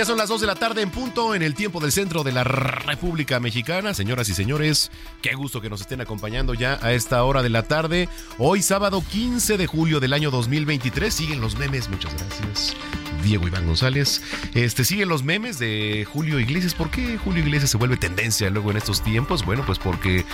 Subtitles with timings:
[0.00, 2.32] Ya son las 2 de la tarde en punto en el tiempo del centro de
[2.32, 3.92] la República Mexicana.
[3.92, 7.64] Señoras y señores, qué gusto que nos estén acompañando ya a esta hora de la
[7.64, 8.08] tarde.
[8.38, 11.12] Hoy sábado 15 de julio del año 2023.
[11.12, 12.74] Siguen los memes, muchas gracias.
[13.22, 14.22] Diego Iván González.
[14.54, 16.72] Este, siguen los memes de Julio Iglesias.
[16.72, 19.44] ¿Por qué Julio Iglesias se vuelve tendencia luego en estos tiempos?
[19.44, 20.24] Bueno, pues porque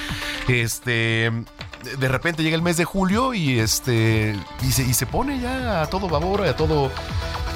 [0.47, 1.33] este
[1.98, 5.83] de repente llega el mes de julio y este y se, y se pone ya
[5.83, 6.91] a todo babor, a todo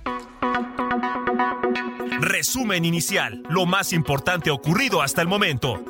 [2.19, 3.43] Resumen inicial.
[3.49, 5.83] Lo más importante ocurrido hasta el momento.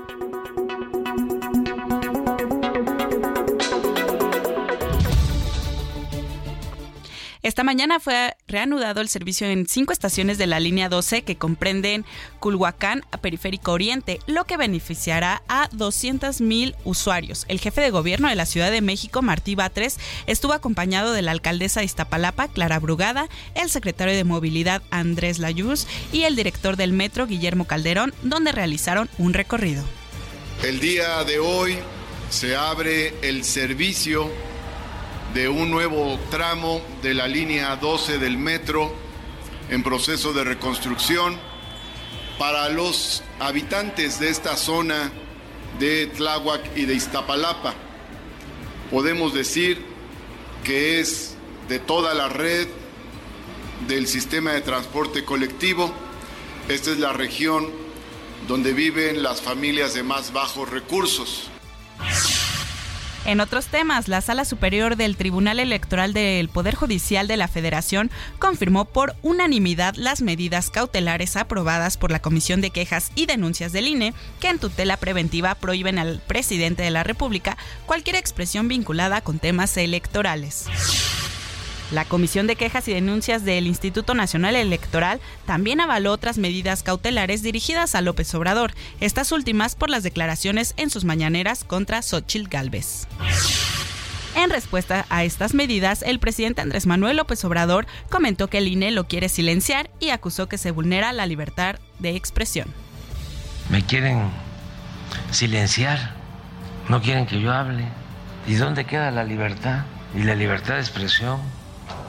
[7.43, 12.05] Esta mañana fue reanudado el servicio en cinco estaciones de la línea 12 que comprenden
[12.39, 17.43] Culhuacán a Periférico Oriente, lo que beneficiará a 200 mil usuarios.
[17.49, 21.31] El jefe de gobierno de la Ciudad de México, Martí Batres, estuvo acompañado de la
[21.31, 26.93] alcaldesa de Iztapalapa, Clara Brugada, el secretario de Movilidad, Andrés Layuz, y el director del
[26.93, 29.83] metro, Guillermo Calderón, donde realizaron un recorrido.
[30.63, 31.77] El día de hoy
[32.29, 34.31] se abre el servicio
[35.33, 38.93] de un nuevo tramo de la línea 12 del metro
[39.69, 41.37] en proceso de reconstrucción
[42.37, 45.11] para los habitantes de esta zona
[45.79, 47.73] de Tláhuac y de Iztapalapa.
[48.91, 49.83] Podemos decir
[50.63, 51.35] que es
[51.67, 52.67] de toda la red
[53.87, 55.91] del sistema de transporte colectivo.
[56.69, 57.71] Esta es la región
[58.47, 61.49] donde viven las familias de más bajos recursos.
[63.25, 68.11] En otros temas, la Sala Superior del Tribunal Electoral del Poder Judicial de la Federación
[68.37, 73.87] confirmó por unanimidad las medidas cautelares aprobadas por la Comisión de Quejas y Denuncias del
[73.87, 79.39] INE, que en tutela preventiva prohíben al presidente de la República cualquier expresión vinculada con
[79.39, 80.65] temas electorales.
[81.91, 87.43] La Comisión de Quejas y Denuncias del Instituto Nacional Electoral también avaló otras medidas cautelares
[87.43, 93.07] dirigidas a López Obrador, estas últimas por las declaraciones en sus mañaneras contra Xochitl Gálvez.
[94.35, 98.89] En respuesta a estas medidas, el presidente Andrés Manuel López Obrador comentó que el INE
[98.89, 102.73] lo quiere silenciar y acusó que se vulnera la libertad de expresión.
[103.69, 104.29] Me quieren
[105.29, 106.15] silenciar,
[106.89, 107.85] no quieren que yo hable.
[108.47, 109.83] ¿Y dónde queda la libertad
[110.15, 111.39] y la libertad de expresión?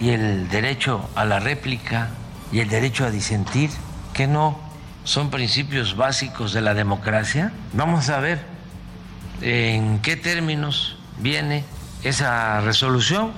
[0.00, 2.10] Y el derecho a la réplica
[2.52, 3.70] y el derecho a disentir,
[4.12, 4.58] que no
[5.04, 7.52] son principios básicos de la democracia.
[7.72, 8.40] Vamos a ver
[9.42, 11.64] en qué términos viene
[12.02, 13.32] esa resolución.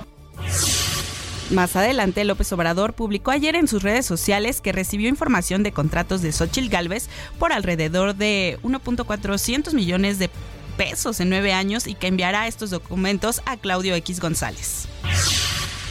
[1.49, 6.21] Más adelante, López Obrador publicó ayer en sus redes sociales que recibió información de contratos
[6.21, 7.07] de Xochitl Galvez
[7.39, 10.29] por alrededor de 1.400 millones de
[10.77, 14.87] pesos en nueve años y que enviará estos documentos a Claudio X González.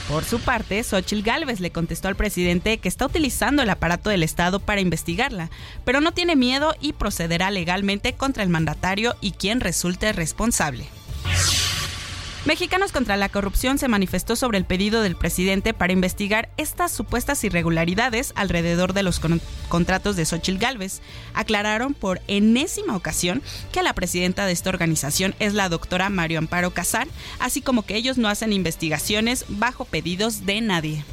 [0.09, 4.23] Por su parte, Xochitl Gálvez le contestó al presidente que está utilizando el aparato del
[4.23, 5.51] Estado para investigarla,
[5.85, 10.87] pero no tiene miedo y procederá legalmente contra el mandatario y quien resulte responsable.
[12.47, 17.43] Mexicanos contra la Corrupción se manifestó sobre el pedido del presidente para investigar estas supuestas
[17.43, 19.21] irregularidades alrededor de los
[19.69, 21.03] contratos de Xochitl Gálvez.
[21.35, 26.71] Aclararon por enésima ocasión que la presidenta de esta organización es la doctora Mario Amparo
[26.71, 27.09] Casar,
[27.41, 31.05] así como que ellos no hacen investigaciones bajo pedidos de nadie.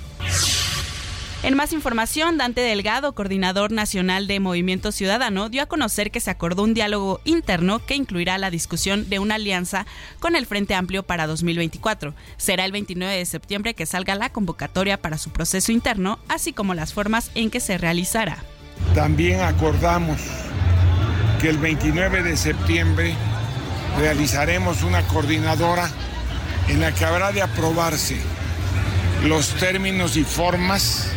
[1.43, 6.31] En más información, Dante Delgado, coordinador nacional de Movimiento Ciudadano, dio a conocer que se
[6.31, 9.85] acordó un diálogo interno que incluirá la discusión de una alianza
[10.21, 12.15] con el Frente Amplio para 2024.
[12.37, 16.75] Será el 29 de septiembre que salga la convocatoria para su proceso interno, así como
[16.75, 18.37] las formas en que se realizará.
[18.95, 20.21] También acordamos
[21.41, 23.15] que el 29 de septiembre
[23.99, 25.91] realizaremos una coordinadora
[26.69, 28.15] en la que habrá de aprobarse
[29.25, 31.13] los términos y formas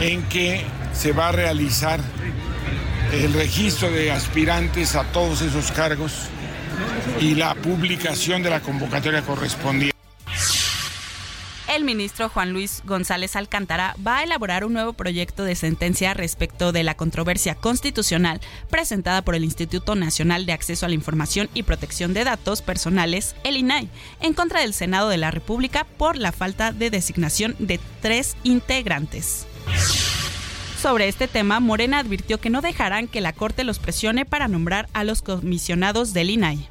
[0.00, 2.00] en que se va a realizar
[3.12, 6.12] el registro de aspirantes a todos esos cargos
[7.20, 9.96] y la publicación de la convocatoria correspondiente.
[11.68, 16.72] El ministro Juan Luis González Alcántara va a elaborar un nuevo proyecto de sentencia respecto
[16.72, 18.40] de la controversia constitucional
[18.70, 23.34] presentada por el Instituto Nacional de Acceso a la Información y Protección de Datos Personales,
[23.44, 23.90] el INAI,
[24.20, 29.46] en contra del Senado de la República por la falta de designación de tres integrantes.
[30.80, 34.88] Sobre este tema, Morena advirtió que no dejarán que la Corte los presione para nombrar
[34.92, 36.68] a los comisionados del INAI.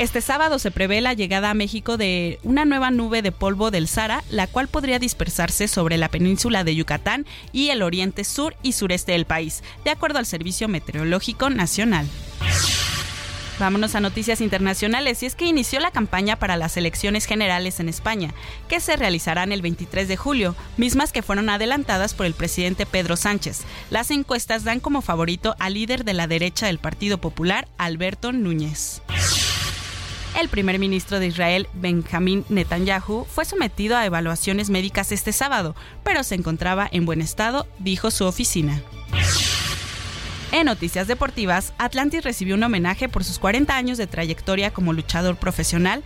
[0.00, 3.86] Este sábado se prevé la llegada a México de una nueva nube de polvo del
[3.86, 8.72] Sahara, la cual podría dispersarse sobre la península de Yucatán y el oriente sur y
[8.72, 12.06] sureste del país, de acuerdo al Servicio Meteorológico Nacional.
[13.60, 17.90] Vámonos a noticias internacionales y es que inició la campaña para las elecciones generales en
[17.90, 18.32] España,
[18.70, 23.16] que se realizarán el 23 de julio, mismas que fueron adelantadas por el presidente Pedro
[23.16, 23.64] Sánchez.
[23.90, 29.02] Las encuestas dan como favorito al líder de la derecha del Partido Popular, Alberto Núñez.
[30.40, 36.24] El primer ministro de Israel, Benjamín Netanyahu, fue sometido a evaluaciones médicas este sábado, pero
[36.24, 38.80] se encontraba en buen estado, dijo su oficina.
[40.52, 45.36] En noticias deportivas, Atlantis recibió un homenaje por sus 40 años de trayectoria como luchador
[45.36, 46.02] profesional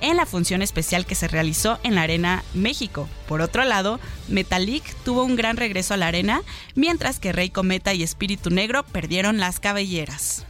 [0.00, 3.08] en la función especial que se realizó en la Arena México.
[3.26, 6.42] Por otro lado, Metalik tuvo un gran regreso a la arena,
[6.76, 10.46] mientras que Rey Cometa y Espíritu Negro perdieron las cabelleras.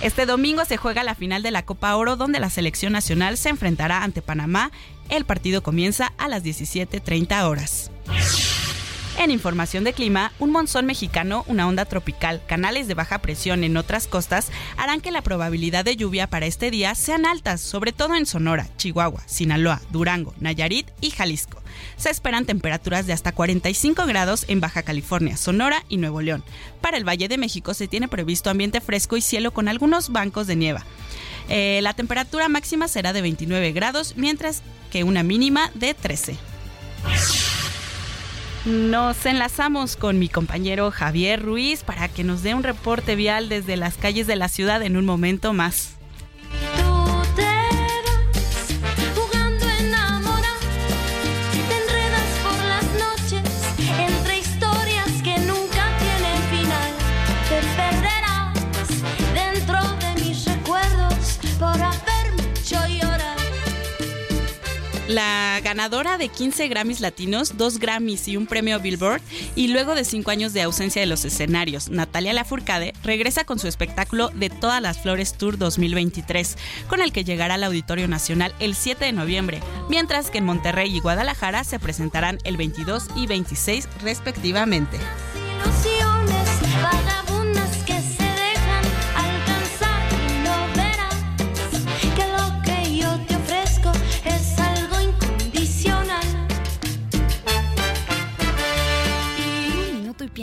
[0.00, 3.48] Este domingo se juega la final de la Copa Oro donde la selección nacional se
[3.48, 4.70] enfrentará ante Panamá.
[5.08, 7.90] El partido comienza a las 17.30 horas.
[9.18, 13.78] En información de clima, un monzón mexicano, una onda tropical, canales de baja presión en
[13.78, 18.14] otras costas harán que la probabilidad de lluvia para este día sean altas, sobre todo
[18.14, 21.62] en Sonora, Chihuahua, Sinaloa, Durango, Nayarit y Jalisco.
[21.96, 26.44] Se esperan temperaturas de hasta 45 grados en Baja California, Sonora y Nuevo León.
[26.82, 30.46] Para el Valle de México se tiene previsto ambiente fresco y cielo con algunos bancos
[30.46, 30.84] de nieva.
[31.48, 36.36] Eh, la temperatura máxima será de 29 grados, mientras que una mínima de 13.
[38.66, 43.76] Nos enlazamos con mi compañero Javier Ruiz para que nos dé un reporte vial desde
[43.76, 45.95] las calles de la ciudad en un momento más.
[65.66, 69.20] Ganadora de 15 Grammys latinos, 2 Grammys y un premio Billboard,
[69.56, 73.66] y luego de 5 años de ausencia de los escenarios, Natalia Lafourcade regresa con su
[73.66, 76.56] espectáculo de Todas las Flores Tour 2023,
[76.86, 80.96] con el que llegará al Auditorio Nacional el 7 de noviembre, mientras que en Monterrey
[80.96, 84.98] y Guadalajara se presentarán el 22 y 26 respectivamente.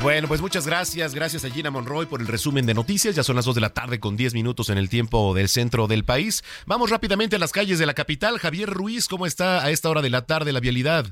[0.00, 1.12] Bueno, pues muchas gracias.
[1.12, 3.16] Gracias a Gina Monroy por el resumen de noticias.
[3.16, 5.88] Ya son las 2 de la tarde con 10 minutos en el tiempo del centro
[5.88, 6.44] del país.
[6.66, 8.38] Vamos rápidamente a las calles de la capital.
[8.38, 11.06] Javier Ruiz, ¿cómo está a esta hora de la tarde la vialidad?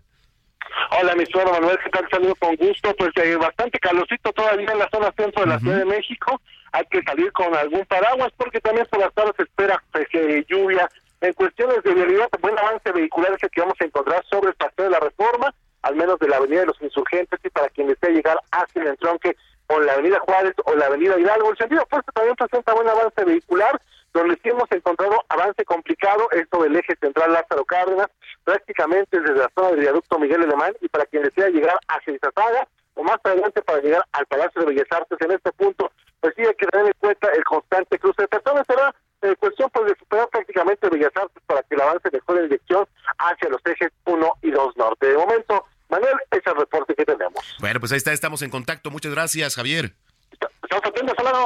[1.01, 2.07] Hola, mi suegro Manuel, ¿qué tal?
[2.09, 2.95] Saludo con gusto.
[2.97, 6.41] Pues eh, bastante calorcito todavía en la zona centro de la Ciudad de México.
[6.71, 10.45] Hay que salir con algún paraguas porque también por las tardes se espera pues, eh,
[10.49, 10.89] lluvia.
[11.23, 14.55] En cuestiones de vialidad, buen avance vehicular es el que vamos a encontrar sobre el
[14.55, 15.53] paseo de la reforma
[15.87, 18.89] al menos de la Avenida de los Insurgentes y para quien desea llegar hacia el
[18.89, 21.51] entronque con la Avenida Juárez o la Avenida Hidalgo.
[21.51, 23.81] El sentido opuesto también presenta buen avance vehicular,
[24.13, 28.09] donde sí hemos encontrado avance complicado, esto del eje central Lázaro Cárdenas,
[28.45, 32.67] prácticamente desde la zona del viaducto Miguel Alemán y para quien desea llegar hacia Izazaga
[32.95, 36.43] o más adelante para llegar al Palacio de Bellas Artes en este punto, pues sí
[36.43, 38.67] hay que tener en cuenta el constante cruce de personas.
[38.67, 42.49] Será eh, cuestión pues, de superar prácticamente Bellas Artes para que el avance mejore en
[42.49, 42.87] dirección
[43.19, 45.09] hacia los ejes 1 y 2 norte.
[45.09, 47.45] De momento, Manuel, ese es el reporte que tenemos.
[47.61, 48.91] Bueno, pues ahí está, estamos en contacto.
[48.91, 49.95] Muchas gracias, Javier.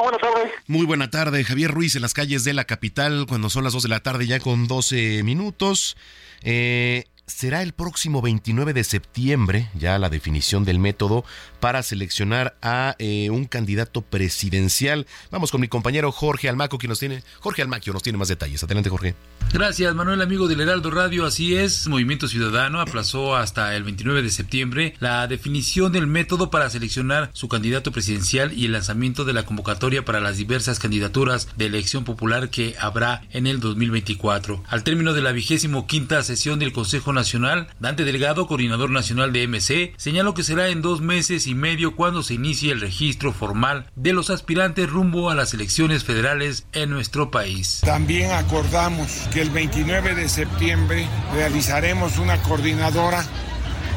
[0.02, 0.52] Buenas tardes.
[0.66, 3.84] Muy buena tarde, Javier Ruiz, en las calles de la capital, cuando son las 2
[3.84, 5.96] de la tarde, ya con 12 minutos.
[6.42, 11.24] Eh, será el próximo 29 de septiembre, ya la definición del método
[11.60, 15.06] para seleccionar a eh, un candidato presidencial.
[15.30, 18.62] Vamos con mi compañero Jorge Almaco, quien nos tiene, Jorge Almaquio nos tiene más detalles.
[18.64, 19.14] Adelante, Jorge.
[19.52, 21.26] Gracias, Manuel, amigo del Heraldo Radio.
[21.26, 26.70] Así es, Movimiento Ciudadano aplazó hasta el 29 de septiembre la definición del método para
[26.70, 31.66] seleccionar su candidato presidencial y el lanzamiento de la convocatoria para las diversas candidaturas de
[31.66, 34.62] elección popular que habrá en el 2024.
[34.68, 39.48] Al término de la vigésimo quinta sesión del Consejo Nacional, Dante Delgado, coordinador nacional de
[39.48, 43.86] MC, señaló que será en dos meses y medio cuando se inicie el registro formal
[43.96, 47.80] de los aspirantes rumbo a las elecciones federales en nuestro país.
[47.84, 53.24] También acordamos que el 29 de septiembre realizaremos una coordinadora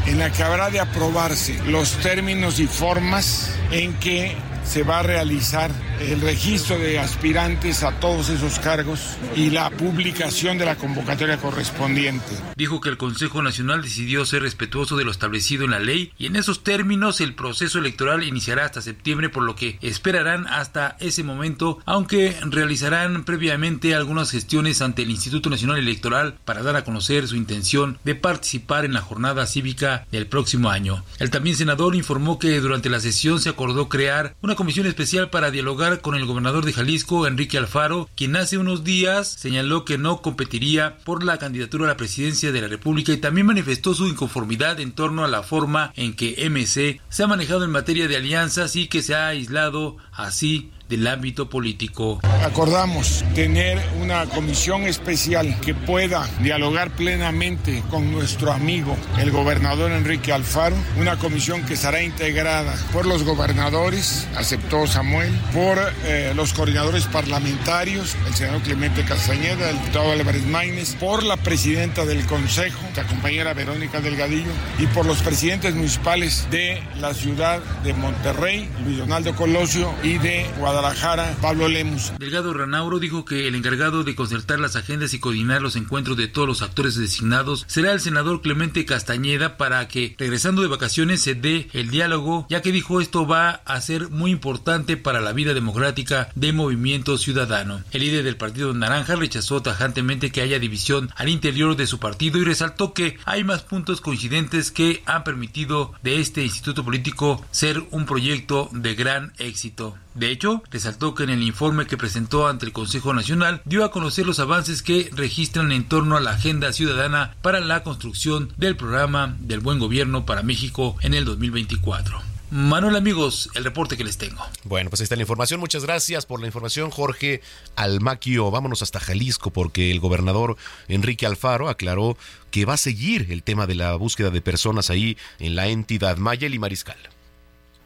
[0.05, 5.03] en la que habrá de aprobarse los términos y formas en que se va a
[5.03, 11.37] realizar el registro de aspirantes a todos esos cargos y la publicación de la convocatoria
[11.37, 12.25] correspondiente.
[12.55, 16.25] Dijo que el Consejo Nacional decidió ser respetuoso de lo establecido en la ley y
[16.25, 21.23] en esos términos el proceso electoral iniciará hasta septiembre por lo que esperarán hasta ese
[21.23, 27.27] momento aunque realizarán previamente algunas gestiones ante el Instituto Nacional Electoral para dar a conocer
[27.27, 31.03] su intención de participar en la jornada cívica del próximo año.
[31.19, 35.51] El también senador informó que durante la sesión se acordó crear una comisión especial para
[35.51, 40.21] dialogar con el gobernador de Jalisco, Enrique Alfaro, quien hace unos días señaló que no
[40.21, 44.79] competiría por la candidatura a la presidencia de la República y también manifestó su inconformidad
[44.79, 48.77] en torno a la forma en que MC se ha manejado en materia de alianzas
[48.77, 52.19] y que se ha aislado así del ámbito político.
[52.43, 60.31] Acordamos tener una comisión especial que pueda dialogar plenamente con nuestro amigo, el gobernador Enrique
[60.31, 67.05] Alfaro, una comisión que será integrada por los gobernadores, aceptó Samuel, por eh, los coordinadores
[67.05, 73.03] parlamentarios, el senador Clemente Castañeda, el diputado Álvarez Maínez, por la presidenta del Consejo, la
[73.03, 79.35] compañera Verónica Delgadillo, y por los presidentes municipales de la ciudad de Monterrey, Luis Donaldo
[79.35, 82.11] Colosio, y de Guadalajara Guadalajara, Pablo Lemus.
[82.19, 86.27] Delgado Ranauro dijo que el encargado de concertar las agendas y coordinar los encuentros de
[86.27, 91.35] todos los actores designados será el senador Clemente Castañeda para que, regresando de vacaciones, se
[91.35, 95.53] dé el diálogo, ya que dijo esto va a ser muy importante para la vida
[95.53, 97.81] democrática de Movimiento Ciudadano.
[97.93, 102.39] El líder del Partido Naranja rechazó tajantemente que haya división al interior de su partido
[102.39, 107.81] y resaltó que hay más puntos coincidentes que han permitido de este instituto político ser
[107.91, 109.95] un proyecto de gran éxito.
[110.15, 113.91] De hecho, resaltó que en el informe que presentó ante el Consejo Nacional dio a
[113.91, 118.75] conocer los avances que registran en torno a la agenda ciudadana para la construcción del
[118.75, 122.19] programa del buen gobierno para México en el 2024.
[122.49, 124.43] Manuel amigos, el reporte que les tengo.
[124.63, 125.59] Bueno, pues ahí está la información.
[125.59, 127.41] Muchas gracias por la información, Jorge
[127.75, 128.49] Almaquio.
[128.49, 132.17] Vámonos hasta Jalisco porque el gobernador Enrique Alfaro aclaró
[132.49, 136.17] que va a seguir el tema de la búsqueda de personas ahí en la entidad
[136.17, 136.97] Mayel y Mariscal.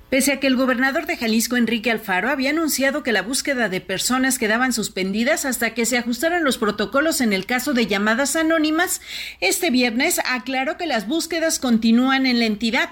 [0.09, 3.81] Pese a que el gobernador de Jalisco, Enrique Alfaro, había anunciado que la búsqueda de
[3.81, 9.01] personas quedaban suspendidas hasta que se ajustaran los protocolos en el caso de llamadas anónimas,
[9.41, 12.89] este viernes aclaró que las búsquedas continúan en la entidad.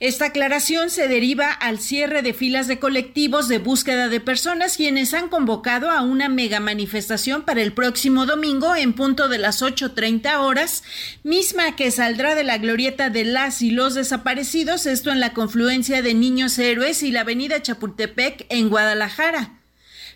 [0.00, 5.14] Esta aclaración se deriva al cierre de filas de colectivos de búsqueda de personas quienes
[5.14, 10.38] han convocado a una mega manifestación para el próximo domingo en punto de las 8.30
[10.40, 10.82] horas,
[11.22, 16.02] misma que saldrá de la glorieta de las y los desaparecidos, esto en la confluencia
[16.02, 19.63] de Niños Héroes y la avenida Chapultepec en Guadalajara.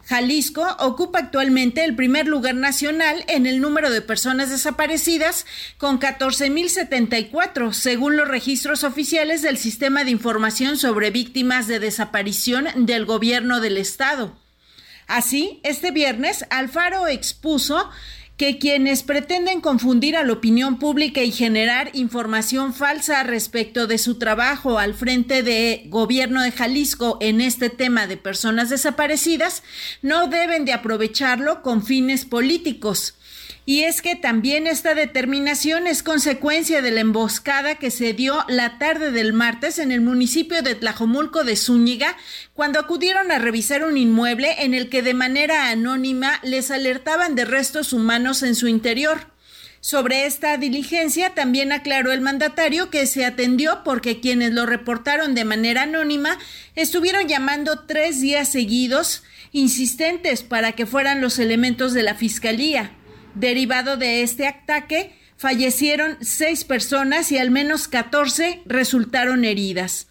[0.09, 5.45] Jalisco ocupa actualmente el primer lugar nacional en el número de personas desaparecidas
[5.77, 13.05] con 14.074, según los registros oficiales del Sistema de Información sobre Víctimas de Desaparición del
[13.05, 14.35] Gobierno del Estado.
[15.09, 17.91] Así, este viernes, Alfaro expuso
[18.39, 24.17] que quienes pretenden confundir a la opinión pública y generar información falsa respecto de su
[24.17, 29.65] trabajo al frente de gobierno de Jalisco en este tema de personas desaparecidas
[30.03, 33.17] no deben de aprovecharlo con fines políticos.
[33.69, 38.79] Y es que también esta determinación es consecuencia de la emboscada que se dio la
[38.79, 42.17] tarde del martes en el municipio de Tlajomulco de Zúñiga,
[42.55, 47.45] cuando acudieron a revisar un inmueble en el que de manera anónima les alertaban de
[47.45, 49.27] restos humanos en su interior.
[49.81, 55.45] Sobre esta diligencia también aclaró el mandatario que se atendió porque quienes lo reportaron de
[55.45, 56.39] manera anónima
[56.75, 62.98] estuvieron llamando tres días seguidos insistentes para que fueran los elementos de la fiscalía.
[63.39, 70.09] Derivado de este ataque, fallecieron seis personas y al menos 14 resultaron heridas.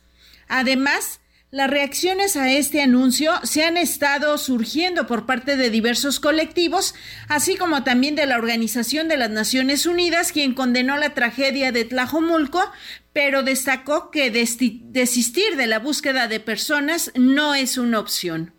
[0.48, 1.20] Además,
[1.52, 6.96] las reacciones a este anuncio se han estado surgiendo por parte de diversos colectivos,
[7.28, 11.84] así como también de la Organización de las Naciones Unidas, quien condenó la tragedia de
[11.84, 12.72] Tlajomulco,
[13.12, 18.54] pero destacó que desistir de la búsqueda de personas no es una opción.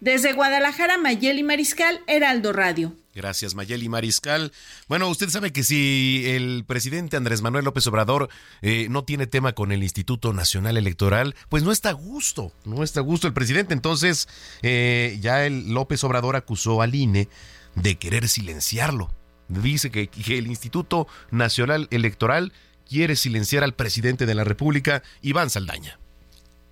[0.00, 2.96] Desde Guadalajara, Mayeli Mariscal, Heraldo Radio.
[3.20, 4.50] Gracias, Mayeli Mariscal.
[4.88, 8.30] Bueno, usted sabe que si el presidente Andrés Manuel López Obrador
[8.62, 12.82] eh, no tiene tema con el Instituto Nacional Electoral, pues no está a gusto, no
[12.82, 13.74] está a gusto el presidente.
[13.74, 14.26] Entonces,
[14.62, 17.28] eh, ya el López Obrador acusó al INE
[17.74, 19.12] de querer silenciarlo.
[19.48, 22.54] Dice que, que el Instituto Nacional Electoral
[22.88, 25.98] quiere silenciar al presidente de la República, Iván Saldaña.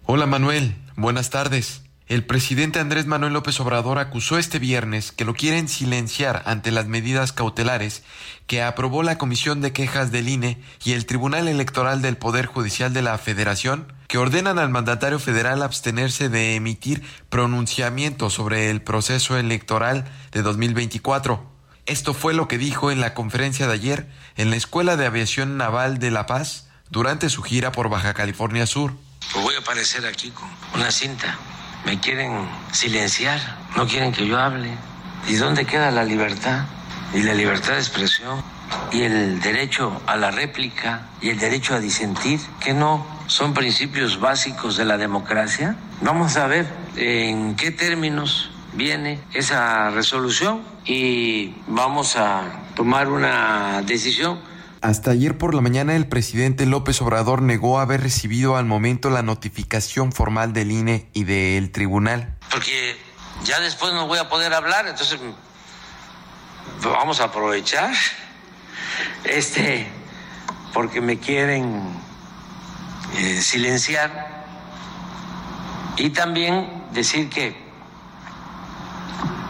[0.07, 1.83] Hola Manuel, buenas tardes.
[2.09, 6.87] El presidente Andrés Manuel López Obrador acusó este viernes que lo quieren silenciar ante las
[6.87, 8.03] medidas cautelares
[8.47, 12.95] que aprobó la Comisión de Quejas del INE y el Tribunal Electoral del Poder Judicial
[12.95, 19.37] de la Federación, que ordenan al mandatario federal abstenerse de emitir pronunciamiento sobre el proceso
[19.37, 21.45] electoral de 2024.
[21.85, 25.59] Esto fue lo que dijo en la conferencia de ayer en la Escuela de Aviación
[25.59, 28.95] Naval de La Paz durante su gira por Baja California Sur.
[29.31, 31.39] Pues voy a aparecer aquí con una cinta
[31.85, 33.41] me quieren silenciar,
[33.77, 34.71] no quieren que yo hable.
[35.27, 36.65] ¿Y dónde queda la libertad?
[37.15, 38.43] Y la libertad de expresión
[38.93, 44.21] y el derecho a la réplica y el derecho a disentir, que no son principios
[44.21, 45.77] básicos de la democracia.
[46.01, 52.43] Vamos a ver en qué términos viene esa resolución y vamos a
[52.75, 54.39] tomar una decisión
[54.81, 59.23] hasta ayer por la mañana el presidente López Obrador negó haber recibido al momento la
[59.23, 62.37] notificación formal del INE y del tribunal.
[62.51, 62.97] Porque
[63.45, 65.19] ya después no voy a poder hablar, entonces
[66.83, 67.93] vamos a aprovechar
[69.25, 69.87] este
[70.73, 71.83] porque me quieren
[73.17, 74.47] eh, silenciar
[75.97, 77.57] y también decir que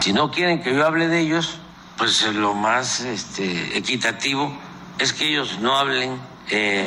[0.00, 1.58] si no quieren que yo hable de ellos,
[1.98, 4.56] pues lo más este, equitativo
[4.98, 6.18] es que ellos no hablen
[6.50, 6.86] eh,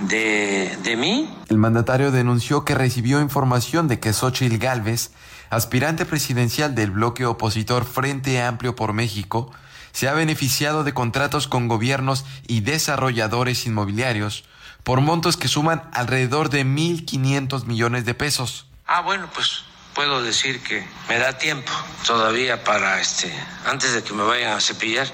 [0.00, 1.28] de, de, mí.
[1.48, 5.10] El mandatario denunció que recibió información de que Xochitl Gálvez,
[5.50, 9.50] aspirante presidencial del bloque opositor Frente Amplio por México,
[9.92, 14.44] se ha beneficiado de contratos con gobiernos y desarrolladores inmobiliarios
[14.82, 18.66] por montos que suman alrededor de 1.500 millones de pesos.
[18.86, 21.70] Ah, bueno, pues puedo decir que me da tiempo
[22.06, 23.32] todavía para, este,
[23.66, 25.06] antes de que me vayan a cepillar,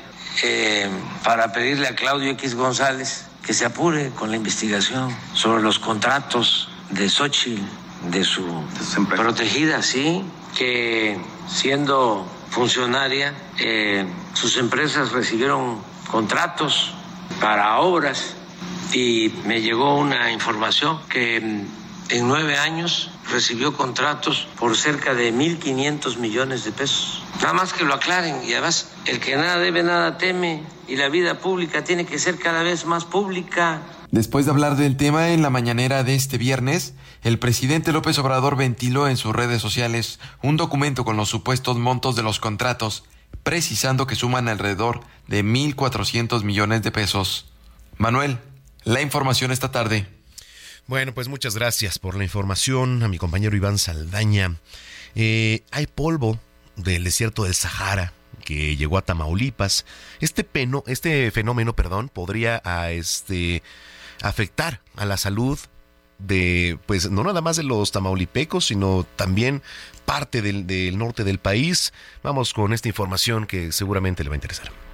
[0.43, 0.89] eh,
[1.25, 6.69] para pedirle a Claudio X González que se apure con la investigación sobre los contratos
[6.91, 7.63] de Xochitl,
[8.11, 8.45] de su
[9.09, 10.25] protegida, sí,
[10.57, 16.95] que siendo funcionaria, eh, sus empresas recibieron contratos
[17.41, 18.35] para obras
[18.93, 21.65] y me llegó una información que
[22.11, 27.23] en nueve años recibió contratos por cerca de 1.500 millones de pesos.
[27.41, 31.09] Nada más que lo aclaren y además el que nada debe, nada teme y la
[31.09, 33.83] vida pública tiene que ser cada vez más pública.
[34.11, 38.57] Después de hablar del tema en la mañanera de este viernes, el presidente López Obrador
[38.57, 43.05] ventiló en sus redes sociales un documento con los supuestos montos de los contratos,
[43.43, 47.53] precisando que suman alrededor de 1.400 millones de pesos.
[47.99, 48.39] Manuel,
[48.85, 50.18] la información esta tarde.
[50.89, 54.57] Bueno, pues muchas gracias por la información a mi compañero Iván Saldaña.
[55.15, 56.41] Eh, hay polvo
[56.77, 59.85] del desierto del Sahara que llegó a Tamaulipas.
[60.21, 63.63] Este, peno, este fenómeno perdón, podría este,
[64.23, 65.59] afectar a la salud
[66.19, 69.63] de, pues no nada más de los tamaulipecos, sino también
[70.07, 71.93] parte del, del norte del país.
[72.23, 74.88] Vamos con esta información que seguramente le va a interesar.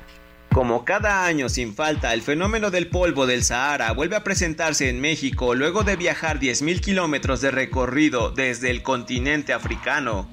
[0.55, 5.01] Como cada año sin falta, el fenómeno del polvo del Sahara vuelve a presentarse en
[5.01, 10.31] México luego de viajar 10.000 kilómetros de recorrido desde el continente africano.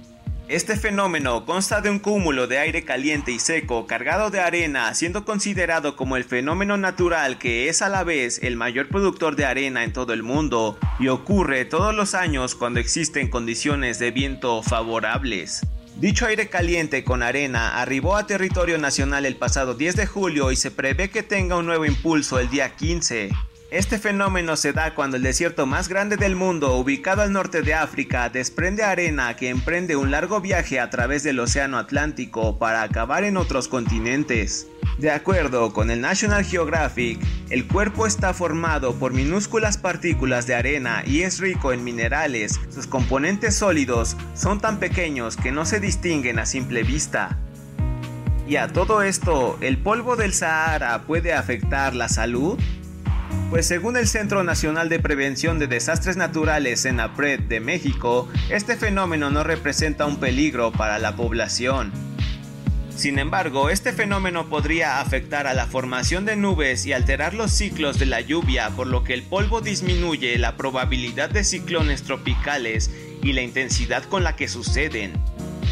[0.47, 5.25] Este fenómeno consta de un cúmulo de aire caliente y seco cargado de arena, siendo
[5.25, 9.83] considerado como el fenómeno natural que es a la vez el mayor productor de arena
[9.83, 15.61] en todo el mundo, y ocurre todos los años cuando existen condiciones de viento favorables.
[16.01, 20.55] Dicho aire caliente con arena arribó a territorio nacional el pasado 10 de julio y
[20.55, 23.29] se prevé que tenga un nuevo impulso el día 15.
[23.69, 27.75] Este fenómeno se da cuando el desierto más grande del mundo, ubicado al norte de
[27.75, 33.23] África, desprende arena que emprende un largo viaje a través del Océano Atlántico para acabar
[33.23, 34.65] en otros continentes.
[35.01, 41.01] De acuerdo con el National Geographic, el cuerpo está formado por minúsculas partículas de arena
[41.07, 42.59] y es rico en minerales.
[42.69, 47.39] Sus componentes sólidos son tan pequeños que no se distinguen a simple vista.
[48.47, 52.59] Y a todo esto, ¿el polvo del Sahara puede afectar la salud?
[53.49, 58.77] Pues según el Centro Nacional de Prevención de Desastres Naturales en APRED de México, este
[58.77, 61.91] fenómeno no representa un peligro para la población.
[63.01, 67.97] Sin embargo, este fenómeno podría afectar a la formación de nubes y alterar los ciclos
[67.97, 72.91] de la lluvia, por lo que el polvo disminuye la probabilidad de ciclones tropicales
[73.23, 75.13] y la intensidad con la que suceden.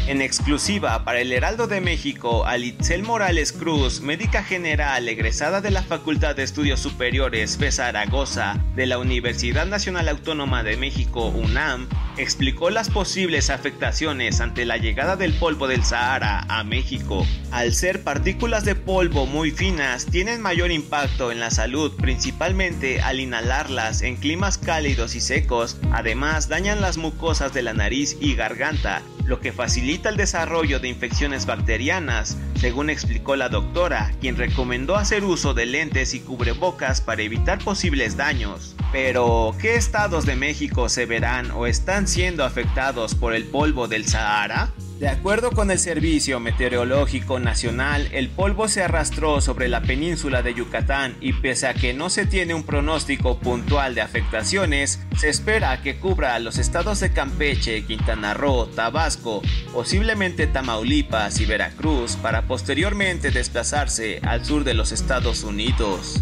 [0.06, 5.82] En exclusiva para el Heraldo de México, Alitzel Morales Cruz, médica general egresada de la
[5.82, 12.70] Facultad de Estudios Superiores FE Zaragoza de la Universidad Nacional Autónoma de México, UNAM, explicó
[12.70, 17.24] las posibles afectaciones ante la llegada del polvo del Sahara a México.
[17.52, 23.20] Al ser partículas de polvo muy finas, tienen mayor impacto en la salud, principalmente al
[23.20, 25.78] inhalarlas en climas cálidos y secos.
[25.92, 30.88] Además, dañan las mucosas de la nariz y garganta, lo que facilita el desarrollo de
[30.88, 37.22] infecciones bacterianas, según explicó la doctora, quien recomendó hacer uso de lentes y cubrebocas para
[37.22, 38.74] evitar posibles daños.
[38.90, 44.04] Pero, ¿qué estados de México se verán o están siendo afectados por el polvo del
[44.04, 44.72] Sahara?
[45.00, 50.52] De acuerdo con el Servicio Meteorológico Nacional, el polvo se arrastró sobre la península de
[50.52, 55.80] Yucatán y pese a que no se tiene un pronóstico puntual de afectaciones, se espera
[55.80, 59.40] que cubra los estados de Campeche, Quintana Roo, Tabasco,
[59.72, 66.20] posiblemente Tamaulipas y Veracruz para posteriormente desplazarse al sur de los Estados Unidos.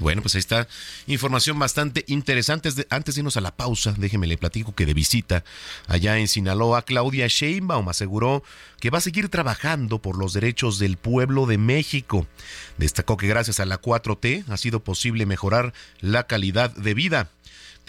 [0.00, 0.66] Bueno, pues ahí está
[1.06, 2.70] información bastante interesante.
[2.88, 5.44] Antes de irnos a la pausa, déjeme le platico que de visita
[5.88, 8.42] allá en Sinaloa, Claudia Sheinbaum aseguró
[8.80, 12.26] que va a seguir trabajando por los derechos del pueblo de México.
[12.78, 17.28] Destacó que gracias a la 4T ha sido posible mejorar la calidad de vida.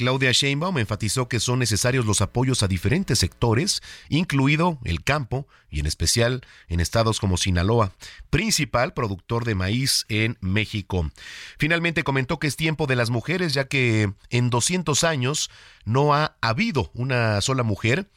[0.02, 5.80] Claudia Sheinbaum enfatizó que son necesarios los apoyos a diferentes sectores, incluido el campo y
[5.80, 7.92] en especial en estados como Sinaloa,
[8.32, 11.12] principal productor de maíz en México.
[11.60, 15.52] Finalmente comentó que es tiempo de las mujeres ya que en 200 años
[15.86, 18.08] no ha habido una sola mujer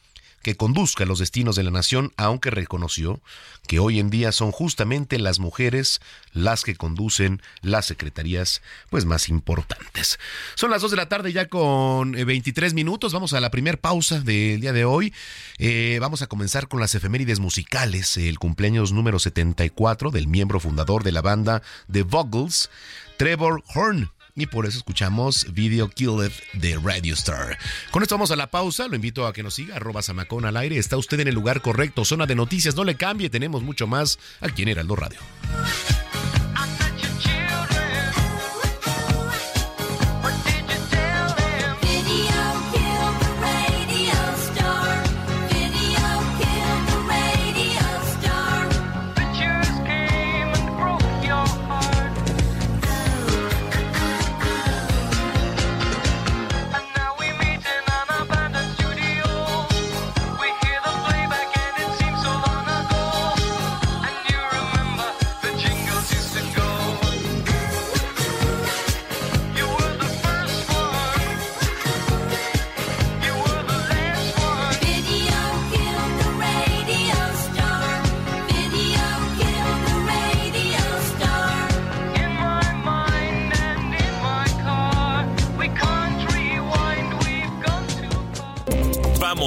[0.45, 3.19] que conduzca los destinos de la nación, aunque reconoció
[3.67, 6.01] que hoy en día son justamente las mujeres
[6.33, 10.19] las que conducen las secretarías pues más importantes.
[10.53, 13.75] Son las 2 de la tarde ya con 23 eh, minutos, vamos a la primera
[13.75, 15.15] pausa del día de hoy.
[15.57, 21.03] Eh, vamos a comenzar con las efemérides musicales, el cumpleaños número 74 del miembro fundador
[21.03, 22.69] de la banda The Vogels,
[23.17, 27.57] Trevor Horn y por eso escuchamos Video Killed de Radio Star.
[27.91, 30.57] Con esto vamos a la pausa, lo invito a que nos siga, arroba Samacón al
[30.57, 33.87] aire, está usted en el lugar correcto, zona de noticias, no le cambie, tenemos mucho
[33.87, 35.19] más aquí en Heraldo Radio.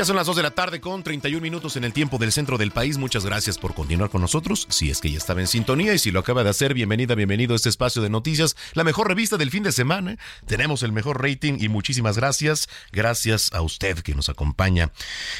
[0.00, 2.56] Ya son las 2 de la tarde con 31 minutos en el tiempo del centro
[2.56, 2.96] del país.
[2.96, 4.66] Muchas gracias por continuar con nosotros.
[4.70, 7.52] Si es que ya estaba en sintonía y si lo acaba de hacer, bienvenida, bienvenido
[7.52, 10.16] a este espacio de noticias, la mejor revista del fin de semana.
[10.46, 12.66] Tenemos el mejor rating y muchísimas gracias.
[12.92, 14.90] Gracias a usted que nos acompaña.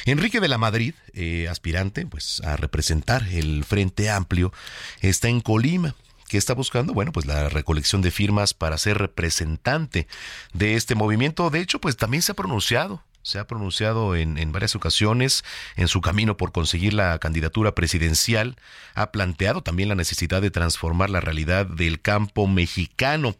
[0.05, 4.53] Enrique de la Madrid, eh, aspirante pues a representar el Frente Amplio,
[4.99, 5.95] está en Colima.
[6.29, 6.93] que está buscando?
[6.93, 10.07] Bueno, pues la recolección de firmas para ser representante
[10.53, 11.49] de este movimiento.
[11.49, 15.43] De hecho, pues también se ha pronunciado se ha pronunciado en, en, varias ocasiones
[15.75, 18.55] en su camino por conseguir la candidatura presidencial,
[18.95, 23.35] ha planteado también la necesidad de transformar la realidad del campo mexicano.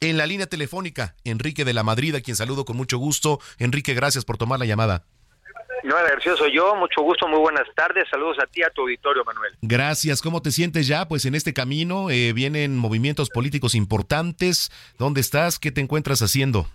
[0.00, 3.40] En la línea telefónica, Enrique de la Madrid, a quien saludo con mucho gusto.
[3.58, 5.04] Enrique, gracias por tomar la llamada.
[5.84, 9.24] No, García soy yo, mucho gusto, muy buenas tardes, saludos a ti, a tu auditorio,
[9.24, 9.52] Manuel.
[9.62, 11.06] Gracias, ¿cómo te sientes ya?
[11.06, 15.60] Pues en este camino eh, vienen movimientos políticos importantes, ¿dónde estás?
[15.60, 16.66] ¿Qué te encuentras haciendo?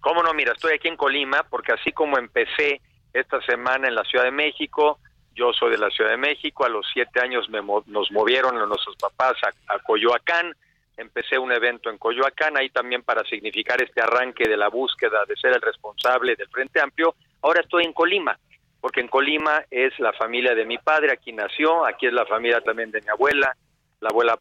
[0.00, 0.32] ¿Cómo no?
[0.32, 2.80] Mira, estoy aquí en Colima porque así como empecé
[3.12, 4.98] esta semana en la Ciudad de México,
[5.34, 8.96] yo soy de la Ciudad de México, a los siete años me, nos movieron nuestros
[8.96, 10.54] papás a, a, Coyoacán,
[10.96, 15.36] empecé un evento en Coyoacán, ahí también para significar este arranque de la búsqueda de
[15.36, 18.38] ser el responsable del Frente Amplio, ahora estoy en Colima,
[18.80, 22.60] porque en Colima es la familia de mi padre, aquí nació, aquí es la familia
[22.60, 23.54] también de mi abuela,
[24.00, 24.38] la abuela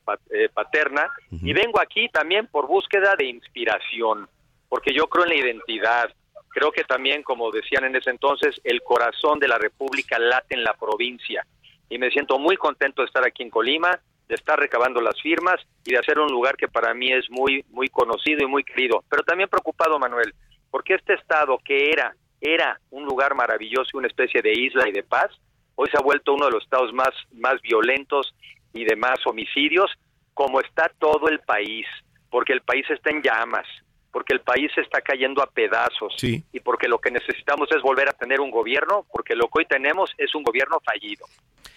[0.53, 1.49] paterna, uh -huh.
[1.49, 4.27] y vengo aquí también por búsqueda de inspiración
[4.69, 6.13] porque yo creo en la identidad.
[6.49, 10.63] Creo que también, como decían en ese entonces, el corazón de la República late en
[10.63, 11.45] la provincia.
[11.89, 15.59] Y me siento muy contento de estar aquí en Colima, de estar recabando las firmas
[15.83, 19.03] y de hacer un lugar que para mí es muy, muy conocido y muy querido.
[19.09, 20.33] Pero también preocupado, Manuel,
[20.69, 25.03] porque este estado que era, era un lugar maravilloso una especie de isla y de
[25.03, 25.31] paz,
[25.75, 28.35] hoy se ha vuelto uno de los estados más, más violentos
[28.73, 29.91] y de más homicidios,
[30.35, 31.87] como está todo el país,
[32.29, 33.65] porque el país está en llamas,
[34.11, 36.43] porque el país se está cayendo a pedazos sí.
[36.51, 39.65] y porque lo que necesitamos es volver a tener un gobierno, porque lo que hoy
[39.65, 41.25] tenemos es un gobierno fallido.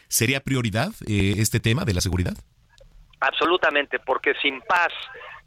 [0.08, 2.34] ¿Sería prioridad eh, este tema de la seguridad?
[3.20, 4.92] Absolutamente, porque sin paz,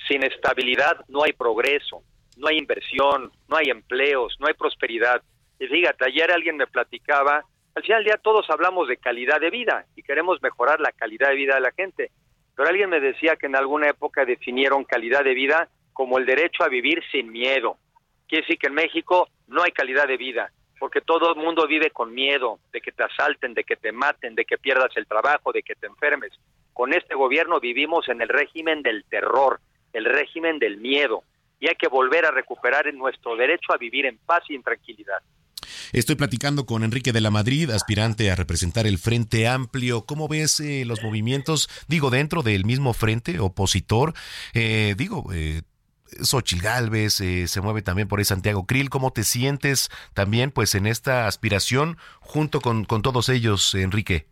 [0.07, 2.03] sin estabilidad, no hay progreso,
[2.37, 5.21] no hay inversión, no hay empleos, no hay prosperidad.
[5.59, 7.43] Y fíjate, ayer alguien me platicaba,
[7.75, 11.29] al final del día todos hablamos de calidad de vida y queremos mejorar la calidad
[11.29, 12.11] de vida de la gente,
[12.55, 16.63] pero alguien me decía que en alguna época definieron calidad de vida como el derecho
[16.63, 17.77] a vivir sin miedo.
[18.27, 21.89] Quiere decir que en México no hay calidad de vida, porque todo el mundo vive
[21.89, 25.53] con miedo de que te asalten, de que te maten, de que pierdas el trabajo,
[25.53, 26.33] de que te enfermes.
[26.73, 29.61] Con este gobierno vivimos en el régimen del terror,
[29.93, 31.23] el régimen del miedo,
[31.61, 35.19] y hay que volver a recuperar nuestro derecho a vivir en paz y en tranquilidad.
[35.93, 40.05] Estoy platicando con Enrique de la Madrid, aspirante a representar el Frente Amplio.
[40.05, 44.13] ¿Cómo ves eh, los movimientos, digo, dentro del mismo frente opositor?
[44.53, 45.61] Eh, digo, eh,
[46.21, 48.89] Xochil Gálvez, eh, se mueve también por ahí Santiago Krill.
[48.89, 54.27] ¿Cómo te sientes también pues en esta aspiración junto con, con todos ellos, Enrique?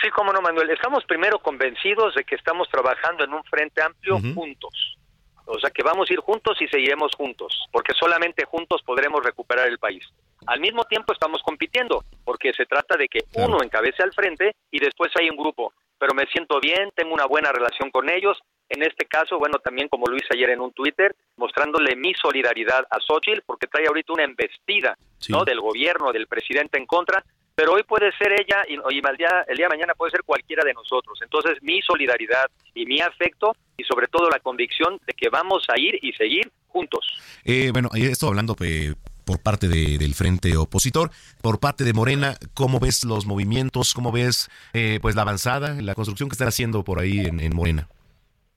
[0.00, 0.70] Sí, cómo no, Manuel.
[0.70, 4.34] Estamos primero convencidos de que estamos trabajando en un frente amplio uh -huh.
[4.34, 4.96] juntos.
[5.44, 9.66] O sea, que vamos a ir juntos y seguiremos juntos, porque solamente juntos podremos recuperar
[9.66, 10.04] el país.
[10.46, 13.48] Al mismo tiempo estamos compitiendo, porque se trata de que claro.
[13.48, 15.72] uno encabece al frente y después hay un grupo.
[16.00, 18.36] Pero me siento bien, tengo una buena relación con ellos,
[18.70, 22.86] en este caso, bueno, también como lo hice ayer en un Twitter, mostrándole mi solidaridad
[22.90, 25.32] a Xochitl, porque trae ahorita una embestida, sí.
[25.32, 25.44] ¿no?
[25.44, 29.44] Del gobierno, del presidente en contra, pero hoy puede ser ella y, y el, día,
[29.46, 31.18] el día de mañana puede ser cualquiera de nosotros.
[31.20, 35.78] Entonces, mi solidaridad y mi afecto y sobre todo la convicción de que vamos a
[35.78, 37.20] ir y seguir juntos.
[37.44, 38.94] Eh, bueno, esto hablando eh,
[39.30, 43.94] por parte de, del frente opositor, por parte de Morena, ¿cómo ves los movimientos?
[43.94, 47.54] ¿Cómo ves eh, pues la avanzada, la construcción que están haciendo por ahí en, en
[47.54, 47.86] Morena?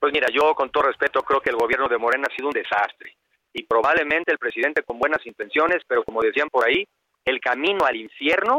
[0.00, 2.54] Pues mira, yo con todo respeto creo que el gobierno de Morena ha sido un
[2.54, 3.14] desastre
[3.52, 6.84] y probablemente el presidente con buenas intenciones, pero como decían por ahí,
[7.24, 8.56] el camino al infierno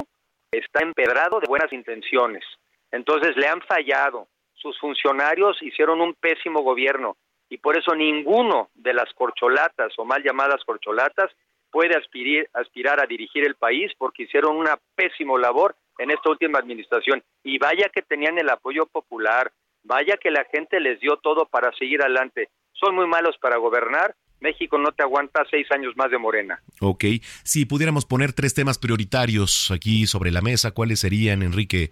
[0.52, 2.46] está empedrado de buenas intenciones.
[2.92, 7.18] Entonces le han fallado, sus funcionarios hicieron un pésimo gobierno
[7.50, 11.30] y por eso ninguno de las corcholatas o mal llamadas corcholatas
[11.76, 16.58] puede aspirar, aspirar a dirigir el país porque hicieron una pésima labor en esta última
[16.58, 17.22] administración.
[17.44, 19.52] Y vaya que tenían el apoyo popular,
[19.84, 22.48] vaya que la gente les dio todo para seguir adelante.
[22.72, 24.16] Son muy malos para gobernar.
[24.40, 26.62] México no te aguanta seis años más de Morena.
[26.80, 27.04] Ok,
[27.44, 31.92] si pudiéramos poner tres temas prioritarios aquí sobre la mesa, ¿cuáles serían, Enrique?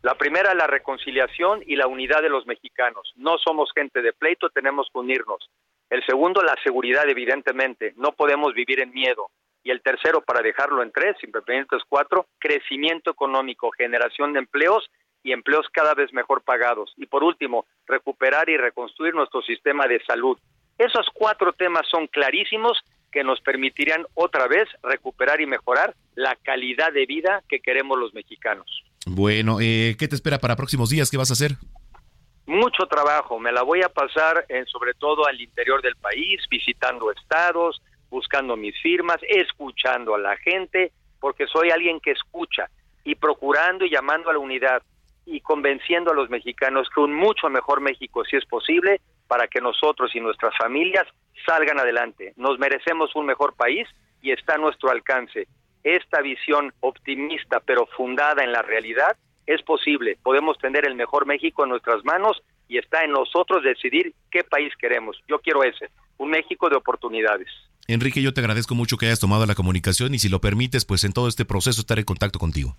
[0.00, 3.12] La primera, la reconciliación y la unidad de los mexicanos.
[3.16, 5.50] No somos gente de pleito, tenemos que unirnos.
[5.90, 7.94] El segundo, la seguridad, evidentemente.
[7.96, 9.30] No podemos vivir en miedo.
[9.62, 14.90] Y el tercero, para dejarlo en tres, es cuatro, crecimiento económico, generación de empleos
[15.22, 16.92] y empleos cada vez mejor pagados.
[16.96, 20.38] Y por último, recuperar y reconstruir nuestro sistema de salud.
[20.76, 22.78] Esos cuatro temas son clarísimos
[23.10, 28.12] que nos permitirían otra vez recuperar y mejorar la calidad de vida que queremos los
[28.12, 28.66] mexicanos.
[29.06, 31.10] Bueno, eh, ¿qué te espera para próximos días?
[31.10, 31.52] ¿Qué vas a hacer?
[32.46, 33.38] Mucho trabajo.
[33.38, 38.56] Me la voy a pasar en, sobre todo al interior del país, visitando estados, buscando
[38.56, 42.68] mis firmas, escuchando a la gente, porque soy alguien que escucha
[43.02, 44.82] y procurando y llamando a la unidad
[45.26, 49.60] y convenciendo a los mexicanos que un mucho mejor México, si es posible, para que
[49.60, 51.06] nosotros y nuestras familias
[51.46, 52.34] salgan adelante.
[52.36, 53.88] Nos merecemos un mejor país
[54.20, 55.48] y está a nuestro alcance
[55.84, 60.18] esta visión optimista pero fundada en la realidad es posible.
[60.22, 64.72] Podemos tener el mejor México en nuestras manos y está en nosotros decidir qué país
[64.78, 65.16] queremos.
[65.28, 67.48] Yo quiero ese, un México de oportunidades.
[67.86, 71.04] Enrique, yo te agradezco mucho que hayas tomado la comunicación y si lo permites, pues
[71.04, 72.76] en todo este proceso estaré en contacto contigo.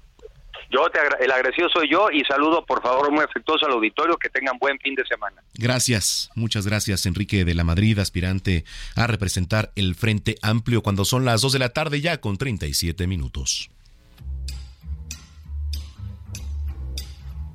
[0.72, 4.30] Yo te el agradecido soy yo y saludo por favor muy afectuoso al auditorio que
[4.30, 5.44] tengan buen fin de semana.
[5.54, 11.24] Gracias, muchas gracias Enrique de la Madrid, aspirante a representar el Frente Amplio cuando son
[11.24, 13.70] las 2 de la tarde ya con 37 minutos.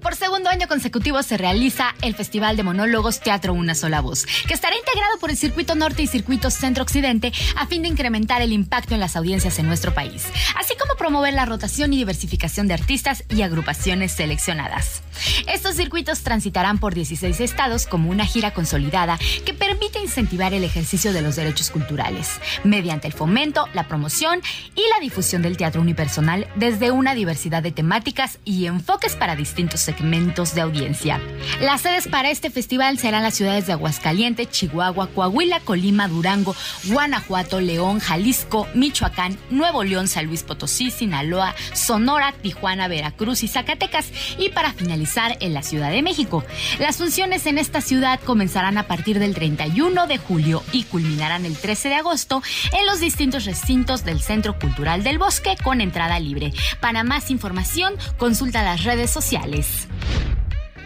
[0.00, 4.54] Por segundo año consecutivo se realiza el Festival de Monólogos Teatro Una Sola Voz, que
[4.54, 8.52] estará integrado por el Circuito Norte y Circuito Centro Occidente a fin de incrementar el
[8.52, 10.24] impacto en las audiencias en nuestro país,
[10.56, 15.02] así como promover la rotación y diversificación de artistas y agrupaciones seleccionadas.
[15.48, 21.12] Estos circuitos transitarán por 16 estados como una gira consolidada que permite incentivar el ejercicio
[21.12, 24.40] de los derechos culturales, mediante el fomento, la promoción
[24.76, 29.87] y la difusión del teatro unipersonal desde una diversidad de temáticas y enfoques para distintos
[29.88, 31.18] segmentos de audiencia.
[31.62, 37.58] Las sedes para este festival serán las ciudades de Aguascalientes, Chihuahua, Coahuila, Colima, Durango, Guanajuato,
[37.58, 44.50] León, Jalisco, Michoacán, Nuevo León, San Luis Potosí, Sinaloa, Sonora, Tijuana, Veracruz y Zacatecas y
[44.50, 46.44] para finalizar en la Ciudad de México.
[46.78, 51.56] Las funciones en esta ciudad comenzarán a partir del 31 de julio y culminarán el
[51.56, 52.42] 13 de agosto
[52.78, 56.52] en los distintos recintos del Centro Cultural del Bosque con entrada libre.
[56.78, 60.37] Para más información, consulta las redes sociales News.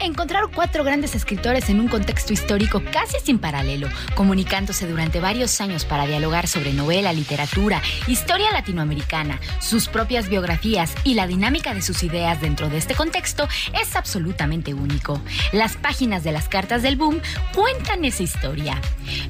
[0.02, 5.84] Encontraron cuatro grandes escritores en un contexto histórico casi sin paralelo, comunicándose durante varios años
[5.84, 12.02] para dialogar sobre novela, literatura, historia latinoamericana, sus propias biografías y la dinámica de sus
[12.02, 13.48] ideas dentro de este contexto
[13.80, 15.20] es absolutamente único.
[15.52, 17.20] Las páginas de las cartas del boom
[17.54, 18.80] cuentan esa historia.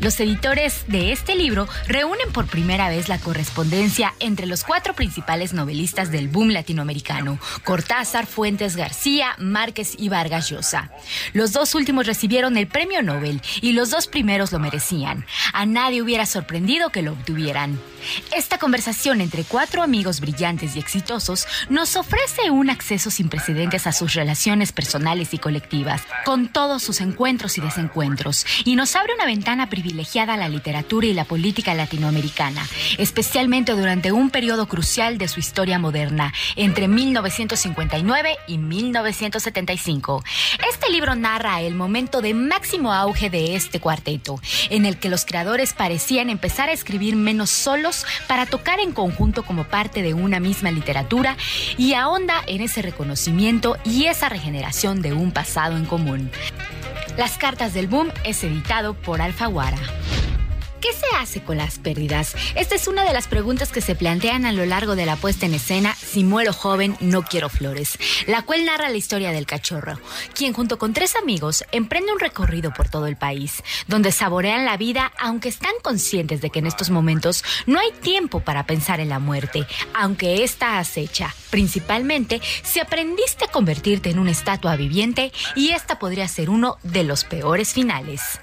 [0.00, 5.52] Los editores de este libro reúnen por primera vez la correspondencia entre los cuatro principales
[5.52, 10.61] novelistas del boom latinoamericano, Cortázar, Fuentes García, Márquez y Vargas Llosa.
[11.32, 15.24] Los dos últimos recibieron el premio Nobel y los dos primeros lo merecían.
[15.52, 17.78] A nadie hubiera sorprendido que lo obtuvieran.
[18.36, 23.92] Esta conversación entre cuatro amigos brillantes y exitosos nos ofrece un acceso sin precedentes a
[23.92, 29.26] sus relaciones personales y colectivas, con todos sus encuentros y desencuentros, y nos abre una
[29.26, 32.66] ventana privilegiada a la literatura y la política latinoamericana,
[32.98, 40.24] especialmente durante un periodo crucial de su historia moderna, entre 1959 y 1975.
[40.68, 44.40] Este libro narra el momento de máximo auge de este cuarteto,
[44.70, 49.42] en el que los creadores parecían empezar a escribir menos solos para tocar en conjunto
[49.42, 51.36] como parte de una misma literatura
[51.76, 56.30] y ahonda en ese reconocimiento y esa regeneración de un pasado en común.
[57.16, 59.78] Las cartas del boom es editado por Alfaguara.
[60.82, 62.34] ¿Qué se hace con las pérdidas?
[62.56, 65.46] Esta es una de las preguntas que se plantean a lo largo de la puesta
[65.46, 70.00] en escena Si muero joven, no quiero flores, la cual narra la historia del cachorro,
[70.34, 74.76] quien junto con tres amigos emprende un recorrido por todo el país, donde saborean la
[74.76, 79.08] vida aunque están conscientes de que en estos momentos no hay tiempo para pensar en
[79.08, 79.64] la muerte,
[79.94, 86.26] aunque esta acecha, principalmente si aprendiste a convertirte en una estatua viviente y esta podría
[86.26, 88.40] ser uno de los peores finales.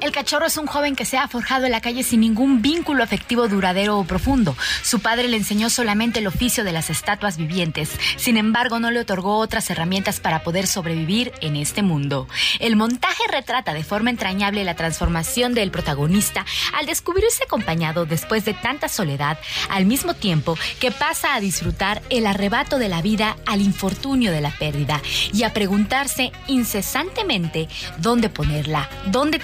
[0.00, 3.02] El cachorro es un joven que se ha forjado en la calle sin ningún vínculo
[3.02, 4.56] afectivo duradero o profundo.
[4.82, 7.90] Su padre le enseñó solamente el oficio de las estatuas vivientes.
[8.16, 12.28] Sin embargo, no le otorgó otras herramientas para poder sobrevivir en este mundo.
[12.60, 18.54] El montaje retrata de forma entrañable la transformación del protagonista al descubrirse acompañado después de
[18.54, 19.38] tanta soledad,
[19.70, 24.40] al mismo tiempo que pasa a disfrutar el arrebato de la vida al infortunio de
[24.40, 25.00] la pérdida
[25.32, 27.68] y a preguntarse incesantemente
[27.98, 29.38] dónde ponerla, dónde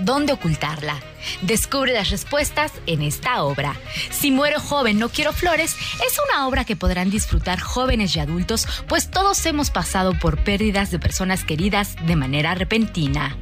[0.00, 1.00] dónde ocultarla.
[1.42, 3.76] Descubre las respuestas en esta obra.
[4.10, 8.66] Si muero joven, no quiero flores es una obra que podrán disfrutar jóvenes y adultos,
[8.88, 13.36] pues todos hemos pasado por pérdidas de personas queridas de manera repentina.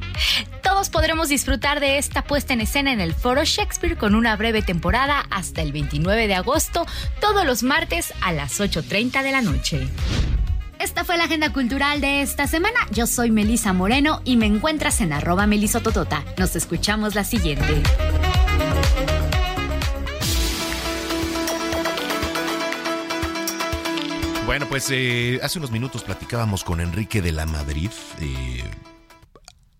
[0.61, 4.61] Todos podremos disfrutar de esta puesta en escena en el Foro Shakespeare con una breve
[4.61, 6.85] temporada hasta el 29 de agosto,
[7.19, 9.87] todos los martes a las 8.30 de la noche.
[10.81, 12.79] Esta fue la agenda cultural de esta semana.
[12.89, 16.25] Yo soy Melisa Moreno y me encuentras en arroba melisototota.
[16.39, 17.83] Nos escuchamos la siguiente.
[24.47, 28.63] Bueno, pues eh, hace unos minutos platicábamos con Enrique de la Madrid, eh,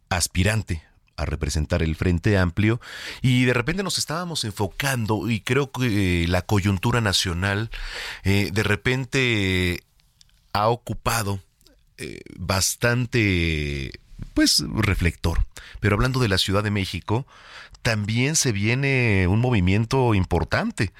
[0.09, 0.83] aspirante
[1.17, 2.79] a representar el Frente Amplio
[3.23, 7.71] y de repente nos estábamos enfocando y creo que eh, la coyuntura nacional
[8.23, 9.83] de repente
[10.53, 11.39] ha ocupado
[11.97, 13.91] eh, bastante,
[14.33, 15.45] pues, reflector.
[15.79, 17.25] Pero hablando de la Ciudad de México,
[17.81, 20.93] también se viene un movimiento importante,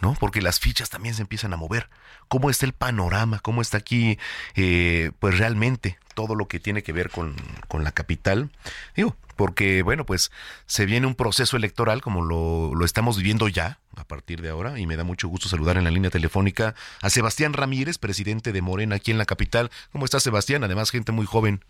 [0.00, 0.14] ¿no?
[0.14, 1.88] Porque las fichas también se empiezan a mover.
[2.28, 3.40] ¿Cómo está el panorama?
[3.40, 4.18] ¿Cómo está aquí,
[4.54, 7.36] eh, pues, realmente todo lo que tiene que ver con,
[7.68, 8.50] con la capital?
[8.96, 10.32] Digo, porque, bueno, pues
[10.66, 14.80] se viene un proceso electoral como lo, lo, estamos viviendo ya a partir de ahora
[14.80, 18.62] y me da mucho gusto saludar en la línea telefónica a Sebastián Ramírez, presidente de
[18.62, 19.70] Morena aquí en la capital.
[19.92, 20.64] ¿Cómo está Sebastián?
[20.64, 21.60] Además, gente muy joven.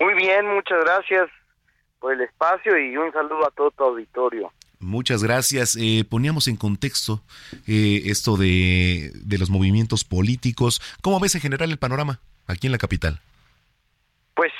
[0.00, 1.28] Muy bien, muchas gracias
[2.00, 4.50] por el espacio y un saludo a todo tu auditorio.
[4.78, 5.76] Muchas gracias.
[5.78, 7.22] Eh, poníamos en contexto
[7.66, 10.80] eh, esto de, de los movimientos políticos.
[11.02, 13.18] ¿Cómo ves en general el panorama aquí en la capital?
[14.34, 14.52] Pues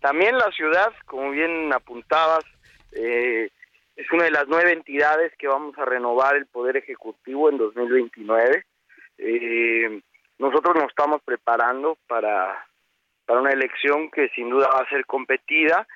[0.00, 2.44] también la ciudad, como bien apuntabas,
[2.92, 3.50] eh,
[3.96, 8.64] es una de las nueve entidades que vamos a renovar el Poder Ejecutivo en 2029.
[9.18, 10.00] Eh,
[10.38, 12.66] nosotros nos estamos preparando para,
[13.24, 15.86] para una elección que sin duda va a ser competida,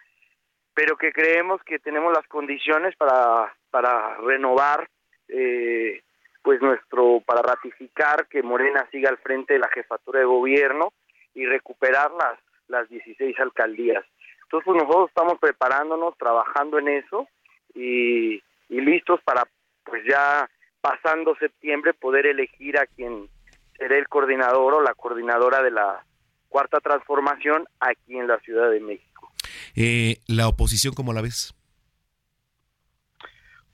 [0.73, 4.89] pero que creemos que tenemos las condiciones para, para renovar,
[5.29, 6.03] eh,
[6.43, 10.91] pues nuestro, para ratificar que Morena siga al frente de la jefatura de gobierno
[11.35, 14.05] y recuperar las, las 16 alcaldías.
[14.45, 17.29] Entonces, pues nosotros estamos preparándonos, trabajando en eso
[17.75, 19.45] y, listos para,
[19.85, 20.49] pues ya
[20.81, 23.29] pasando septiembre, poder elegir a quien
[23.77, 26.05] será el coordinador o la coordinadora de la
[26.49, 29.33] cuarta transformación aquí en la Ciudad de México.
[29.77, 31.55] Eh, ¿La oposición cómo la ves?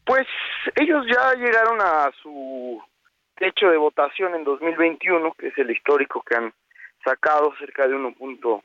[0.04, 0.26] Pues
[0.74, 2.82] ellos ya llegaron a su
[3.36, 6.52] techo de votación en 2021, que es el histórico que han
[7.06, 8.62] sacado cerca de 1.5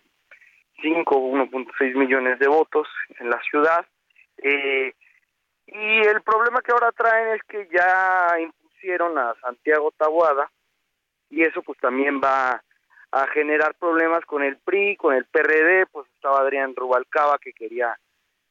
[0.84, 2.88] 1.6 millones de votos
[3.20, 3.86] en la ciudad.
[4.38, 4.94] Eh,
[5.68, 10.50] y el problema que ahora traen es que ya impusieron a Santiago Tabuada
[11.30, 12.62] y eso pues también va
[13.12, 17.98] a generar problemas con el PRI, con el PRD, pues estaba Adrián Rubalcaba que quería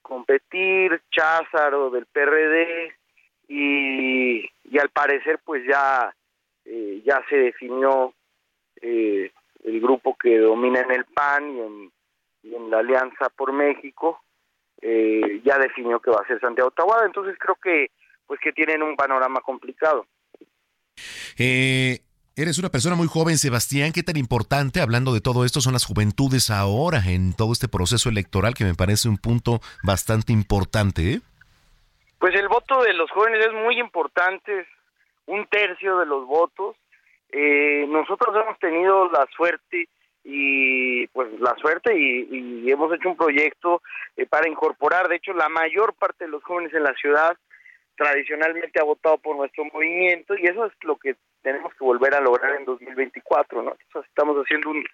[0.02, 2.94] competir, Cházaro del PRD
[3.48, 6.14] y, y al parecer pues ya,
[6.64, 8.14] eh, ya se definió
[8.80, 9.32] eh,
[9.64, 11.92] el grupo que domina en el PAN y en,
[12.54, 14.22] en la Alianza por México
[14.82, 17.90] eh, ya definió que va a ser Santiago Tahuada, entonces creo que
[18.26, 20.06] pues que tienen un panorama complicado.
[21.36, 21.98] Eh,
[22.36, 23.92] eres una persona muy joven, Sebastián.
[23.92, 28.08] ¿Qué tan importante, hablando de todo esto, son las juventudes ahora en todo este proceso
[28.08, 31.14] electoral que me parece un punto bastante importante?
[31.14, 31.20] ¿eh?
[32.20, 34.66] Pues el voto de los jóvenes es muy importante,
[35.26, 36.76] un tercio de los votos.
[37.32, 39.88] Eh, nosotros hemos tenido la suerte
[40.24, 43.82] y pues la suerte y, hemos hecho un proyecto
[44.16, 47.36] eh, para incorporar, de hecho la mayor parte de los jóvenes en la ciudad
[47.96, 52.20] tradicionalmente ha votado por nuestro movimiento y eso es lo que tenemos que volver a
[52.20, 53.76] lograr en 2024, ¿no?
[54.06, 54.84] estamos haciendo un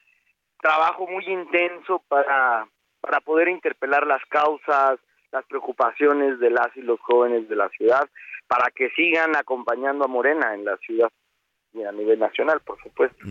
[0.60, 2.66] trabajo muy intenso para,
[3.00, 4.98] para poder interpelar las causas,
[5.32, 8.08] las preocupaciones de las y los jóvenes de la ciudad
[8.46, 11.10] para que sigan acompañando a Morena en la ciudad
[11.76, 13.24] y a nivel nacional, por supuesto.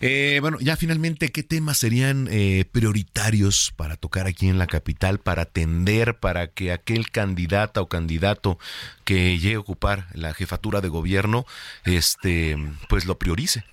[0.00, 5.18] Eh, bueno, ya finalmente, ¿qué temas serían eh, prioritarios para tocar aquí en la capital,
[5.18, 8.58] para atender, para que aquel candidata o candidato
[9.04, 11.44] que llegue a ocupar la jefatura de gobierno,
[11.84, 12.56] este,
[12.88, 13.64] pues lo priorice?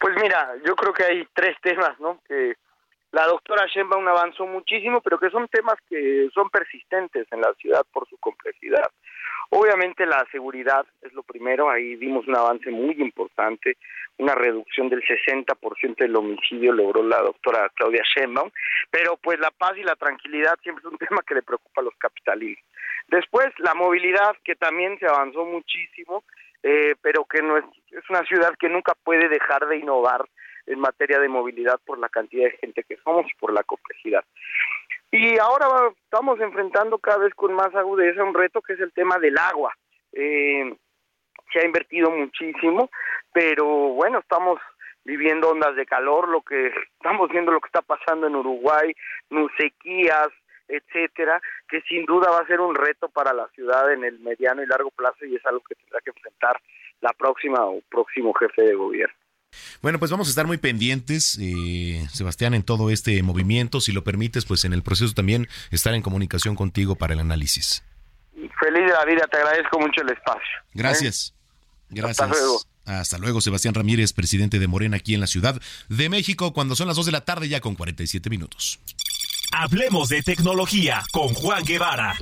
[0.00, 2.20] Pues mira, yo creo que hay tres temas, ¿no?
[2.28, 2.56] Que
[3.12, 7.82] la doctora Sheinbaum avanzó muchísimo, pero que son temas que son persistentes en la ciudad
[7.92, 8.90] por su complejidad.
[9.50, 13.78] Obviamente la seguridad es lo primero, ahí dimos un avance muy importante,
[14.18, 18.50] una reducción del 60% del homicidio logró la doctora Claudia Sheinbaum,
[18.90, 21.84] pero pues la paz y la tranquilidad siempre es un tema que le preocupa a
[21.84, 22.62] los capitalinos.
[23.08, 26.24] Después la movilidad, que también se avanzó muchísimo,
[26.62, 30.28] eh, pero que no es, es una ciudad que nunca puede dejar de innovar
[30.68, 34.24] en materia de movilidad por la cantidad de gente que somos y por la complejidad.
[35.10, 35.66] Y ahora
[36.04, 39.74] estamos enfrentando cada vez con más agudeza un reto que es el tema del agua.
[40.12, 40.76] Eh,
[41.52, 42.90] se ha invertido muchísimo,
[43.32, 44.60] pero bueno, estamos
[45.04, 46.66] viviendo ondas de calor, lo que
[46.98, 48.94] estamos viendo lo que está pasando en Uruguay,
[49.56, 50.28] sequías,
[50.68, 54.62] etcétera, que sin duda va a ser un reto para la ciudad en el mediano
[54.62, 56.60] y largo plazo y es algo que tendrá que enfrentar
[57.00, 59.16] la próxima o próximo jefe de gobierno.
[59.80, 63.80] Bueno, pues vamos a estar muy pendientes, eh, Sebastián, en todo este movimiento.
[63.80, 67.84] Si lo permites, pues en el proceso también estar en comunicación contigo para el análisis.
[68.34, 70.42] Feliz de la vida, te agradezco mucho el espacio.
[70.74, 71.34] Gracias.
[71.90, 72.20] Gracias.
[72.20, 72.60] Hasta luego.
[72.86, 76.88] Hasta luego, Sebastián Ramírez, presidente de Morena aquí en la Ciudad de México, cuando son
[76.88, 78.80] las 2 de la tarde ya con 47 minutos.
[79.52, 82.16] Hablemos de tecnología con Juan Guevara.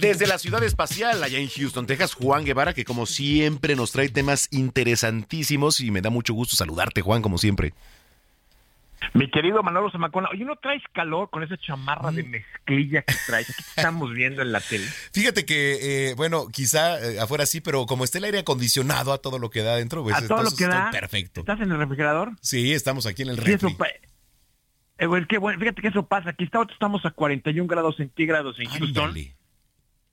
[0.00, 4.08] Desde la ciudad espacial, allá en Houston, Texas, Juan Guevara, que como siempre nos trae
[4.08, 7.74] temas interesantísimos y me da mucho gusto saludarte, Juan, como siempre.
[9.12, 13.50] Mi querido Manolo Zamacona, oye, ¿no traes calor con esa chamarra de mezclilla que traes?
[13.50, 14.86] Aquí estamos viendo en la tele.
[15.12, 19.18] Fíjate que, eh, bueno, quizá eh, afuera sí, pero como está el aire acondicionado a
[19.18, 20.90] todo lo que da adentro, pues, a todo lo que da.
[20.90, 21.40] Perfecto.
[21.40, 22.32] ¿Estás en el refrigerador?
[22.40, 23.76] Sí, estamos aquí en el refri.
[24.98, 26.30] Eh, fíjate que eso pasa.
[26.30, 29.14] Aquí estamos a 41 grados centígrados en Houston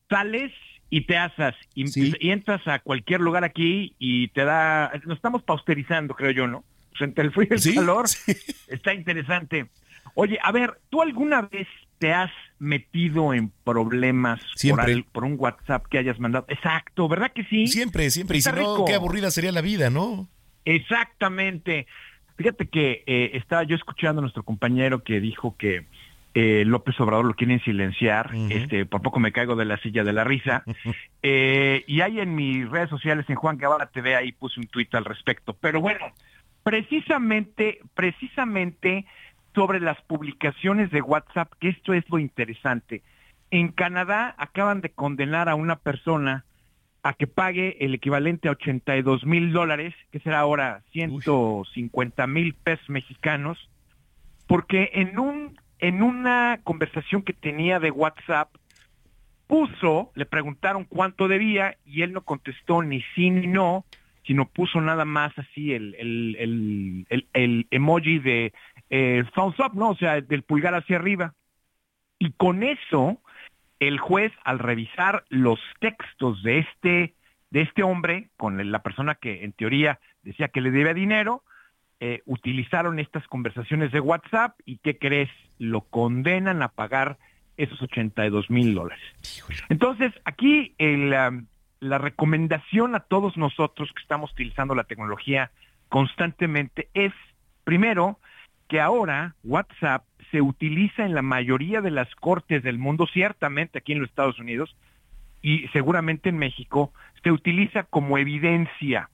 [0.10, 0.52] sales
[0.90, 6.14] y te asas y, entras a cualquier lugar aquí y te da, nos estamos pausterizando,
[6.14, 6.64] creo yo, ¿no?
[6.92, 8.06] Pues entre el frío y el calor
[8.68, 9.68] está interesante.
[10.16, 11.68] Oye, a ver, ¿tú alguna vez
[12.00, 15.04] te has metido en problemas siempre.
[15.12, 16.46] Por, un WhatsApp que hayas mandado?
[16.48, 17.68] Exacto, ¿verdad que sí?
[17.68, 18.38] Siempre, siempre.
[18.38, 20.28] y si no, qué aburrida sería la vida, ¿no?
[20.66, 21.88] Exactamente.
[22.36, 25.88] Fíjate que eh, estaba yo escuchando a nuestro compañero que dijo que
[26.40, 30.14] eh, López Obrador lo quieren silenciar, este, por poco me caigo de la silla de
[30.14, 30.64] la risa.
[31.24, 34.94] Eh, y hay en mis redes sociales, en Juan Guevara TV, ahí puse un tuit
[34.96, 35.54] al respecto.
[35.60, 36.06] Pero bueno,
[36.64, 39.06] precisamente, precisamente
[39.54, 43.02] sobre las publicaciones de WhatsApp, que esto es lo interesante.
[43.50, 46.46] En Canadá acaban de condenar a una persona
[47.04, 52.88] a que pague el equivalente a 82 mil dólares, que será ahora 150 mil pesos
[52.90, 53.58] mexicanos,
[54.48, 58.50] porque en un en una conversación que tenía de WhatsApp,
[59.48, 63.86] puso, le preguntaron cuánto debía y él no contestó ni sí ni no,
[64.26, 65.96] sino puso nada más así el,
[67.34, 68.54] el, emoji de
[68.90, 69.92] eh, thumbs up, ¿no?
[69.92, 71.34] O sea, del pulgar hacia arriba.
[72.20, 73.22] Y con eso,
[73.80, 77.14] el juez, al revisar los textos de este,
[77.52, 81.44] de este hombre, con la persona que en teoría decía que le debía dinero,
[82.00, 85.30] eh, utilizaron estas conversaciones de WhatsApp y ¿qué crees?
[85.58, 87.18] Lo condenan a pagar
[87.58, 89.04] esos 82 mil dólares.
[89.70, 95.52] Entonces, aquí la recomendación a todos nosotros que estamos utilizando la tecnología
[95.90, 97.14] constantemente es,
[97.64, 98.20] primero,
[98.68, 103.94] que ahora WhatsApp se utiliza en la mayoría de las cortes del mundo, ciertamente aquí
[103.94, 104.76] en los Estados Unidos
[105.42, 106.92] y seguramente en México,
[107.24, 109.10] se utiliza como evidencia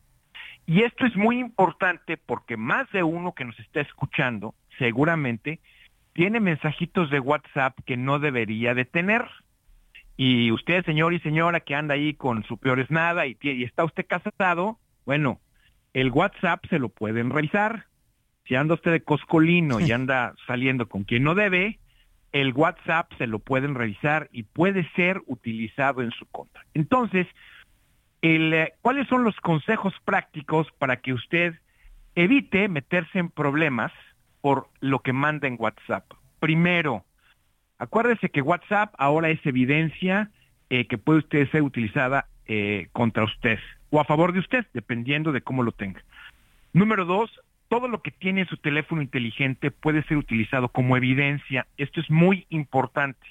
[0.66, 5.60] y esto es muy importante porque más de uno que nos está escuchando seguramente
[6.14, 9.26] tiene mensajitos de WhatsApp que no debería de tener.
[10.16, 13.64] Y usted, señor y señora, que anda ahí con su peor es nada y, y
[13.64, 15.40] está usted casado, bueno,
[15.94, 17.86] el WhatsApp se lo pueden revisar.
[18.46, 21.80] Si anda usted de coscolino y anda saliendo con quien no debe,
[22.32, 26.66] el WhatsApp se lo pueden revisar y puede ser utilizado en su contra.
[26.74, 27.28] Entonces,
[28.24, 31.56] eh, ¿cuáles son los consejos prácticos para que usted
[32.16, 33.92] evite meterse en problemas
[34.40, 36.06] por lo que manda en WhatsApp?
[36.40, 37.04] Primero,
[37.78, 40.32] acuérdese que WhatsApp ahora es evidencia
[40.70, 43.60] eh, que puede usted ser utilizada eh, contra usted
[43.90, 46.02] o a favor de usted, dependiendo de cómo lo tenga.
[46.72, 47.30] Número dos,
[47.68, 51.68] todo lo que tiene su teléfono inteligente puede ser utilizado como evidencia.
[51.78, 53.28] Esto es muy importante.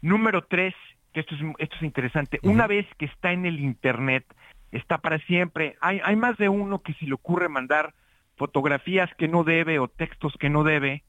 [0.00, 0.74] Número tres,
[1.12, 4.24] que esto es, esto es interesante, una vez que está en el Internet,
[4.72, 5.76] está para siempre.
[5.80, 7.94] Hay, hay más de uno que si le ocurre mandar
[8.36, 11.02] fotografías que no debe o textos que no debe,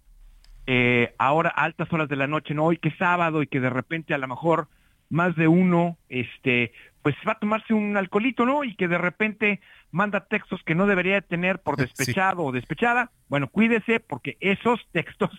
[0.67, 3.59] eh, ahora a altas horas de la noche, no hoy que es sábado y que
[3.59, 4.67] de repente a lo mejor
[5.09, 6.71] más de uno, este,
[7.01, 8.63] pues va a tomarse un alcoholito, ¿no?
[8.63, 9.59] Y que de repente
[9.91, 13.11] manda textos que no debería tener por despechado o despechada.
[13.27, 15.31] Bueno, cuídese porque esos textos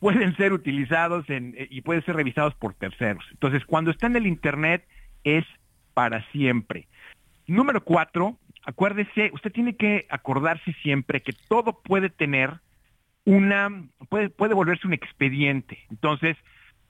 [0.00, 3.24] pueden ser utilizados en, eh, y pueden ser revisados por terceros.
[3.32, 4.86] Entonces, cuando está en el Internet
[5.24, 5.44] es
[5.94, 6.86] para siempre.
[7.46, 12.54] Número cuatro, acuérdese, usted tiene que acordarse siempre que todo puede tener
[13.24, 13.70] una,
[14.08, 15.78] puede, puede volverse un expediente.
[15.90, 16.36] Entonces,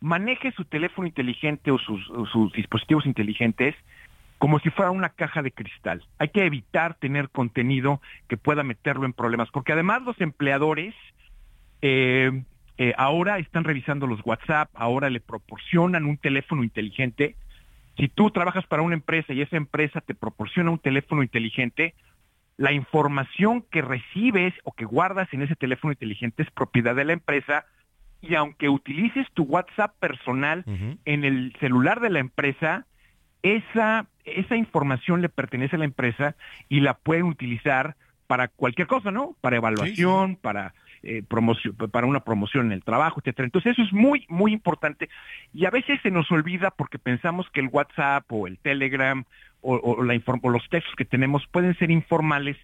[0.01, 3.75] maneje su teléfono inteligente o sus, sus, dispositivos inteligentes
[4.39, 6.05] como si fuera una caja de cristal.
[6.19, 10.95] Hay que evitar tener contenido que pueda meterlo en problemas, porque además los empleadores
[11.83, 12.45] eh,
[12.79, 17.35] eh, ahora están revisando los WhatsApp, ahora le proporcionan un teléfono inteligente.
[17.97, 21.95] Si tú trabajas para una empresa y esa empresa te proporciona un teléfono inteligente,
[22.57, 27.12] la información que recibes o que guardas en ese teléfono inteligente es propiedad de la
[27.12, 27.66] empresa
[28.20, 30.64] y aunque utilices tu WhatsApp personal
[31.05, 32.87] en el celular de la empresa,
[33.43, 36.37] esa, esa información le pertenece a la empresa
[36.68, 39.37] y la pueden utilizar para cualquier cosa, ¿no?
[39.41, 43.47] Para evaluación, para eh, promoción, para una promoción en el trabajo, etcétera.
[43.47, 45.09] Entonces eso es muy, muy importante
[45.53, 49.25] y a veces se nos olvida porque pensamos que el WhatsApp o el Telegram
[49.61, 52.57] o, la o los textos que tenemos pueden ser informales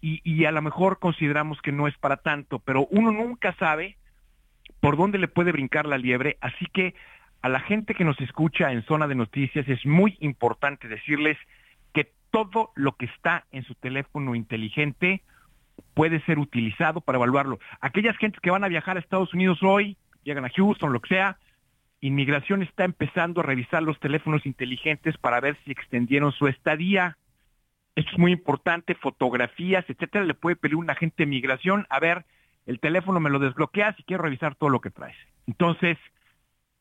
[0.00, 3.96] y, y a lo mejor consideramos que no es para tanto, pero uno nunca sabe
[4.80, 6.94] por dónde le puede brincar la liebre, así que
[7.42, 11.36] a la gente que nos escucha en zona de noticias es muy importante decirles
[11.92, 15.22] que todo lo que está en su teléfono inteligente
[15.94, 17.58] puede ser utilizado para evaluarlo.
[17.80, 21.14] Aquellas gentes que van a viajar a Estados Unidos hoy, llegan a Houston, lo que
[21.14, 21.38] sea,
[22.00, 27.16] Inmigración está empezando a revisar los teléfonos inteligentes para ver si extendieron su estadía.
[27.96, 30.24] Esto es muy importante, fotografías, etcétera.
[30.24, 32.24] Le puede pedir un agente de migración, a ver,
[32.66, 35.16] el teléfono me lo desbloquea si quiero revisar todo lo que traes.
[35.48, 35.98] Entonces,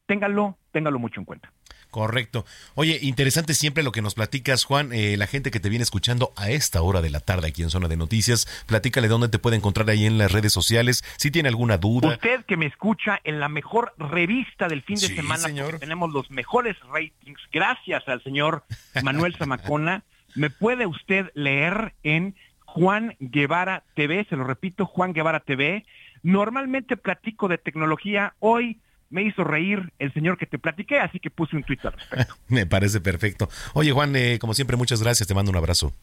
[0.05, 1.51] téngalo, téngalo mucho en cuenta.
[1.91, 2.45] Correcto.
[2.75, 4.91] Oye, interesante siempre lo que nos platicas, Juan.
[4.93, 7.69] Eh, la gente que te viene escuchando a esta hora de la tarde aquí en
[7.69, 11.03] Zona de Noticias, platícale dónde te puede encontrar ahí en las redes sociales.
[11.17, 12.09] Si tiene alguna duda.
[12.09, 15.79] Usted que me escucha en la mejor revista del fin de semana, señor.
[15.79, 18.63] tenemos los mejores ratings, gracias al señor
[19.03, 20.03] Manuel Zamacona,
[20.35, 22.35] me puede usted leer en
[22.65, 25.85] Juan Guevara TV, se lo repito, Juan Guevara TV.
[26.21, 28.35] Normalmente platico de tecnología.
[28.39, 28.79] Hoy
[29.10, 32.36] me hizo reír el señor que te platiqué, así que puse un tweet al respecto.
[32.47, 33.49] me parece perfecto.
[33.74, 35.28] Oye, Juan, eh, como siempre, muchas gracias.
[35.28, 35.93] Te mando un abrazo.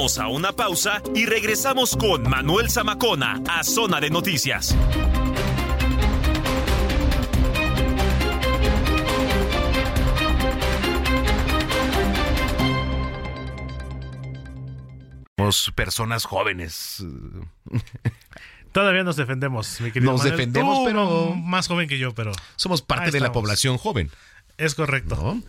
[0.00, 4.74] Vamos a una pausa y regresamos con Manuel Zamacona a Zona de Noticias.
[15.38, 17.04] Somos personas jóvenes.
[18.72, 20.36] Todavía nos defendemos, mi querido Nos Manuel.
[20.36, 22.32] defendemos, Tú, pero- Más joven que yo, pero...
[22.56, 24.10] Somos parte de la población joven.
[24.60, 25.16] Es correcto.
[25.16, 25.42] ¿no?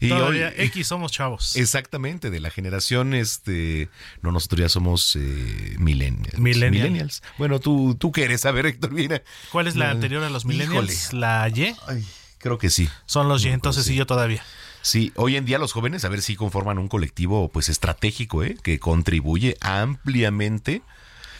[0.00, 1.54] Y Todavía hoy- X somos chavos.
[1.56, 3.88] Exactamente, de la generación, este,
[4.22, 6.38] no, nosotros ya somos eh, millennials.
[6.38, 7.10] Millennial.
[7.38, 9.22] Bueno, tú, tú qué eres, a ver, Héctor, mira.
[9.52, 10.66] ¿Cuál es la anterior a los híjole.
[10.66, 11.12] millennials?
[11.12, 11.74] ¿La Y?
[12.38, 12.88] Creo que sí.
[13.06, 14.42] Son los Y, entonces sí yo todavía.
[14.82, 18.56] Sí, hoy en día los jóvenes, a ver si conforman un colectivo, pues estratégico, ¿eh?
[18.62, 20.82] que contribuye ampliamente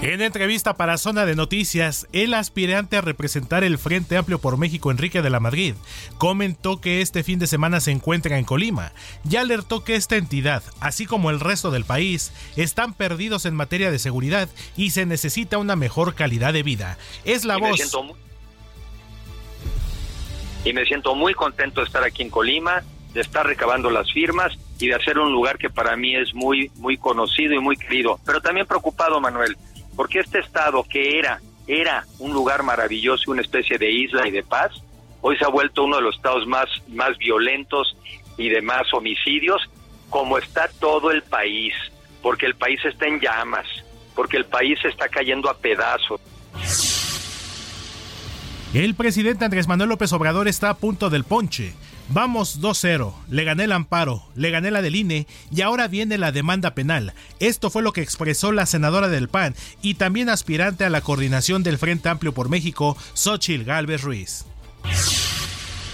[0.00, 4.92] En entrevista para Zona de Noticias, el aspirante a representar el Frente Amplio por México,
[4.92, 5.74] Enrique de la Madrid,
[6.18, 8.92] comentó que este fin de semana se encuentra en Colima
[9.28, 13.90] y alertó que esta entidad, así como el resto del país, están perdidos en materia
[13.90, 16.96] de seguridad y se necesita una mejor calidad de vida.
[17.24, 17.76] Es la Y me voz.
[17.78, 18.16] siento muy-
[20.64, 22.84] y me siento muy contento de estar aquí en Colima,
[23.14, 26.70] de estar recabando las firmas y de hacer un lugar que para mí es muy
[26.76, 29.56] muy conocido y muy querido, pero también preocupado, Manuel,
[29.98, 34.44] porque este estado que era era un lugar maravilloso, una especie de isla y de
[34.44, 34.70] paz,
[35.22, 37.96] hoy se ha vuelto uno de los estados más más violentos
[38.36, 39.60] y de más homicidios,
[40.08, 41.74] como está todo el país,
[42.22, 43.66] porque el país está en llamas,
[44.14, 46.20] porque el país está cayendo a pedazos.
[48.72, 51.74] El presidente Andrés Manuel López Obrador está a punto del ponche.
[52.10, 56.32] Vamos 2-0, le gané el amparo, le gané la del INE y ahora viene la
[56.32, 57.12] demanda penal.
[57.38, 61.62] Esto fue lo que expresó la senadora del PAN y también aspirante a la coordinación
[61.62, 64.46] del Frente Amplio por México, Xochil Gálvez Ruiz.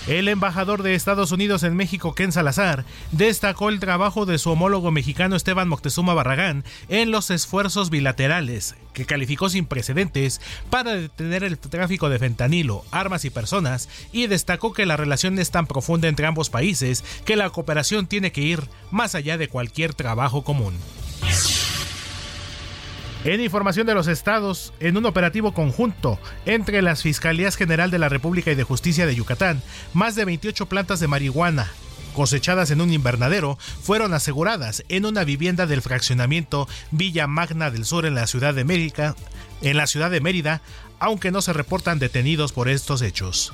[0.06, 4.90] El embajador de Estados Unidos en México, Ken Salazar, destacó el trabajo de su homólogo
[4.90, 11.58] mexicano Esteban Moctezuma Barragán en los esfuerzos bilaterales, que calificó sin precedentes para detener el
[11.58, 16.26] tráfico de fentanilo, armas y personas, y destacó que la relación es tan profunda entre
[16.26, 20.74] ambos países que la cooperación tiene que ir más allá de cualquier trabajo común.
[23.24, 28.10] En información de los estados, en un operativo conjunto entre las Fiscalías General de la
[28.10, 29.62] República y de Justicia de Yucatán,
[29.94, 31.72] más de 28 plantas de marihuana
[32.14, 38.06] cosechadas en un invernadero fueron aseguradas en una vivienda del fraccionamiento Villa Magna del Sur
[38.06, 39.14] en la ciudad de
[39.62, 40.62] en la ciudad de Mérida,
[41.00, 43.52] aunque no se reportan detenidos por estos hechos.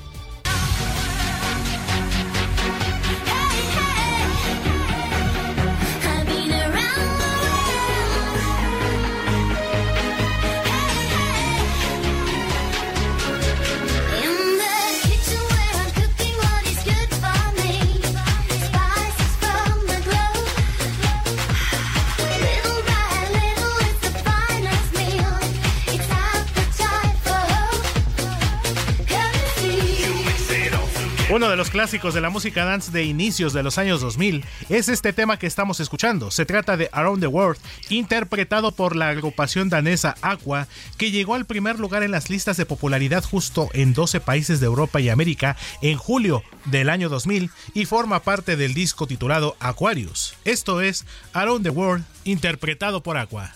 [31.41, 34.89] Uno de los clásicos de la música dance de inicios de los años 2000 es
[34.89, 36.29] este tema que estamos escuchando.
[36.29, 40.67] Se trata de Around the World, interpretado por la agrupación danesa Aqua,
[40.99, 44.67] que llegó al primer lugar en las listas de popularidad justo en 12 países de
[44.67, 50.35] Europa y América en julio del año 2000 y forma parte del disco titulado Aquarius.
[50.45, 53.51] Esto es Around the World, interpretado por Aqua.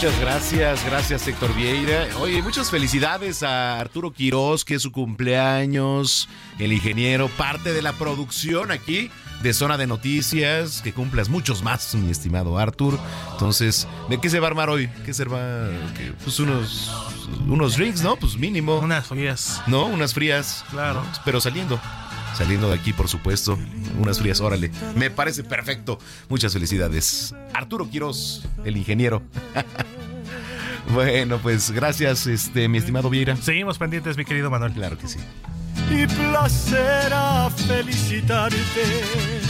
[0.00, 2.08] Muchas gracias, gracias Héctor Vieira.
[2.20, 6.26] Oye, muchas felicidades a Arturo Quiroz, que es su cumpleaños,
[6.58, 9.10] el ingeniero, parte de la producción aquí
[9.42, 12.98] de Zona de Noticias, que cumplas muchos más, mi estimado Artur.
[13.32, 14.88] Entonces, ¿de qué se va a armar hoy?
[15.04, 15.68] ¿Qué se va?
[15.94, 16.14] ¿Qué?
[16.24, 16.90] Pues unos,
[17.46, 18.16] unos drinks, ¿no?
[18.16, 18.78] Pues mínimo.
[18.78, 19.60] Unas frías.
[19.66, 20.64] No, unas frías.
[20.70, 21.02] Claro.
[21.26, 21.78] Pero saliendo.
[22.34, 23.58] Saliendo de aquí, por supuesto.
[23.98, 24.70] Unas frías, órale.
[24.96, 25.98] Me parece perfecto.
[26.28, 27.34] Muchas felicidades.
[27.52, 29.22] Arturo Quiroz, el ingeniero.
[30.94, 33.36] bueno, pues gracias, este, mi estimado Vieira.
[33.36, 34.72] Seguimos pendientes, mi querido Manuel.
[34.72, 35.18] Claro que sí.
[35.90, 39.49] Y placer a felicitarte.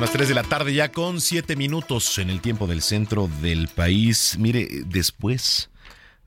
[0.00, 3.28] Son las 3 de la tarde ya con 7 minutos en el tiempo del centro
[3.42, 4.36] del país.
[4.38, 5.68] Mire, después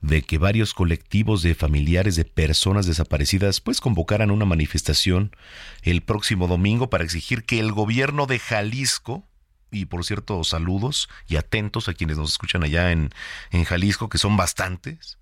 [0.00, 5.34] de que varios colectivos de familiares de personas desaparecidas pues convocaran una manifestación
[5.82, 9.26] el próximo domingo para exigir que el gobierno de Jalisco
[9.72, 13.10] y por cierto saludos y atentos a quienes nos escuchan allá en,
[13.50, 15.18] en Jalisco que son bastantes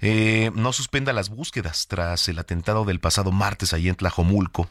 [0.00, 4.68] eh, no suspenda las búsquedas tras el atentado del pasado martes allí en Tlajomulco.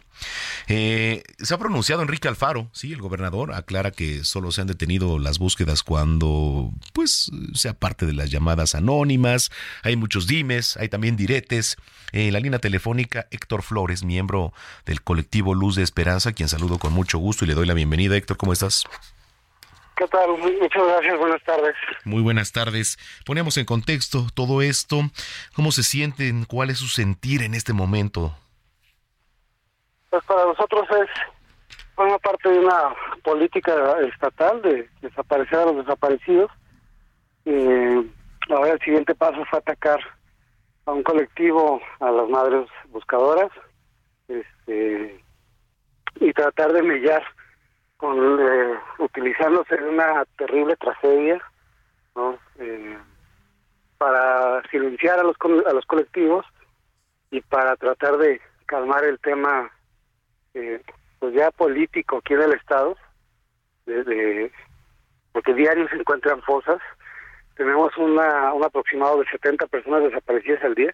[0.68, 5.20] Eh, se ha pronunciado Enrique Alfaro, sí, el gobernador, aclara que solo se han detenido
[5.20, 9.52] las búsquedas cuando, pues, sea parte de las llamadas anónimas.
[9.84, 11.78] Hay muchos dimes, hay también diretes.
[12.14, 14.54] En la línea telefónica, Héctor Flores, miembro
[14.86, 18.16] del colectivo Luz de Esperanza, quien saludo con mucho gusto y le doy la bienvenida.
[18.16, 18.86] Héctor, ¿cómo estás?
[19.98, 20.38] ¿Qué tal?
[20.38, 21.76] Muchas gracias, buenas tardes.
[22.06, 23.00] Muy buenas tardes.
[23.26, 25.02] Ponemos en contexto todo esto.
[25.56, 26.46] ¿Cómo se sienten?
[26.46, 28.32] ¿Cuál es su sentir en este momento?
[30.12, 31.10] Pues para nosotros es
[31.96, 32.94] forma parte de una
[33.24, 33.74] política
[34.14, 36.52] estatal de desaparecer a los desaparecidos.
[37.46, 38.04] Eh,
[38.50, 40.00] ahora el siguiente paso fue atacar
[40.86, 43.50] a un colectivo, a las madres buscadoras,
[44.28, 45.24] este,
[46.20, 47.24] y tratar de mellar
[47.98, 51.42] con eh, utilizándose en una terrible tragedia
[52.16, 52.38] ¿no?
[52.60, 52.98] Eh,
[53.98, 55.36] para silenciar a los
[55.68, 56.46] a los colectivos
[57.32, 59.72] y para tratar de calmar el tema
[60.54, 60.82] eh,
[61.20, 62.96] pues ya político aquí en el estado
[63.86, 64.52] de,
[65.32, 66.80] porque diario se encuentran fosas.
[67.56, 70.94] Tenemos una un aproximado de 70 personas desaparecidas al día.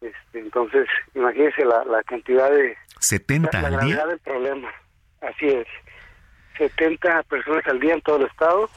[0.00, 4.70] Este, entonces imagínense la, la cantidad de 70 la, al gravedad día del problema.
[5.20, 5.66] Así es
[6.56, 8.68] 70 personas al día en todo el estado,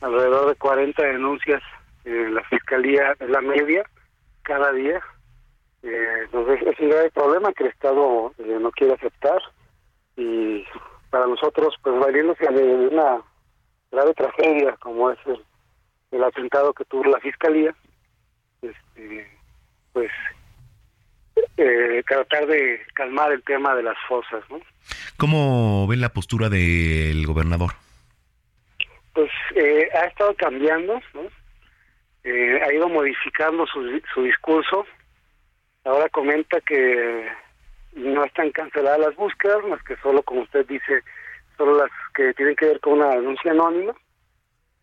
[0.00, 1.62] alrededor de 40 denuncias
[2.04, 3.84] en la fiscalía de la media
[4.42, 5.00] cada día.
[5.82, 9.40] Eh, entonces es un grave problema que el Estado eh, no quiere aceptar
[10.16, 10.64] y
[11.08, 13.22] para nosotros, pues valiéndose de una
[13.90, 15.42] grave tragedia como es el,
[16.12, 17.74] el atentado que tuvo la fiscalía,
[18.62, 19.26] este,
[19.92, 20.10] pues
[21.56, 24.60] eh, tratar de calmar el tema de las fosas, ¿no?
[25.16, 27.72] ¿Cómo ven la postura del gobernador?
[29.12, 31.22] Pues eh, ha estado cambiando, ¿no?
[32.24, 34.86] Eh, ha ido modificando su, su discurso.
[35.84, 37.26] Ahora comenta que
[37.94, 41.02] no están canceladas las búsquedas, más que solo, como usted dice,
[41.56, 43.94] solo las que tienen que ver con una denuncia anónima.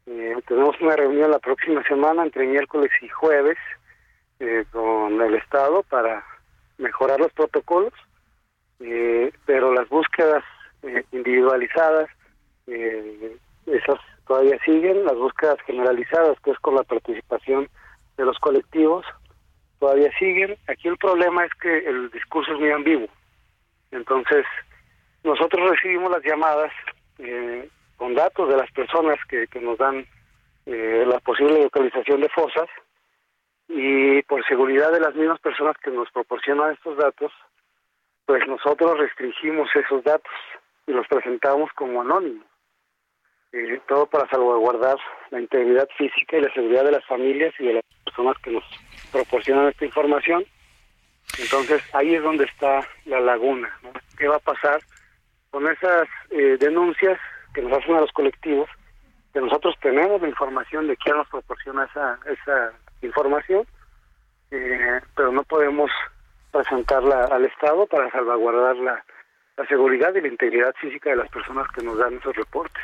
[0.08, 3.58] Eh, tenemos una reunión la próxima semana, entre miércoles y jueves,
[4.40, 6.24] eh, con el Estado para
[6.78, 7.94] mejorar los protocolos,
[8.80, 10.44] eh, pero las búsquedas
[10.84, 12.10] eh, individualizadas,
[12.68, 17.70] eh, esas todavía siguen, las búsquedas generalizadas, que es con la participación
[18.18, 19.06] de los colectivos,
[19.80, 20.58] todavía siguen.
[20.68, 23.08] Aquí el problema es que el discurso es muy ambiguo.
[23.92, 24.46] Entonces,
[25.24, 26.72] nosotros recibimos las llamadas
[27.20, 30.06] eh, con datos de las personas que, que nos dan
[30.66, 32.68] eh, la posible localización de fosas
[33.68, 37.32] y por seguridad de las mismas personas que nos proporcionan estos datos,
[38.26, 40.32] pues nosotros restringimos esos datos
[40.86, 42.46] y los presentamos como anónimos.
[43.54, 44.98] eh, todo para salvaguardar
[45.32, 48.64] la integridad física y la seguridad de las familias y de las personas que nos
[49.12, 50.46] proporcionan esta información.
[51.40, 53.74] Entonces ahí es donde está la laguna.
[53.84, 53.92] ¿no?
[54.18, 54.82] ¿Qué va a pasar
[55.50, 57.20] con esas eh, denuncias
[57.54, 58.70] que nos hacen a los colectivos?
[59.34, 63.66] Que nosotros tenemos la información de quién nos proporciona esa, esa información,
[64.52, 65.92] eh, pero no podemos
[66.52, 69.04] presentarla al Estado para salvaguardar la,
[69.58, 72.84] la seguridad y la integridad física de las personas que nos dan esos reportes.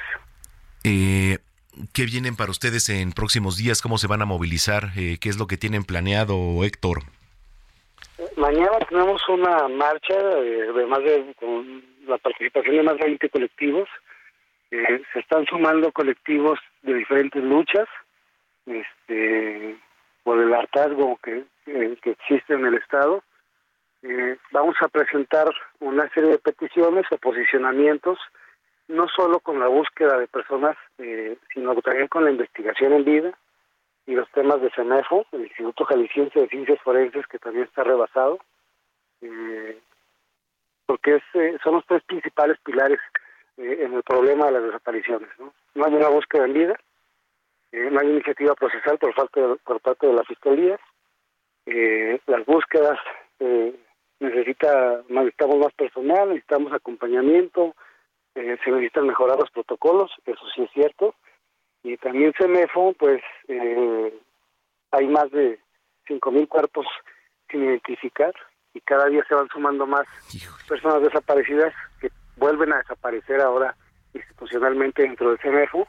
[0.83, 1.37] Eh,
[1.93, 3.81] ¿Qué vienen para ustedes en próximos días?
[3.81, 4.89] ¿Cómo se van a movilizar?
[4.97, 6.99] Eh, ¿Qué es lo que tienen planeado, Héctor?
[8.37, 13.29] Mañana tenemos una marcha de, de más de con la participación de más de 20
[13.29, 13.89] colectivos.
[14.71, 17.87] Eh, se están sumando colectivos de diferentes luchas,
[18.65, 19.77] este,
[20.23, 23.23] por el hartazgo que, que, existe en el Estado.
[24.01, 25.47] Eh, vamos a presentar
[25.79, 28.19] una serie de peticiones o posicionamientos,
[28.87, 33.37] no solo con la búsqueda de personas, eh, sino también con la investigación en vida
[34.05, 38.39] y los temas de CEMEFO, el Instituto Jalisciense de Ciencias Forenses, que también está rebasado,
[39.21, 39.79] eh,
[40.85, 42.99] porque es, eh, son los tres principales pilares
[43.55, 45.29] en el problema de las desapariciones.
[45.39, 46.75] No, no hay una búsqueda en vida,
[47.73, 50.79] eh, no hay iniciativa procesal por, falta de- por parte de la Fiscalía,
[51.65, 52.97] eh, las búsquedas
[53.39, 53.75] eh,
[54.19, 57.75] necesita necesitamos más personal, necesitamos acompañamiento,
[58.35, 61.13] eh, se necesitan mejorar los protocolos, eso sí es cierto,
[61.83, 64.13] y también CEMEFO, pues eh,
[64.91, 65.59] hay más de
[66.07, 66.85] 5.000 cuerpos
[67.49, 68.33] sin identificar
[68.73, 70.05] y cada día se van sumando más
[70.67, 73.75] personas desaparecidas que vuelven a desaparecer ahora
[74.13, 75.87] institucionalmente dentro del CEMEFO.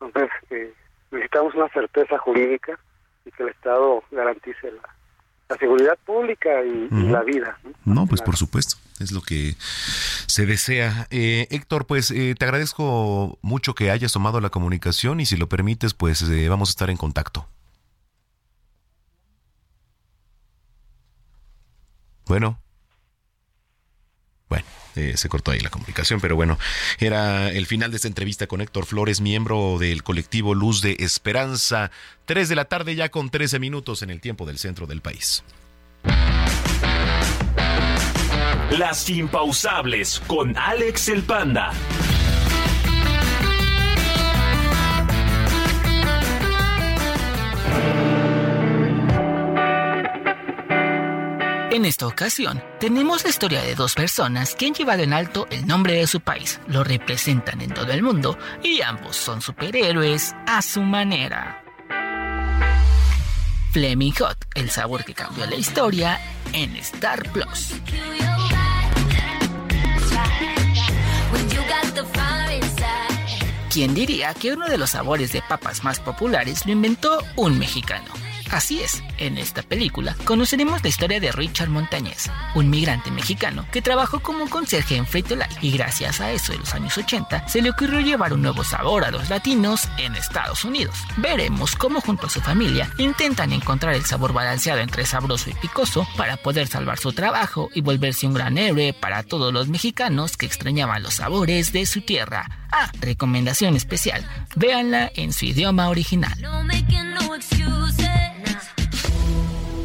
[0.00, 0.72] Entonces, eh,
[1.10, 2.78] necesitamos una certeza jurídica
[3.24, 4.94] y que el Estado garantice la,
[5.48, 7.58] la seguridad pública y, y la vida.
[7.84, 7.94] ¿no?
[7.94, 11.06] No, pues por supuesto, es lo que se desea.
[11.10, 15.48] Eh, Héctor, pues eh, te agradezco mucho que hayas tomado la comunicación y si lo
[15.48, 17.46] permites, pues eh, vamos a estar en contacto.
[22.26, 22.58] Bueno.
[24.48, 24.64] Bueno,
[24.96, 26.58] eh, se cortó ahí la comunicación, pero bueno,
[26.98, 31.90] era el final de esta entrevista con Héctor Flores, miembro del colectivo Luz de Esperanza.
[32.24, 35.44] 3 de la tarde ya con 13 minutos en el tiempo del centro del país.
[38.70, 41.72] Las impausables con Alex el Panda.
[51.76, 55.66] En esta ocasión, tenemos la historia de dos personas que han llevado en alto el
[55.66, 60.62] nombre de su país, lo representan en todo el mundo y ambos son superhéroes a
[60.62, 61.62] su manera.
[63.72, 66.18] Fleming Hot, el sabor que cambió la historia
[66.54, 67.74] en Star Plus.
[73.70, 78.14] ¿Quién diría que uno de los sabores de papas más populares lo inventó un mexicano?
[78.50, 83.82] Así es, en esta película conoceremos la historia de Richard Montañez, un migrante mexicano que
[83.82, 87.70] trabajó como conserje en Frito-Lay y gracias a eso de los años 80 se le
[87.70, 90.96] ocurrió llevar un nuevo sabor a los latinos en Estados Unidos.
[91.16, 96.06] Veremos cómo junto a su familia intentan encontrar el sabor balanceado entre sabroso y picoso
[96.16, 100.46] para poder salvar su trabajo y volverse un gran héroe para todos los mexicanos que
[100.46, 102.68] extrañaban los sabores de su tierra.
[102.72, 106.34] Ah, recomendación especial, véanla en su idioma original.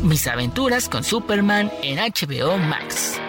[0.03, 3.19] Mis aventuras con Superman en HBO Max.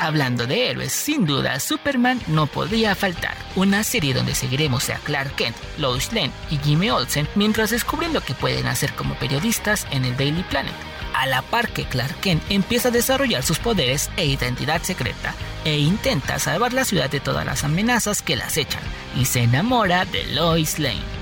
[0.00, 3.36] Hablando de héroes, sin duda Superman no podría faltar.
[3.56, 8.20] Una serie donde seguiremos a Clark Kent, Lois Lane y Jimmy Olsen mientras descubren lo
[8.20, 10.74] que pueden hacer como periodistas en el Daily Planet.
[11.14, 15.34] A la par que Clark Kent empieza a desarrollar sus poderes e identidad secreta
[15.64, 18.82] e intenta salvar la ciudad de todas las amenazas que la acechan
[19.16, 21.19] y se enamora de Lois Lane.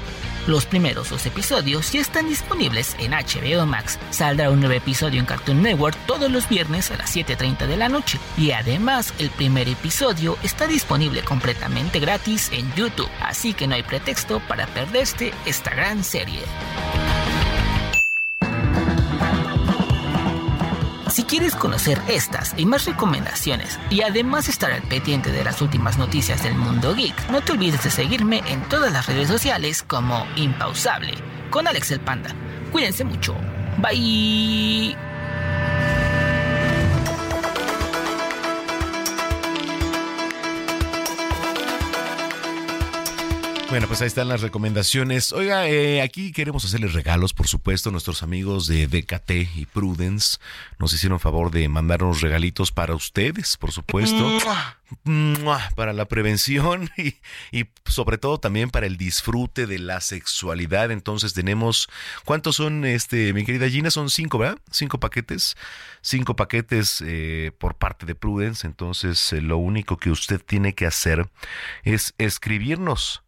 [0.49, 3.99] Los primeros dos episodios ya están disponibles en HBO Max.
[4.09, 7.91] Saldrá un nuevo episodio en Cartoon Network todos los viernes a las 7.30 de la
[7.91, 8.19] noche.
[8.39, 13.11] Y además, el primer episodio está disponible completamente gratis en YouTube.
[13.21, 16.41] Así que no hay pretexto para perderse esta gran serie.
[21.19, 25.99] Si quieres conocer estas y más recomendaciones y además estar al pendiente de las últimas
[25.99, 30.29] noticias del mundo geek, no te olvides de seguirme en todas las redes sociales como
[30.37, 31.15] Impausable
[31.51, 32.31] con Alex el Panda.
[32.71, 33.35] Cuídense mucho.
[33.79, 35.08] Bye.
[43.71, 45.31] Bueno, pues ahí están las recomendaciones.
[45.31, 47.91] Oiga, eh, aquí queremos hacerles regalos, por supuesto.
[47.91, 50.39] Nuestros amigos de DKT y Prudence
[50.79, 54.39] nos hicieron favor de mandarnos regalitos para ustedes, por supuesto.
[55.77, 57.17] Para la prevención y,
[57.53, 60.91] y, sobre todo también para el disfrute de la sexualidad.
[60.91, 61.91] Entonces tenemos,
[62.25, 63.91] ¿cuántos son, este, mi querida Gina?
[63.91, 64.59] Son cinco, ¿verdad?
[64.71, 65.57] Cinco paquetes.
[66.01, 68.67] Cinco paquetes eh, por parte de Prudence.
[68.67, 71.29] Entonces eh, lo único que usted tiene que hacer
[71.85, 73.23] es escribirnos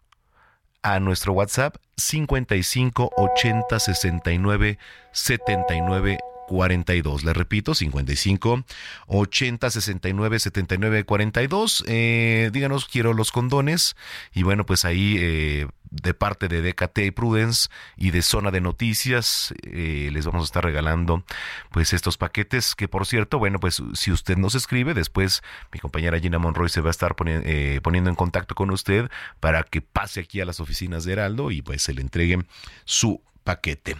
[0.82, 4.78] a nuestro WhatsApp 55 80 69
[5.12, 6.18] 79
[6.50, 7.22] 42.
[7.22, 8.64] Le repito, 55
[9.06, 11.84] 80 69 79 42.
[11.86, 13.94] Eh, díganos, quiero los condones.
[14.34, 18.60] Y bueno, pues ahí eh, de parte de DKT y Prudence y de Zona de
[18.60, 21.24] Noticias eh, les vamos a estar regalando
[21.70, 25.42] pues estos paquetes que por cierto, bueno, pues si usted nos escribe, después
[25.72, 29.62] mi compañera Gina Monroy se va a estar eh, poniendo en contacto con usted para
[29.62, 32.38] que pase aquí a las oficinas de Heraldo y pues se le entregue
[32.84, 33.96] su paquete.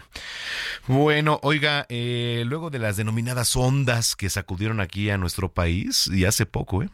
[0.87, 6.25] Bueno, oiga, eh, luego de las denominadas ondas que sacudieron aquí a nuestro país, y
[6.25, 6.89] hace poco, ¿eh?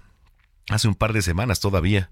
[0.70, 2.10] hace un par de semanas todavía,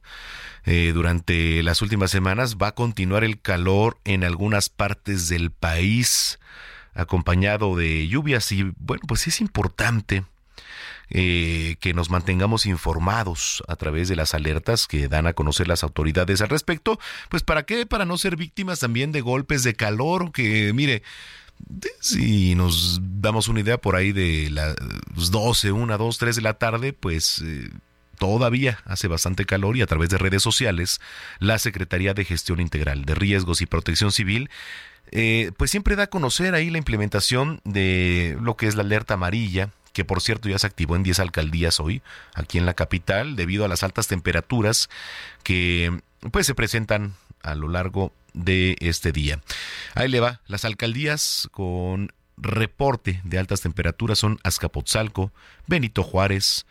[0.67, 6.39] eh, durante las últimas semanas va a continuar el calor en algunas partes del país,
[6.93, 10.25] acompañado de lluvias y bueno, pues es importante
[11.11, 15.83] eh, que nos mantengamos informados a través de las alertas que dan a conocer las
[15.83, 16.99] autoridades al respecto.
[17.29, 17.87] Pues para qué?
[17.87, 21.03] Para no ser víctimas también de golpes de calor, que mire,
[22.01, 24.77] si nos damos una idea por ahí de las
[25.31, 27.43] 12, 1, 2, 3 de la tarde, pues...
[27.45, 27.71] Eh,
[28.17, 31.01] todavía hace bastante calor y a través de redes sociales,
[31.41, 34.51] la Secretaría de Gestión Integral de Riesgos y Protección Civil
[35.11, 39.15] eh, pues siempre da a conocer ahí la implementación de lo que es la alerta
[39.15, 42.03] amarilla, que por cierto ya se activó en 10 alcaldías hoy,
[42.35, 44.91] aquí en la capital, debido a las altas temperaturas
[45.43, 49.41] que pues se presentan a lo largo de este día.
[49.95, 55.33] Ahí le va, las alcaldías con reporte de altas temperaturas son Azcapotzalco,
[55.67, 56.67] Benito Juárez,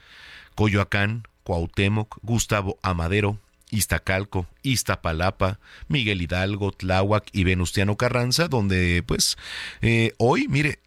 [0.56, 9.38] Coyoacán, Cuauhtémoc, Gustavo Amadero, Iztacalco, Iztapalapa, Miguel Hidalgo, Tláhuac y Venustiano Carranza, donde pues
[9.82, 10.80] eh, hoy, mire,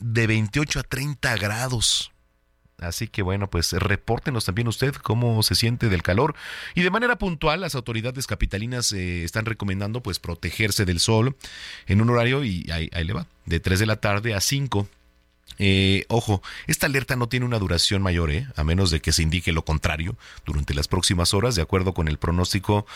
[0.00, 2.12] de 28 a 30 grados.
[2.78, 6.34] Así que bueno, pues repórtenos también usted cómo se siente del calor.
[6.74, 11.36] Y de manera puntual, las autoridades capitalinas eh, están recomendando pues protegerse del sol
[11.86, 14.88] en un horario y ahí, ahí le va, de 3 de la tarde a 5
[15.62, 18.46] eh, ojo, esta alerta no tiene una duración mayor, ¿eh?
[18.56, 22.08] a menos de que se indique lo contrario durante las próximas horas, de acuerdo con
[22.08, 22.86] el pronóstico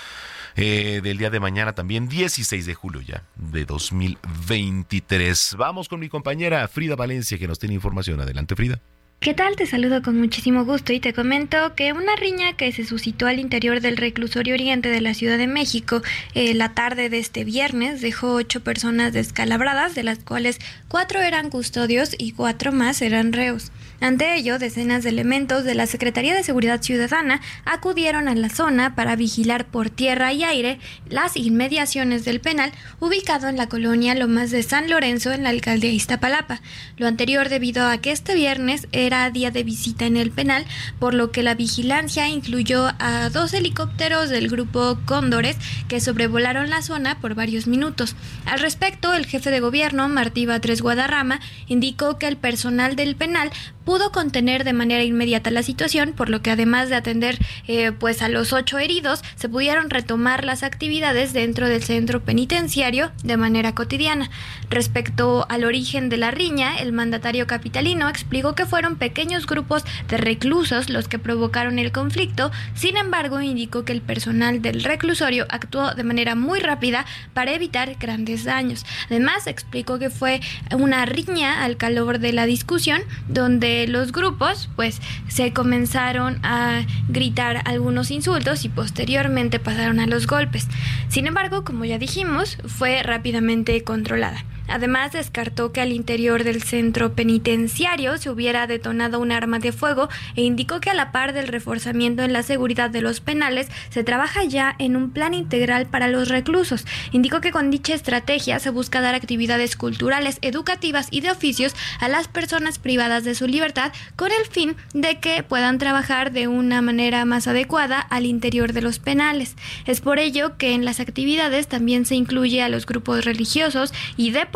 [0.57, 5.57] eh, del día de mañana, también 16 de julio ya de 2023.
[5.59, 8.19] Vamos con mi compañera Frida Valencia, que nos tiene información.
[8.23, 8.81] Adelante, Frida.
[9.25, 9.57] ¿Qué tal?
[9.57, 13.39] Te saludo con muchísimo gusto y te comento que una riña que se suscitó al
[13.39, 16.03] interior del reclusorio oriente de la Ciudad de México
[16.35, 20.59] eh, la tarde de este viernes dejó ocho personas descalabradas, de las cuales
[20.89, 23.73] cuatro eran custodios y cuatro más eran reos.
[24.05, 28.95] Ante ello, decenas de elementos de la Secretaría de Seguridad Ciudadana acudieron a la zona
[28.95, 30.79] para vigilar por tierra y aire
[31.09, 35.91] las inmediaciones del penal ubicado en la colonia Lomas de San Lorenzo en la alcaldía
[35.91, 36.61] Iztapalapa.
[36.99, 40.67] Lo anterior debido a que este viernes era día de visita en el penal,
[40.99, 45.57] por lo que la vigilancia incluyó a dos helicópteros del grupo Cóndores
[45.89, 48.17] que sobrevolaron la zona por varios minutos.
[48.45, 53.51] Al respecto, el jefe de gobierno, Martí Batres Guadarrama, indicó que el personal del penal
[53.85, 57.39] pudo contener de manera inmediata la situación, por lo que además de atender
[57.69, 63.13] eh, pues a los ocho heridos, se pudieron retomar las actividades dentro del centro penitenciario
[63.23, 64.31] de manera cotidiana.
[64.71, 70.17] Respecto al origen de la riña, el mandatario capitalino explicó que fueron pequeños grupos de
[70.17, 75.95] reclusos los que provocaron el conflicto, sin embargo indicó que el personal del reclusorio actuó
[75.95, 77.05] de manera muy rápida
[77.35, 78.85] para evitar grandes daños.
[79.07, 80.41] Además explicó que fue
[80.73, 87.63] una riña al calor de la discusión donde los grupos pues se comenzaron a gritar
[87.65, 90.69] algunos insultos y posteriormente pasaron a los golpes.
[91.09, 94.45] Sin embargo, como ya dijimos, fue rápidamente controlada.
[94.69, 100.09] Además, descartó que al interior del centro penitenciario se hubiera detonado un arma de fuego
[100.37, 104.05] e indicó que a la par del reforzamiento en la seguridad de los penales, se
[104.05, 106.87] trabaja ya en un plan integral para los reclusos.
[107.13, 112.09] Indicó que con dicha estrategia se busca dar actividades culturales, educativas y de oficios a
[112.09, 116.83] las personas privadas de su libertad con el fin de que puedan trabajar de una
[116.83, 119.57] manera más adecuada al interior de los penales.
[119.87, 124.31] Es por ello que en las actividades también se incluye a los grupos religiosos y
[124.31, 124.47] de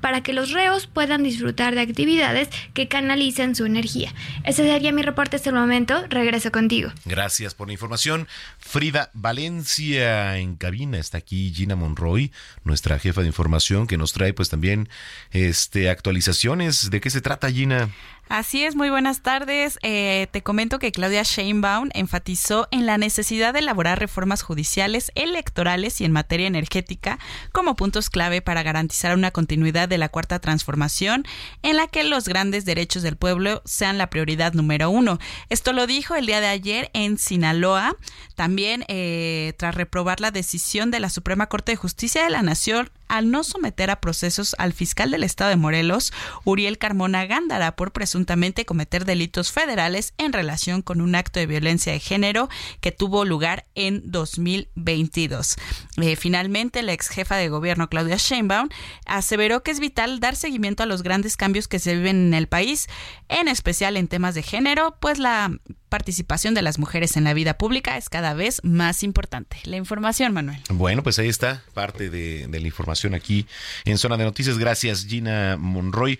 [0.00, 4.12] para que los reos puedan disfrutar de actividades que canalicen su energía.
[4.44, 6.04] Ese sería mi reporte hasta el momento.
[6.08, 6.90] Regreso contigo.
[7.04, 8.28] Gracias por la información.
[8.58, 10.98] Frida Valencia en cabina.
[10.98, 12.32] Está aquí Gina Monroy,
[12.64, 14.88] nuestra jefa de información, que nos trae pues también
[15.30, 16.90] este actualizaciones.
[16.90, 17.90] ¿De qué se trata, Gina?
[18.28, 19.78] Así es, muy buenas tardes.
[19.82, 26.00] Eh, te comento que Claudia Sheinbaum enfatizó en la necesidad de elaborar reformas judiciales, electorales
[26.00, 27.18] y en materia energética
[27.52, 31.26] como puntos clave para garantizar una continuidad de la cuarta transformación
[31.62, 35.18] en la que los grandes derechos del pueblo sean la prioridad número uno.
[35.50, 37.96] Esto lo dijo el día de ayer en Sinaloa,
[38.34, 42.90] también eh, tras reprobar la decisión de la Suprema Corte de Justicia de la Nación
[43.12, 46.14] al no someter a procesos al fiscal del estado de Morelos,
[46.44, 51.92] Uriel Carmona Gándara, por presuntamente cometer delitos federales en relación con un acto de violencia
[51.92, 52.48] de género
[52.80, 55.56] que tuvo lugar en 2022.
[55.98, 58.70] Eh, finalmente, la ex jefa de gobierno, Claudia Sheinbaum,
[59.04, 62.48] aseveró que es vital dar seguimiento a los grandes cambios que se viven en el
[62.48, 62.88] país,
[63.28, 65.52] en especial en temas de género, pues la
[65.92, 69.58] participación de las mujeres en la vida pública es cada vez más importante.
[69.64, 70.58] La información, Manuel.
[70.70, 73.46] Bueno, pues ahí está parte de, la información aquí
[73.84, 74.56] en Zona de Noticias.
[74.56, 76.18] Gracias, Gina Monroy.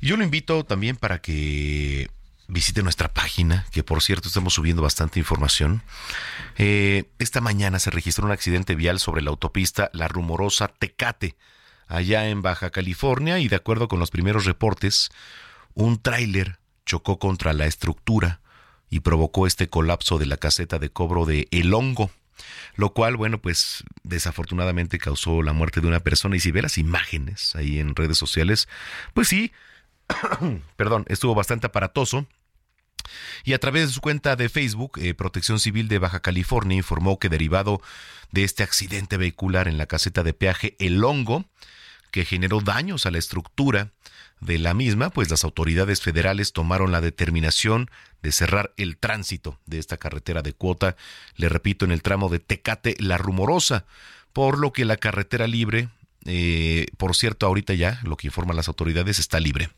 [0.00, 2.08] Yo lo invito también para que
[2.46, 5.82] visite nuestra página, que por cierto estamos subiendo bastante información.
[6.56, 11.34] Eh, esta mañana se registró un accidente vial sobre la autopista La Rumorosa Tecate,
[11.88, 15.10] allá en Baja California, y de acuerdo con los primeros reportes,
[15.74, 18.42] un tráiler chocó contra la estructura
[18.90, 22.10] y provocó este colapso de la caseta de cobro de El Hongo,
[22.76, 26.78] lo cual, bueno, pues desafortunadamente causó la muerte de una persona y si ve las
[26.78, 28.68] imágenes ahí en redes sociales,
[29.14, 29.52] pues sí,
[30.76, 32.26] perdón, estuvo bastante aparatoso.
[33.44, 37.18] Y a través de su cuenta de Facebook, eh, Protección Civil de Baja California informó
[37.18, 37.80] que derivado
[38.32, 41.46] de este accidente vehicular en la caseta de peaje El Hongo,
[42.10, 43.92] que generó daños a la estructura
[44.40, 47.90] de la misma, pues las autoridades federales tomaron la determinación
[48.22, 50.96] de cerrar el tránsito de esta carretera de cuota,
[51.36, 53.84] le repito, en el tramo de Tecate La Rumorosa,
[54.32, 55.88] por lo que la carretera libre
[56.30, 59.70] eh, por cierto, ahorita ya lo que informan las autoridades está libre.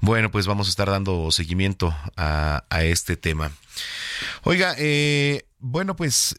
[0.00, 3.50] Bueno, pues vamos a estar dando seguimiento a, este tema.
[4.42, 6.36] Oiga, eh, bueno, pues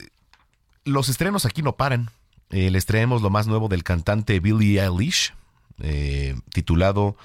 [0.85, 2.11] los estrenos aquí no paran.
[2.51, 5.33] Eh, les traemos lo más nuevo del cantante Billie Eilish,
[5.79, 7.17] eh, titulado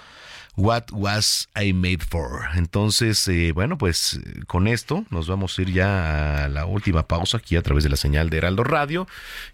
[0.57, 2.43] What Was I Made For.
[2.55, 7.39] Entonces, eh, bueno, pues con esto nos vamos a ir ya a la última pausa
[7.39, 9.07] aquí a través de la señal de Heraldo Radio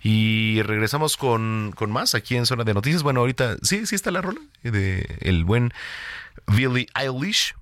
[0.03, 3.03] y regresamos con, con más aquí en Zona de Noticias.
[3.03, 5.73] Bueno, ahorita sí, sí está la rola de el buen
[6.47, 7.55] Billie Eilish.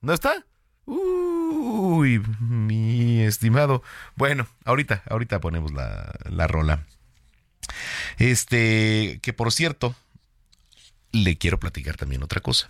[0.00, 0.44] ¿No está?
[0.84, 3.82] Uy, mi estimado.
[4.14, 6.86] Bueno, ahorita, ahorita ponemos la, la rola.
[8.18, 9.94] Este, que por cierto,
[11.12, 12.68] le quiero platicar también otra cosa.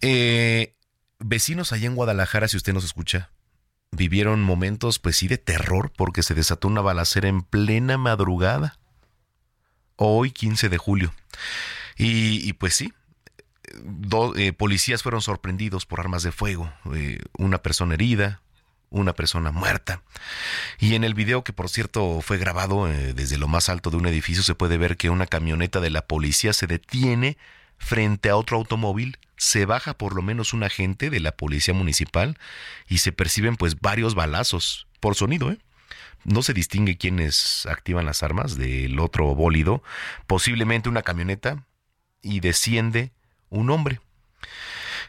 [0.00, 0.74] Eh,
[1.18, 3.30] vecinos allá en Guadalajara, si usted nos escucha,
[3.90, 8.78] vivieron momentos, pues sí, de terror porque se desató una balacera en plena madrugada.
[9.96, 11.14] Hoy, 15 de julio.
[11.96, 12.92] Y, pues sí,
[13.82, 16.70] dos eh, policías fueron sorprendidos por armas de fuego.
[16.94, 18.42] Eh, una persona herida,
[18.90, 20.02] una persona muerta.
[20.78, 23.96] Y en el video, que por cierto fue grabado eh, desde lo más alto de
[23.96, 27.36] un edificio, se puede ver que una camioneta de la policía se detiene
[27.78, 32.38] frente a otro automóvil, se baja por lo menos un agente de la policía municipal
[32.88, 35.58] y se perciben pues varios balazos por sonido, ¿eh?
[36.24, 39.82] No se distingue quiénes activan las armas del otro bólido,
[40.26, 41.64] posiblemente una camioneta,
[42.20, 43.12] y desciende
[43.48, 44.00] un hombre.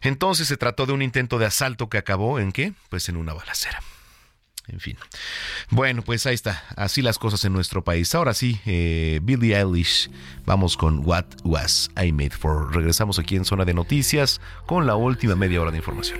[0.01, 2.73] Entonces se trató de un intento de asalto que acabó en qué?
[2.89, 3.81] Pues en una balacera.
[4.67, 4.97] En fin.
[5.69, 6.63] Bueno, pues ahí está.
[6.75, 8.13] Así las cosas en nuestro país.
[8.13, 10.09] Ahora sí, eh, Billie Eilish.
[10.45, 12.75] Vamos con What Was I Made For.
[12.75, 16.19] Regresamos aquí en Zona de Noticias con la última media hora de información.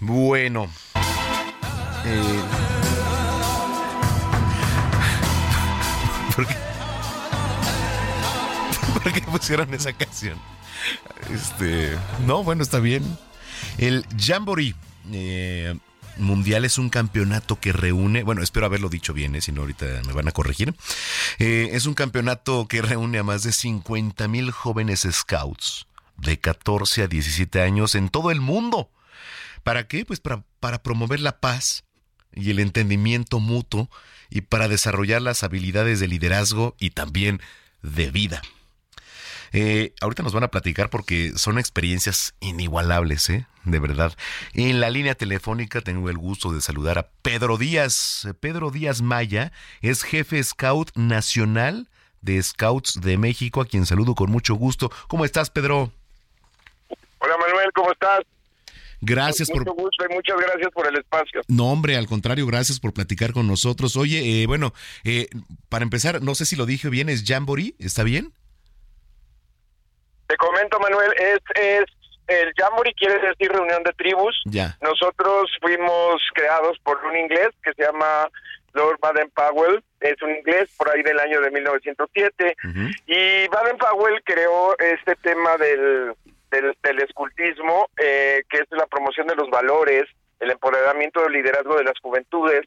[0.00, 0.68] Bueno.
[2.04, 2.40] Eh,
[6.34, 6.54] ¿por, qué?
[9.02, 10.38] ¿Por qué pusieron esa canción?
[11.30, 11.96] Este.
[12.26, 13.04] No, bueno, está bien.
[13.78, 14.74] El Jamboree
[15.12, 15.78] eh,
[16.16, 18.22] Mundial es un campeonato que reúne.
[18.22, 20.74] Bueno, espero haberlo dicho bien, eh, si no, ahorita me van a corregir.
[21.38, 25.86] Eh, es un campeonato que reúne a más de 50 mil jóvenes scouts
[26.16, 28.90] de 14 a 17 años en todo el mundo.
[29.62, 30.04] ¿Para qué?
[30.04, 31.84] Pues para, para promover la paz
[32.32, 33.90] y el entendimiento mutuo
[34.30, 37.40] y para desarrollar las habilidades de liderazgo y también
[37.82, 38.42] de vida.
[39.52, 43.46] Eh, ahorita nos van a platicar porque son experiencias inigualables, ¿eh?
[43.64, 44.16] De verdad.
[44.54, 48.28] En la línea telefónica tengo el gusto de saludar a Pedro Díaz.
[48.38, 51.88] Pedro Díaz Maya es jefe Scout Nacional
[52.20, 54.90] de Scouts de México, a quien saludo con mucho gusto.
[55.08, 55.92] ¿Cómo estás, Pedro?
[57.18, 58.20] Hola, Manuel, ¿cómo estás?
[59.00, 59.82] Gracias Mucho por...
[59.84, 61.40] gusto y muchas gracias por el espacio.
[61.48, 63.96] No, hombre, al contrario, gracias por platicar con nosotros.
[63.96, 64.72] Oye, eh, bueno,
[65.04, 65.28] eh,
[65.68, 68.32] para empezar, no sé si lo dije bien, es Jamboree, ¿está bien?
[70.26, 71.84] Te comento, Manuel, es, es
[72.28, 74.40] el Jamboree quiere decir reunión de tribus.
[74.44, 74.76] Ya.
[74.80, 78.28] Nosotros fuimos creados por un inglés que se llama
[78.72, 82.56] Lord Baden-Powell, es un inglés por ahí del año de 1907,
[83.06, 86.14] y Baden-Powell creó este tema del,
[86.50, 90.04] del, del escultismo, eh, que es la promoción de los valores,
[90.40, 92.62] el empoderamiento del liderazgo de las juventudes,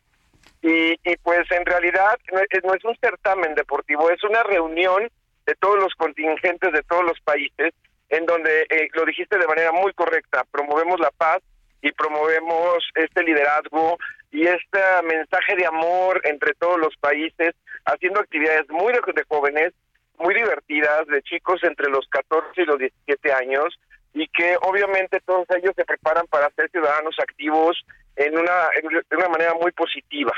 [0.62, 5.10] y, y pues en realidad no es, no es un certamen deportivo, es una reunión
[5.46, 7.74] de todos los contingentes de todos los países,
[8.10, 11.42] en donde, eh, lo dijiste de manera muy correcta, promovemos la paz
[11.82, 13.98] y promovemos este liderazgo
[14.32, 17.54] y este mensaje de amor entre todos los países,
[17.86, 19.74] haciendo actividades muy de, de jóvenes,
[20.20, 23.80] muy divertidas, de chicos entre los 14 y los 17 años,
[24.14, 27.84] y que obviamente todos ellos se preparan para ser ciudadanos activos
[28.16, 30.34] en una, en una manera muy positiva.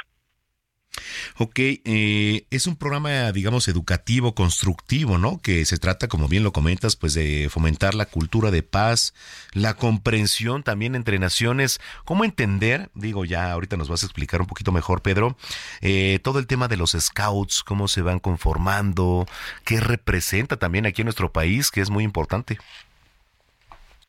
[1.38, 5.42] Ok, eh, es un programa, digamos, educativo, constructivo, ¿no?
[5.42, 9.14] Que se trata, como bien lo comentas, pues de fomentar la cultura de paz,
[9.54, 11.82] la comprensión también entre naciones.
[12.06, 12.90] ¿Cómo entender?
[12.94, 15.36] Digo, ya ahorita nos vas a explicar un poquito mejor, Pedro,
[15.82, 19.26] eh, todo el tema de los scouts, cómo se van conformando,
[19.66, 22.58] qué representa también aquí en nuestro país, que es muy importante.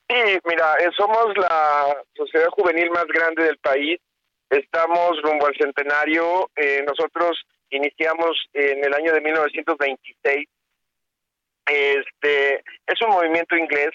[0.09, 3.99] Sí, mira, eh, somos la sociedad juvenil más grande del país.
[4.51, 6.51] Estamos rumbo al centenario.
[6.57, 10.49] Eh, nosotros iniciamos en el año de 1926.
[11.67, 13.91] Este es un movimiento inglés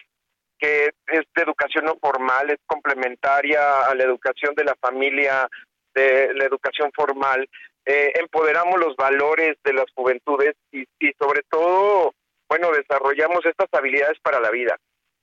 [0.60, 5.48] que es de educación no formal, es complementaria a la educación de la familia,
[5.96, 7.48] de la educación formal.
[7.86, 12.14] Eh, empoderamos los valores de las juventudes y, y sobre todo,
[12.48, 14.78] bueno, desarrollamos estas habilidades para la vida.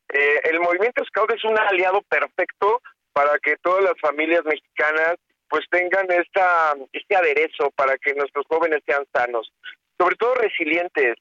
[0.09, 2.81] Eh, el movimiento Scout es un aliado perfecto
[3.19, 5.17] para que todas las familias mexicanas
[5.49, 9.53] pues tengan esta este aderezo para que nuestros jóvenes sean sanos,
[9.99, 11.17] sobre todo resilientes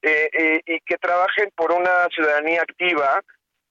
[0.00, 3.20] eh, eh, y que trabajen por una ciudadanía activa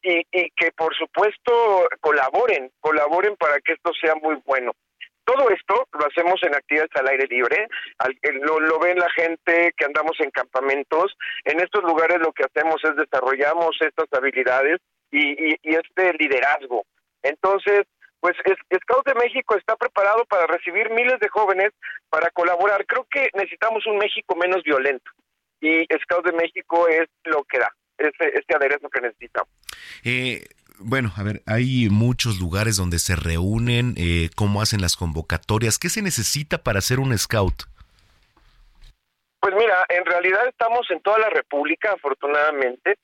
[0.01, 0.25] y,
[0.57, 4.73] que por supuesto colaboren, colaboren para que esto sea muy bueno.
[5.23, 7.67] Todo esto lo hacemos en actividades al aire libre,
[7.99, 11.15] al, lo, lo ven la gente que andamos en campamentos.
[11.45, 14.79] En estos lugares lo que hacemos es desarrollamos estas habilidades
[15.11, 16.83] y este liderazgo.
[17.23, 17.85] Entonces,
[18.19, 21.69] pues es, Scout de México está preparado para recibir miles de jóvenes
[22.09, 22.85] para colaborar.
[22.85, 25.11] Creo que necesitamos un México menos violento
[25.61, 29.49] y Scout de México es lo que da, ese, ese aderezo que necesitamos.
[30.03, 30.45] Eh,
[30.79, 35.89] bueno, a ver, hay muchos lugares donde se reúnen, eh, cómo hacen las convocatorias, ¿qué
[35.89, 37.63] se necesita para ser un scout?
[39.41, 42.97] Pues mira, en realidad estamos en toda la República, afortunadamente.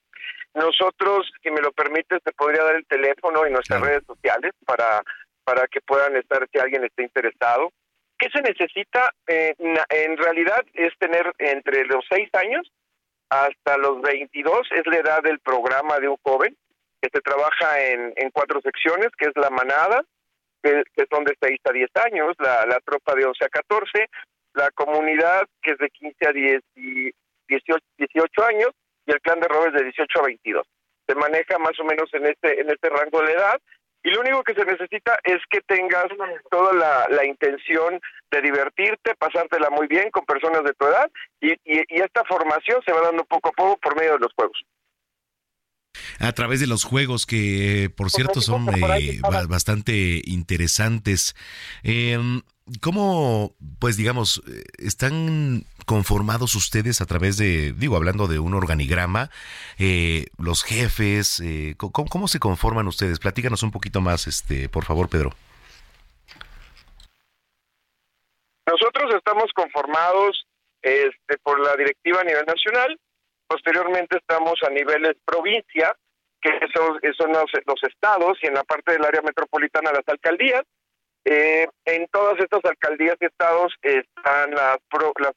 [0.56, 5.04] Nosotros, si me lo permites, te podría dar el teléfono y nuestras redes sociales para,
[5.44, 7.72] para que puedan estar si alguien está interesado.
[8.18, 9.12] ¿Qué se necesita?
[9.28, 12.72] Eh, en realidad es tener entre los seis años
[13.30, 16.56] hasta los 22 es la edad del programa de un joven
[17.02, 20.04] que se trabaja en, en cuatro secciones, que es la manada,
[20.64, 24.10] que, que son de 6 a 10 años, la, la tropa de 11 a 14,
[24.54, 27.12] la comunidad que es de 15 a 10 y
[27.48, 28.70] 18, 18 años
[29.06, 30.68] y el clan de robes de 18 a 22.
[31.08, 33.60] Se maneja más o menos en este en este rango de edad
[34.06, 36.06] y lo único que se necesita es que tengas
[36.52, 38.00] toda la, la intención
[38.30, 41.10] de divertirte, pasártela muy bien con personas de tu edad
[41.42, 44.34] y, y, y esta formación se va dando poco a poco por medio de los
[44.36, 44.64] juegos.
[46.20, 51.36] A través de los juegos que, por cierto, son eh, ba- bastante interesantes.
[51.84, 52.42] Eh,
[52.82, 59.30] ¿Cómo, pues digamos, eh, están conformados ustedes a través de, digo, hablando de un organigrama,
[59.78, 63.20] eh, los jefes, eh, ¿cómo, cómo se conforman ustedes?
[63.20, 65.36] Platícanos un poquito más, este, por favor, Pedro.
[68.68, 70.48] Nosotros estamos conformados
[70.82, 73.00] este, por la directiva a nivel nacional,
[73.48, 75.96] posteriormente estamos a niveles provincia,
[76.42, 80.64] que son, son los, los estados, y en la parte del área metropolitana las alcaldías.
[81.28, 84.52] Eh, en todas estas alcaldías y estados están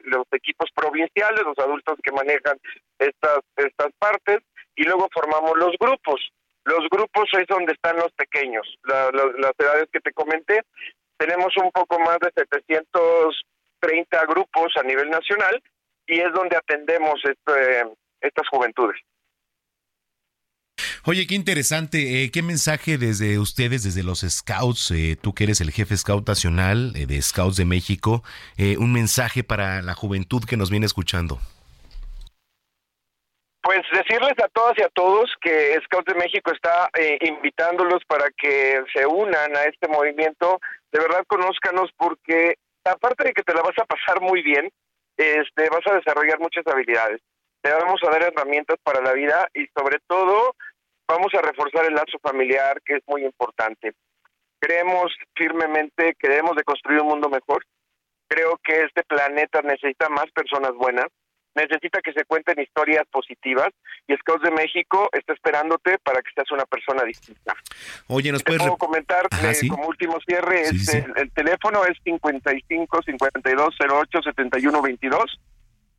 [0.04, 2.58] los equipos provinciales, los adultos que manejan
[2.98, 4.38] estas, estas partes,
[4.76, 6.20] y luego formamos los grupos.
[6.64, 10.60] Los grupos es donde están los pequeños, la- la- las edades que te comenté.
[11.16, 15.62] Tenemos un poco más de 730 grupos a nivel nacional
[16.08, 17.84] y es donde atendemos este,
[18.20, 18.96] estas juventudes.
[21.04, 22.22] Oye, qué interesante.
[22.22, 26.26] eh, ¿Qué mensaje desde ustedes, desde los Scouts, eh, tú que eres el jefe Scout
[26.28, 28.22] Nacional eh, de Scouts de México,
[28.56, 31.38] eh, un mensaje para la juventud que nos viene escuchando?
[33.62, 36.90] Pues decirles a todas y a todos que Scouts de México está
[37.20, 40.60] invitándolos para que se unan a este movimiento,
[40.90, 42.54] de verdad conózcanos porque
[42.84, 44.70] aparte de que te la vas a pasar muy bien,
[45.18, 47.20] este, vas a desarrollar muchas habilidades.
[47.60, 50.54] Te vamos a dar herramientas para la vida y sobre todo
[51.08, 53.92] vamos a reforzar el lazo familiar que es muy importante.
[54.60, 57.64] Creemos firmemente que debemos de construir un mundo mejor.
[58.28, 61.06] Creo que este planeta necesita más personas buenas,
[61.54, 63.68] necesita que se cuenten historias positivas
[64.06, 67.54] y Scouts de México está esperándote para que seas una persona distinta.
[68.06, 68.62] Oye, ¿nos Te puedes...
[68.62, 69.68] puedo comentar Ajá, eh, sí.
[69.68, 70.98] como último cierre, Sí, este, sí.
[70.98, 75.40] El, el teléfono es 55 52 08 71 22,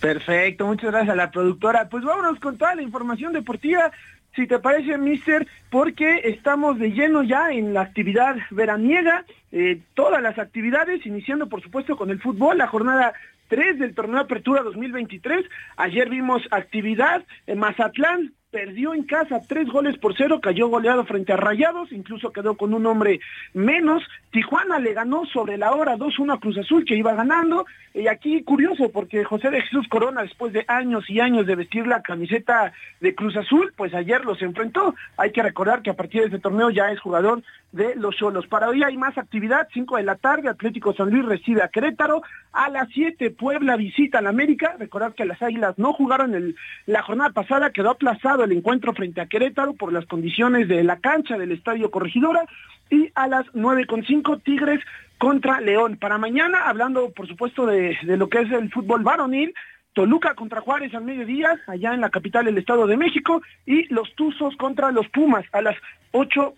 [0.00, 1.88] Perfecto, muchas gracias a la productora.
[1.88, 3.92] Pues vámonos con toda la información deportiva,
[4.36, 10.22] si te parece, Mister, porque estamos de lleno ya en la actividad veraniega, eh, todas
[10.22, 13.12] las actividades, iniciando por supuesto con el fútbol, la jornada
[13.48, 15.44] 3 del torneo Apertura 2023.
[15.76, 18.32] Ayer vimos actividad en Mazatlán.
[18.50, 22.74] Perdió en casa tres goles por cero, cayó goleado frente a Rayados, incluso quedó con
[22.74, 23.20] un hombre
[23.54, 24.02] menos.
[24.32, 27.64] Tijuana le ganó sobre la hora 2-1 a Cruz Azul, que iba ganando.
[27.94, 31.86] Y aquí curioso, porque José de Jesús Corona, después de años y años de vestir
[31.86, 34.96] la camiseta de Cruz Azul, pues ayer los enfrentó.
[35.16, 38.46] Hay que recordar que a partir de este torneo ya es jugador de los Cholos.
[38.46, 42.22] Para hoy hay más actividad, 5 de la tarde, Atlético San Luis recibe a Querétaro,
[42.52, 46.56] a las 7 Puebla visita al América, recordar que las Águilas no jugaron el,
[46.86, 50.98] la jornada pasada, quedó aplazado el encuentro frente a Querétaro por las condiciones de la
[50.98, 52.44] cancha del Estadio Corregidora,
[52.90, 54.80] y a las 9.5 Tigres
[55.18, 55.96] contra León.
[55.96, 59.54] Para mañana, hablando por supuesto de, de lo que es el fútbol varonil,
[59.92, 64.14] Toluca contra Juárez al mediodía, allá en la capital del Estado de México, y los
[64.14, 65.76] Tuzos contra los Pumas a las
[66.12, 66.54] 8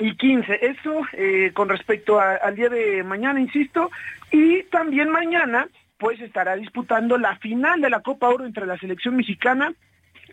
[0.00, 0.58] y 15.
[0.66, 3.90] Eso eh, con respecto al día de mañana, insisto,
[4.32, 5.68] y también mañana
[5.98, 9.74] pues estará disputando la final de la Copa Oro entre la selección mexicana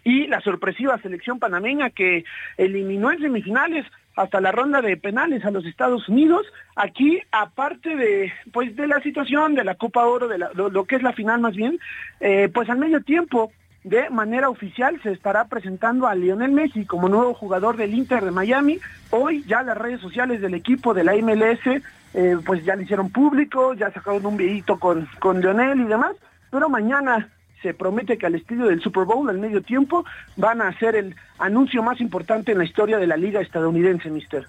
[0.03, 2.23] y la sorpresiva selección panameña que
[2.55, 3.85] eliminó en semifinales
[4.15, 6.47] hasta la ronda de penales a los Estados Unidos.
[6.75, 11.03] Aquí, aparte de, pues, de la situación de la Copa Oro, de lo, que es
[11.03, 11.77] la final más bien,
[12.21, 13.51] eh, pues al medio tiempo,
[13.83, 18.31] de manera oficial, se estará presentando a Lionel Messi como nuevo jugador del Inter de
[18.31, 18.79] Miami.
[19.11, 21.81] Hoy ya las redes sociales del equipo de la MLS,
[22.13, 26.15] eh, pues ya lo hicieron público, ya sacaron un videito con, con Lionel y demás,
[26.51, 27.29] pero mañana
[27.61, 30.05] se promete que al estilo del Super Bowl, al medio tiempo,
[30.35, 34.47] van a hacer el anuncio más importante en la historia de la liga estadounidense, mister.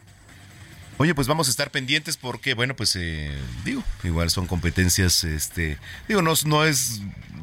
[1.01, 3.31] Oye, pues vamos a estar pendientes porque, bueno, pues eh,
[3.65, 7.03] digo, igual son competencias, este, digo, no, no es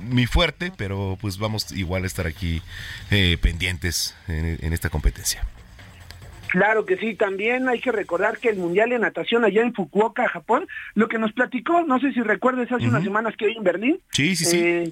[0.09, 2.61] mi fuerte, pero pues vamos igual a estar aquí
[3.11, 5.41] eh, pendientes en, esta competencia.
[6.49, 10.27] Claro que sí, también hay que recordar que el Mundial de Natación allá en Fukuoka,
[10.27, 13.63] Japón, lo que nos platicó, no sé si recuerdes hace unas semanas que hoy en
[13.63, 13.99] Berlín.
[14.11, 14.57] Sí, sí, sí.
[14.59, 14.91] Eh,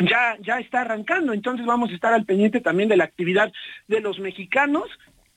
[0.00, 3.52] ya, ya está arrancando, entonces vamos a estar al pendiente también de la actividad
[3.86, 4.88] de los mexicanos,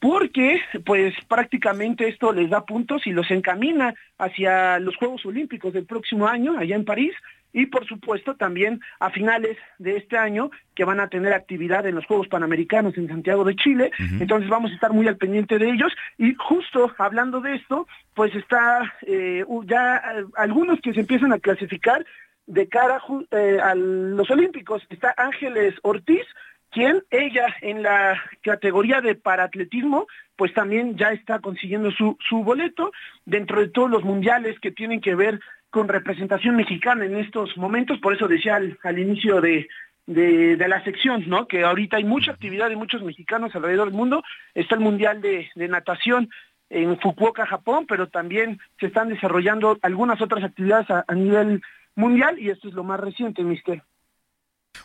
[0.04, 5.86] porque pues prácticamente esto les da puntos y los encamina hacia los Juegos Olímpicos del
[5.86, 7.14] próximo año, allá en París,
[7.54, 11.96] y por supuesto también a finales de este año que van a tener actividad en
[11.96, 13.92] los Juegos Panamericanos en Santiago de Chile.
[14.20, 15.94] Entonces vamos a estar muy al pendiente de ellos.
[16.18, 21.40] Y justo hablando de esto, pues está eh, ya eh, algunos que se empiezan a
[21.40, 22.06] clasificar
[22.46, 23.02] de cara
[23.32, 24.86] eh, a los Olímpicos.
[24.90, 26.26] Está Ángeles Ortiz,
[26.74, 32.92] quien ella en la categoría de paratletismo, pues también ya está consiguiendo su, su boleto
[33.26, 35.40] dentro de todos los mundiales que tienen que ver
[35.70, 38.00] con representación mexicana en estos momentos.
[38.00, 39.68] Por eso decía al, inicio de,
[40.08, 41.48] de, la sección, ¿no?
[41.48, 44.24] Que ahorita hay mucha actividad de muchos mexicanos alrededor del mundo.
[44.56, 46.30] Está el Mundial de, Natación
[46.70, 51.62] en Fukuoka, Japón, pero también se están desarrollando algunas otras actividades a, a nivel
[51.96, 53.84] mundial y esto es lo más reciente, mister.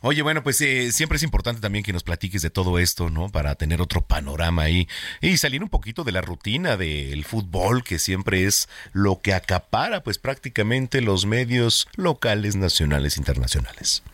[0.01, 3.29] Oye, bueno, pues eh, siempre es importante también que nos platiques de todo esto, ¿no?
[3.31, 4.87] Para tener otro panorama ahí
[5.21, 10.03] y salir un poquito de la rutina del fútbol, que siempre es lo que acapara,
[10.03, 14.05] pues prácticamente los medios locales, nacionales, internacionales.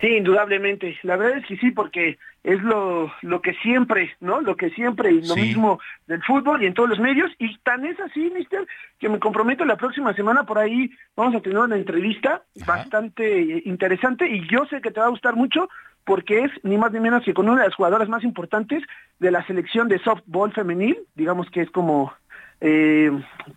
[0.00, 0.98] Sí, indudablemente.
[1.02, 4.40] La verdad es que sí, porque es lo, lo que siempre, ¿no?
[4.40, 7.30] Lo que siempre, y lo mismo del fútbol y en todos los medios.
[7.38, 8.66] Y tan es así, mister,
[8.98, 14.28] que me comprometo la próxima semana por ahí vamos a tener una entrevista bastante interesante
[14.28, 15.68] y yo sé que te va a gustar mucho
[16.04, 18.82] porque es ni más ni menos que con una de las jugadoras más importantes
[19.18, 22.12] de la selección de softball femenil, digamos que es como,
[22.60, 23.12] eh,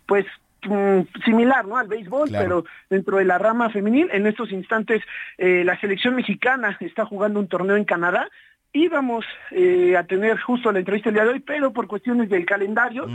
[0.06, 0.26] pues
[0.66, 1.76] Mm, similar ¿no?
[1.76, 4.08] al béisbol, pero dentro de la rama femenil.
[4.12, 5.02] En estos instantes
[5.38, 8.28] eh, la selección mexicana está jugando un torneo en Canadá.
[8.74, 12.44] Íbamos eh, a tener justo la entrevista el día de hoy, pero por cuestiones del
[12.44, 13.06] calendario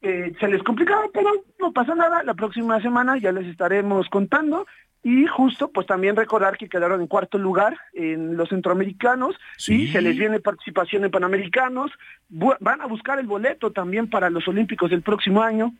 [0.00, 1.30] eh, se les complicaba, pero
[1.60, 2.24] no pasa nada.
[2.24, 4.66] La próxima semana ya les estaremos contando.
[5.04, 9.36] Y justo, pues también recordar que quedaron en cuarto lugar en los centroamericanos
[9.68, 11.90] y se les viene participación en panamericanos.
[12.30, 15.74] van a buscar el boleto también para los olímpicos del próximo año.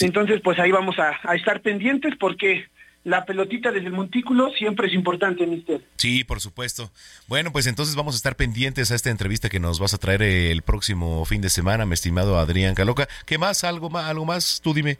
[0.00, 2.66] Entonces, pues ahí vamos a, estar pendientes porque
[3.04, 5.82] la pelotita desde el montículo siempre es importante, mister.
[5.96, 6.90] Sí, por supuesto.
[7.28, 10.22] Bueno, pues entonces vamos a estar pendientes a esta entrevista que nos vas a traer
[10.22, 13.08] el próximo fin de semana, mi estimado Adrián Caloca.
[13.26, 13.64] ¿Qué más?
[13.64, 14.06] ¿Algo más?
[14.06, 14.60] ¿Algo más?
[14.62, 14.98] Tú dime.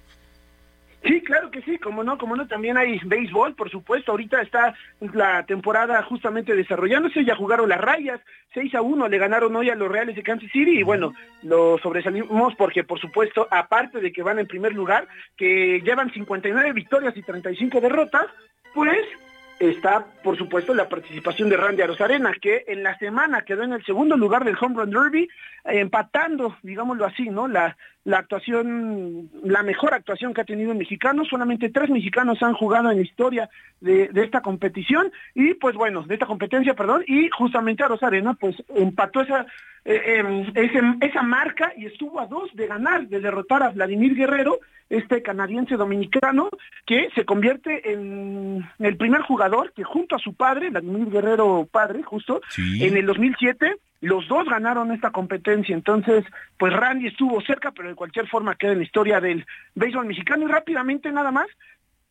[1.03, 4.75] Sí, claro que sí, como no, como no, también hay béisbol, por supuesto, ahorita está
[5.13, 8.21] la temporada justamente desarrollándose, ya jugaron las rayas,
[8.55, 11.13] 6 a 1 le ganaron hoy a los Reales de Kansas City y bueno,
[11.43, 16.73] lo sobresalimos porque por supuesto, aparte de que van en primer lugar, que llevan 59
[16.73, 18.27] victorias y 35 derrotas,
[18.75, 18.99] pues
[19.61, 23.85] está, por supuesto, la participación de Randy Arozarena, que en la semana quedó en el
[23.85, 25.29] segundo lugar del Home Run Derby,
[25.65, 27.47] empatando, digámoslo así, ¿no?
[27.47, 31.27] La, la actuación, la mejor actuación que ha tenido un mexicano.
[31.27, 33.51] Solamente tres mexicanos han jugado en la historia
[33.81, 38.57] de, de esta competición y, pues bueno, de esta competencia, perdón, y justamente Arozarena, pues
[38.75, 39.47] empató esa,
[39.85, 40.23] eh,
[40.55, 44.61] em, esa marca y estuvo a dos de ganar, de derrotar a Vladimir Guerrero
[44.91, 46.51] este canadiense dominicano,
[46.85, 52.03] que se convierte en el primer jugador que junto a su padre, Vladimir Guerrero padre,
[52.03, 55.75] justo, en el 2007, los dos ganaron esta competencia.
[55.75, 56.25] Entonces,
[56.59, 59.47] pues Randy estuvo cerca, pero de cualquier forma queda en la historia del
[59.77, 60.47] béisbol mexicano.
[60.47, 61.47] Y rápidamente nada más,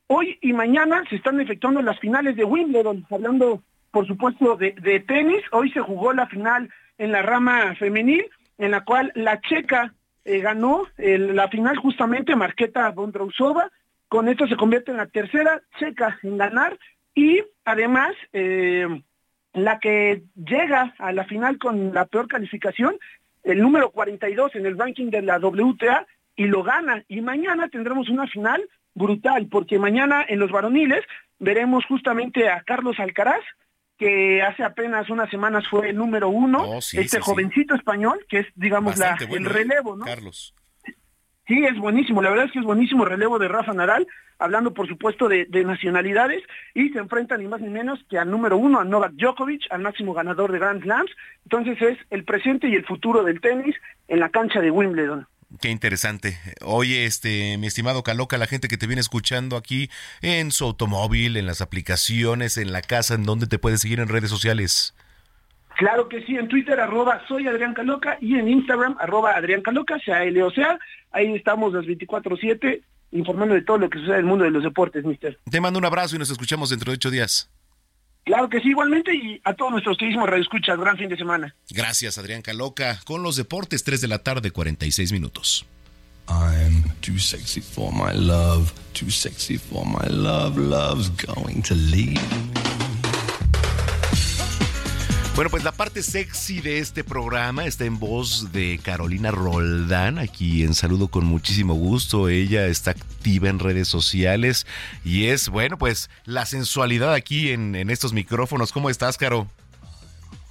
[0.07, 3.61] hoy y mañana se están efectuando las finales de Wimbledon, hablando
[3.91, 5.41] por supuesto de, de tenis.
[5.51, 8.25] Hoy se jugó la final en la rama femenil,
[8.57, 9.93] en la cual la checa
[10.25, 13.71] eh, ganó la final justamente Marqueta Bondrousova
[14.07, 16.77] Con esto se convierte en la tercera checa en ganar
[17.15, 18.87] y además eh,
[19.53, 22.97] la que llega a la final con la peor calificación,
[23.43, 26.05] el número 42 en el ranking de la WTA
[26.35, 27.03] y lo gana.
[27.07, 28.61] Y mañana tendremos una final
[28.93, 31.03] brutal, porque mañana en los varoniles
[31.39, 33.43] veremos justamente a Carlos Alcaraz,
[33.99, 37.29] que hace apenas unas semanas fue el número uno, Oh, sí, este sí, sí.
[37.29, 39.59] jovencito español, que es, digamos, la, bueno, el ¿eh?
[39.59, 40.05] relevo, ¿no?
[40.05, 40.55] Carlos.
[41.45, 44.07] Sí, es buenísimo, la verdad es que es buenísimo el relevo de Rafa Nadal,
[44.37, 46.41] hablando por supuesto de, de nacionalidades,
[46.73, 49.81] y se enfrenta ni más ni menos que al número uno, a Novak Djokovic, al
[49.81, 51.11] máximo ganador de Grand Slams,
[51.43, 53.75] entonces es el presente y el futuro del tenis
[54.07, 55.27] en la cancha de Wimbledon.
[55.61, 56.37] Qué interesante.
[56.61, 59.89] Oye, este, mi estimado Caloca, la gente que te viene escuchando aquí
[60.21, 64.09] en su automóvil, en las aplicaciones, en la casa, en donde te puedes seguir en
[64.09, 64.93] redes sociales.
[65.77, 69.97] Claro que sí, en Twitter arroba soy Adrián Caloca y en Instagram arroba Adrián Caloca,
[69.99, 70.77] sea L o sea,
[71.11, 74.63] ahí estamos las 24-7 informando de todo lo que sucede en el mundo de los
[74.63, 75.39] deportes, mister.
[75.49, 77.49] Te mando un abrazo y nos escuchamos dentro de ocho días.
[78.25, 81.55] Claro que sí, igualmente, y a todos nuestros queridísimos radioescuchas, gran fin de semana.
[81.69, 82.99] Gracias, Adrián Caloca.
[83.05, 85.65] Con los deportes, 3 de la tarde, 46 minutos.
[86.29, 92.21] I'm too sexy for my love, too sexy for my love, love's going to leave
[92.31, 92.48] me.
[95.39, 100.63] Bueno, pues la parte sexy de este programa está en voz de Carolina Roldán, aquí
[100.63, 102.27] en Saludo con muchísimo gusto.
[102.27, 104.67] Ella está activa en redes sociales
[105.05, 108.73] y es, bueno, pues la sensualidad aquí en, en estos micrófonos.
[108.73, 109.47] ¿Cómo estás, Caro?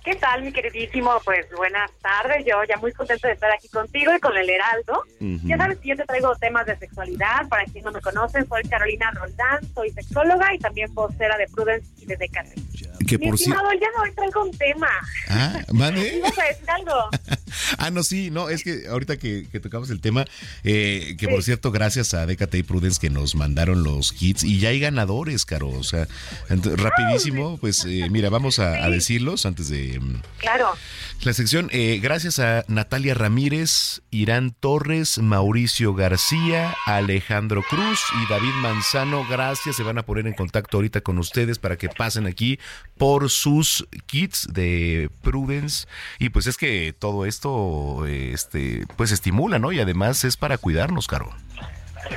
[0.08, 1.20] ¿Qué tal, mi queridísimo?
[1.22, 2.42] Pues buenas tardes.
[2.46, 5.04] Yo ya muy contenta de estar aquí contigo y con el Heraldo.
[5.20, 5.46] Ujú.
[5.46, 7.46] Ya sabes que yo te traigo temas de sexualidad.
[7.50, 11.90] Para quienes no me conocen, soy Carolina Roldán, soy sexóloga y también vocera de Prudence
[11.98, 12.54] y de Decate.
[13.06, 13.44] Que Mi por si...
[13.44, 14.88] estimado, ya no hoy traigo un tema.
[15.28, 16.00] Ah, ¿vale?
[16.16, 17.10] ¿Ibas a decir algo?
[17.78, 20.24] Ah, no, sí, no, es que ahorita que, que tocamos el tema,
[20.64, 24.58] eh, que por cierto, gracias a Decate y Prudence que nos mandaron los kits y
[24.58, 25.68] ya hay ganadores, Caro.
[25.68, 26.08] O sea,
[26.48, 30.70] rapidísimo, pues eh, mira, vamos a, a decirlos antes de mm, Claro.
[31.24, 31.68] La sección.
[31.72, 39.26] eh, gracias a Natalia Ramírez, Irán Torres, Mauricio García, Alejandro Cruz y David Manzano.
[39.28, 42.58] Gracias, se van a poner en contacto ahorita con ustedes para que pasen aquí
[42.96, 45.86] por sus kits de Prudence.
[46.18, 49.72] Y pues es que todo esto, este, pues estimula, ¿no?
[49.72, 51.34] Y además es para cuidarnos, Caro.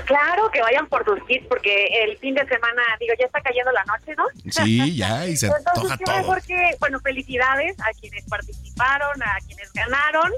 [0.06, 3.72] Claro, que vayan por tus kits porque el fin de semana, digo, ya está cayendo
[3.72, 4.26] la noche, ¿no?
[4.52, 6.18] Sí, ya, y se Entonces, todo.
[6.18, 10.32] mejor que, bueno, felicidades a quienes participaron, a quienes ganaron,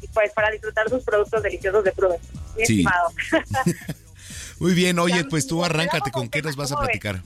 [0.00, 2.26] y pues para disfrutar sus productos deliciosos de Prudence.
[2.56, 2.72] Mi Sí.
[2.80, 3.08] estimado.
[4.60, 7.20] Muy bien, oye, pues tú arráncate con qué nos vas a platicar.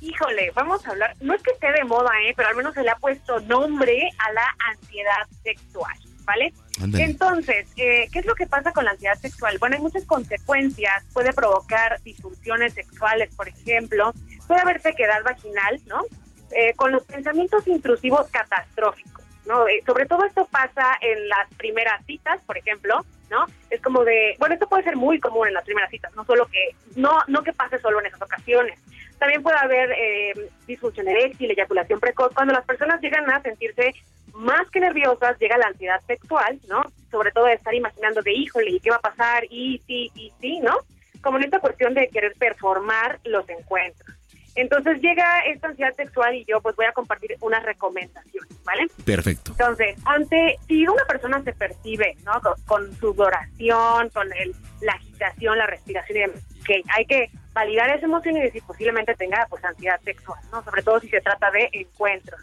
[0.00, 2.34] Híjole, vamos a hablar, no es que esté de moda, ¿eh?
[2.36, 6.52] pero al menos se le ha puesto nombre a la ansiedad sexual, ¿vale?
[6.80, 9.58] Entonces, eh, ¿qué es lo que pasa con la ansiedad sexual?
[9.58, 14.12] Bueno, hay muchas consecuencias, puede provocar disfunciones sexuales, por ejemplo,
[14.46, 16.02] puede haber sequedad vaginal, ¿no?
[16.50, 19.66] Eh, con los pensamientos intrusivos catastróficos, ¿no?
[19.68, 23.46] Eh, sobre todo esto pasa en las primeras citas, por ejemplo, ¿no?
[23.70, 26.46] Es como de, bueno, esto puede ser muy común en las primeras citas, no solo
[26.46, 28.78] que, no, no que pase solo en esas ocasiones.
[29.18, 32.34] También puede haber eh, disfunción eréctil, eyaculación precoz.
[32.34, 33.94] Cuando las personas llegan a sentirse
[34.34, 36.82] más que nerviosas, llega la ansiedad sexual, ¿no?
[37.10, 39.44] Sobre todo de estar imaginando de, híjole, ¿y qué va a pasar?
[39.48, 40.76] Y sí, y sí, ¿no?
[41.22, 44.14] Como en esta cuestión de querer performar los encuentros.
[44.56, 48.86] Entonces llega esta ansiedad sexual y yo pues voy a compartir unas recomendaciones, ¿vale?
[49.04, 49.50] Perfecto.
[49.52, 52.32] Entonces, ante si una persona se percibe, ¿no?
[52.66, 58.06] Con, sudoración, con el, la agitación, la respiración y demás, ok, hay que validar esa
[58.06, 60.62] emoción y decir posiblemente tenga pues ansiedad sexual, ¿no?
[60.62, 62.40] Sobre todo si se trata de encuentros.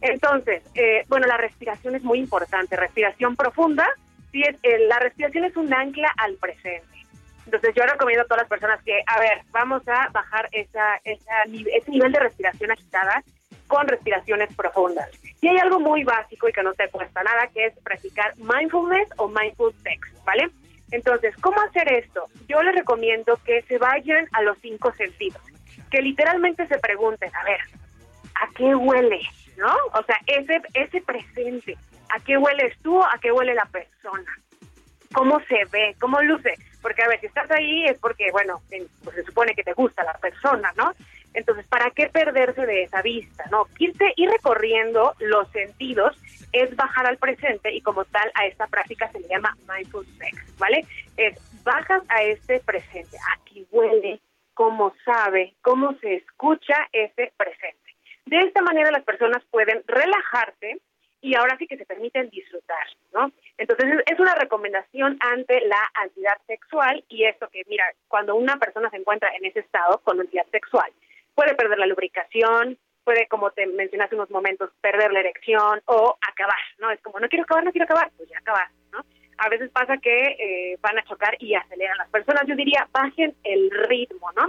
[0.00, 3.86] Entonces, eh, bueno, la respiración es muy importante, respiración profunda,
[4.30, 6.86] sí es, eh, la respiración es un ancla al presente.
[7.44, 11.42] Entonces yo recomiendo a todas las personas que, a ver, vamos a bajar esa, esa,
[11.44, 13.22] ese nivel de respiración agitada
[13.66, 15.08] con respiraciones profundas.
[15.40, 19.08] Y hay algo muy básico y que no te cuesta nada, que es practicar mindfulness
[19.16, 20.50] o mindful sex, ¿vale?
[20.90, 22.24] Entonces, ¿cómo hacer esto?
[22.48, 25.40] Yo les recomiendo que se vayan a los cinco sentidos,
[25.90, 27.60] que literalmente se pregunten, a ver,
[28.34, 29.20] ¿a qué huele?
[29.58, 29.74] ¿No?
[29.92, 31.76] O sea, ese, ese presente,
[32.14, 33.02] ¿a qué hueles tú?
[33.02, 34.30] ¿A qué huele la persona?
[35.14, 36.54] cómo se ve, cómo luce.
[36.82, 39.72] Porque, a ver, si estás ahí es porque, bueno, en- pues se supone que te
[39.72, 40.92] gusta la persona, ¿no?
[41.32, 43.66] Entonces, ¿para qué perderse de esa vista, no?
[43.78, 46.14] Irte, ir recorriendo los sentidos
[46.52, 50.58] es bajar al presente y como tal a esta práctica se le llama mindful sex,
[50.58, 50.84] ¿vale?
[51.16, 54.20] Es bajas a este presente, aquí huele,
[54.52, 57.87] cómo sabe, cómo se escucha ese presente.
[58.28, 60.82] De esta manera las personas pueden relajarse
[61.22, 63.32] y ahora sí que se permiten disfrutar, ¿no?
[63.56, 68.90] Entonces es una recomendación ante la ansiedad sexual y esto que, mira, cuando una persona
[68.90, 70.92] se encuentra en ese estado con ansiedad sexual,
[71.34, 76.18] puede perder la lubricación, puede, como te mencioné hace unos momentos, perder la erección o
[76.20, 76.90] acabar, ¿no?
[76.90, 79.00] Es como, no quiero acabar, no quiero acabar, pues ya acabar, ¿no?
[79.38, 82.42] A veces pasa que eh, van a chocar y aceleran las personas.
[82.46, 84.48] Yo diría, bajen el ritmo, ¿no?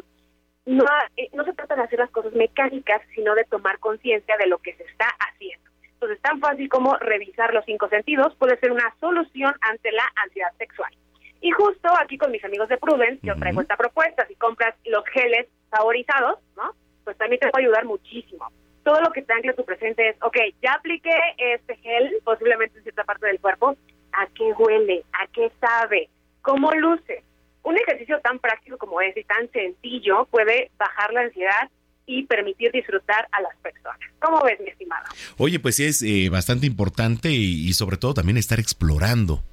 [0.66, 0.86] No,
[1.18, 4.60] eh, no se trata de hacer las cosas mecánicas, sino de tomar conciencia de lo
[4.60, 5.70] que se está haciendo.
[5.94, 10.54] Entonces, tan fácil como revisar los cinco sentidos puede ser una solución ante la ansiedad
[10.58, 10.94] sexual.
[11.42, 14.26] Y justo aquí con mis amigos de Prudence, yo traigo esta propuesta.
[14.28, 16.74] Si compras los geles saborizados, ¿no?
[17.04, 18.52] Pues también te puede ayudar muchísimo.
[18.84, 22.84] Todo lo que te ancla tu presente es, ok, ya apliqué este gel, posiblemente en
[22.84, 23.76] cierta parte del cuerpo.
[24.14, 25.04] ¿A qué huele?
[25.14, 26.10] ¿A qué sabe?
[26.42, 27.24] ¿Cómo luce?
[27.70, 31.70] Un ejercicio tan práctico como ese y tan sencillo puede bajar la ansiedad
[32.08, 34.00] y permitir disfrutar a las personas.
[34.18, 35.06] ¿Cómo ves, mi estimado?
[35.38, 39.44] Oye, pues es eh, bastante importante y, sobre todo también estar explorando,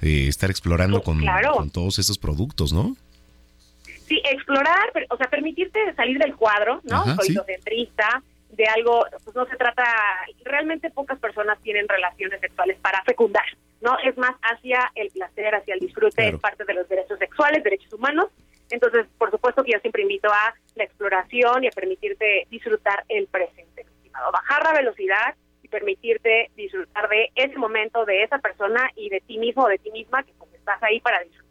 [0.00, 1.22] eh, estar explorando con,
[1.54, 2.96] con, todos estos productos, ¿no?
[4.06, 7.04] Sí, explorar, o sea, permitirte salir del cuadro, ¿no?
[7.16, 9.84] Soy centrista, de algo, pues no se trata,
[10.42, 13.44] realmente pocas personas tienen relaciones sexuales para fecundar,
[13.80, 13.96] ¿no?
[14.04, 17.92] Es más hacia el placer, hacia el disfrute, es parte de los derechos sexuales, derechos
[17.92, 18.30] humanos,
[18.70, 23.26] entonces, por supuesto que yo siempre invito a la exploración y a permitirte disfrutar el
[23.26, 24.30] presente, estimado.
[24.32, 29.38] Bajar la velocidad y permitirte disfrutar de ese momento, de esa persona y de ti
[29.38, 31.48] mismo o de ti misma que pues, estás ahí para disfrutar.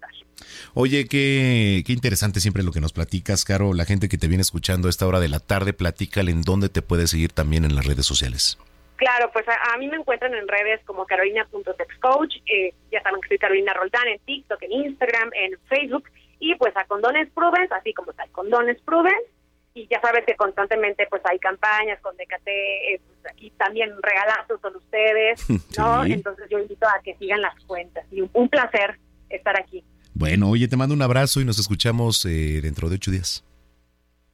[0.76, 3.74] Oye, qué, qué interesante siempre lo que nos platicas, Caro.
[3.74, 6.70] La gente que te viene escuchando a esta hora de la tarde, platícale en dónde
[6.70, 8.60] te puedes seguir también en las redes sociales.
[8.98, 13.38] Claro, pues a, mí me encuentran en redes como carolina.sexcoach, eh, ya saben que soy
[13.38, 16.10] Carolina Roldán en TikTok, en Instagram, en Facebook
[16.40, 19.30] y pues a Condones Prudence, así como está Condones Prudence,
[19.76, 24.60] y ya sabes que constantemente pues hay campañas con DKT eh, pues, y también regalazos
[24.62, 25.46] con ustedes,
[25.78, 26.04] ¿no?
[26.04, 28.98] Entonces yo invito a que sigan las cuentas y un, placer
[29.30, 29.84] estar aquí.
[30.16, 33.47] Bueno, oye, te mando un abrazo y nos escuchamos eh, dentro de ocho días.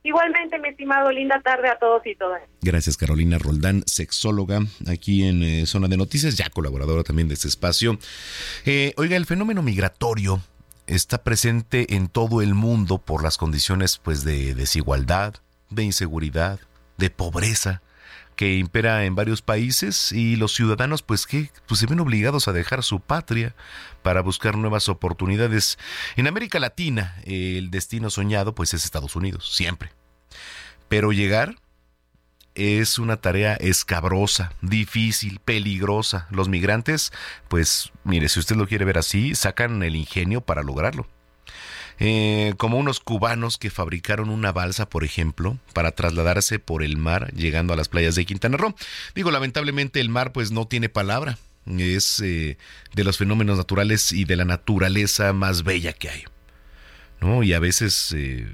[0.04, 2.42] Igualmente, mi estimado, linda tarde a todos y todas.
[2.62, 7.48] Gracias, Carolina Roldán, sexóloga, aquí en eh, Zona de Noticias, ya colaboradora también de este
[7.48, 7.98] espacio.
[8.98, 10.42] oiga, el fenómeno migratorio
[10.88, 15.36] está presente en todo el mundo por las condiciones pues de desigualdad,
[15.70, 16.60] de inseguridad,
[16.98, 17.82] de pobreza
[18.36, 22.54] que impera en varios países y los ciudadanos pues que pues se ven obligados a
[22.54, 23.56] dejar su patria
[24.02, 25.78] para buscar nuevas oportunidades.
[26.16, 29.92] En América Latina el destino soñado pues es Estados Unidos, siempre.
[30.90, 31.56] Pero llegar
[32.56, 36.28] es una tarea escabrosa, difícil, peligrosa.
[36.30, 37.12] Los migrantes,
[37.48, 41.08] pues mire, si usted lo quiere ver así, sacan el ingenio para lograrlo.
[42.00, 47.34] Eh, como unos cubanos que fabricaron una balsa, por ejemplo, para trasladarse por el mar
[47.34, 48.76] llegando a las playas de Quintana Roo.
[49.16, 52.58] Digo, lamentablemente el mar pues no tiene palabra, es eh,
[52.94, 56.24] de los fenómenos naturales y de la naturaleza más bella que hay.
[57.22, 57.44] ¿no?
[57.44, 58.48] Y a veces eh,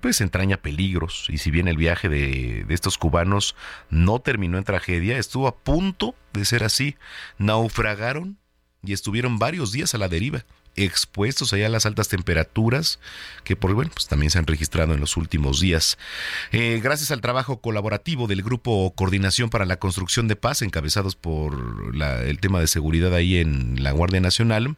[0.00, 3.54] pues entraña peligros y si bien el viaje de, de, estos cubanos
[3.90, 6.96] no terminó en tragedia, estuvo a punto de ser así.
[7.36, 8.38] Naufragaron
[8.84, 10.44] y estuvieron varios días a la deriva
[10.84, 12.98] expuestos allá a las altas temperaturas
[13.44, 15.98] que por bueno pues también se han registrado en los últimos días.
[16.52, 21.56] Eh, gracias al trabajo colaborativo del grupo coordinación para la construcción de paz encabezados por
[22.24, 24.76] el tema de seguridad ahí en la guardia nacional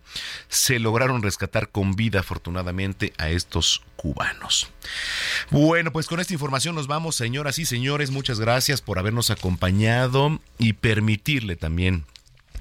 [0.48, 4.70] se lograron rescatar con vida afortunadamente a estos cubanos.
[5.50, 8.10] Bueno pues con esta información nos vamos señoras y señores.
[8.10, 12.04] Muchas gracias por habernos acompañado y permitirle también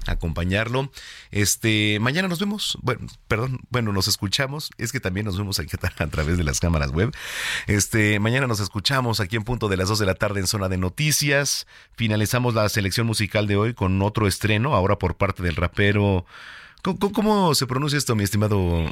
[0.06, 0.90] acompañarlo.
[1.30, 2.78] Este, mañana nos vemos.
[2.82, 4.70] Bueno, perdón, bueno, nos escuchamos.
[4.78, 7.14] Es que también nos vemos aquí a través de las cámaras web.
[7.66, 10.68] Este, mañana nos escuchamos aquí en punto de las 2 de la tarde en zona
[10.68, 11.66] de noticias.
[11.96, 16.24] Finalizamos la selección musical de hoy con otro estreno, ahora por parte del rapero.
[16.82, 18.90] ¿Cómo, cómo se pronuncia esto, mi estimado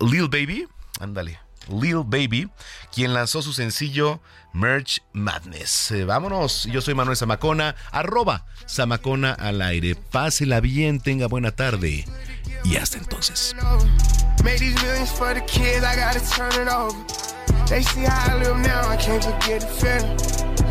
[0.00, 0.66] Lil Baby?
[1.00, 1.47] Ándale.
[1.68, 2.50] Lil Baby,
[2.92, 4.20] quien lanzó su sencillo
[4.52, 5.90] Merch Madness.
[5.90, 9.94] Eh, vámonos, yo soy Manuel Zamacona, arroba Zamacona al aire.
[9.94, 12.04] Pásela bien, tenga buena tarde
[12.64, 13.54] y hasta entonces.
[17.68, 20.16] They see how I live now, I can't forget the feeling.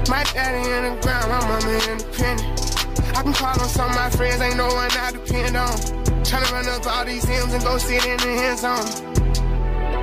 [0.10, 2.68] My daddy in the ground, my mama independent.
[3.16, 5.78] I can call on some of my friends, ain't no one I depend on.
[6.26, 9.17] Tryna run up all these hymns and go sit in the hands on.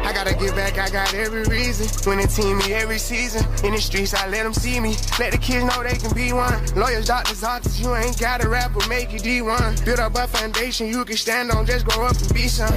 [0.05, 1.89] I gotta get back, I got every reason.
[2.07, 3.43] When Winning team me every season.
[3.65, 4.97] In the streets, I let them see me.
[5.19, 6.61] Let the kids know they can be one.
[6.75, 9.85] Lawyers, doctors, artists, you ain't gotta rap or make you D1.
[9.85, 12.73] Build up a foundation you can stand on, just grow up and be some.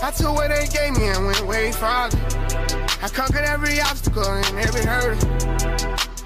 [0.00, 2.18] I took what they gave me and went way farther.
[3.02, 5.28] I conquered every obstacle and every hurdle.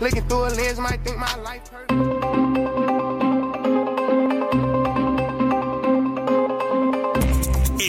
[0.01, 2.61] Looking through a lens, might think my life hurt.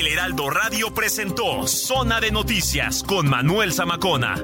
[0.02, 4.44] Heraldo Radio presentó Zona de Noticias con Manuel Zamacona.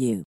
[0.00, 0.24] you.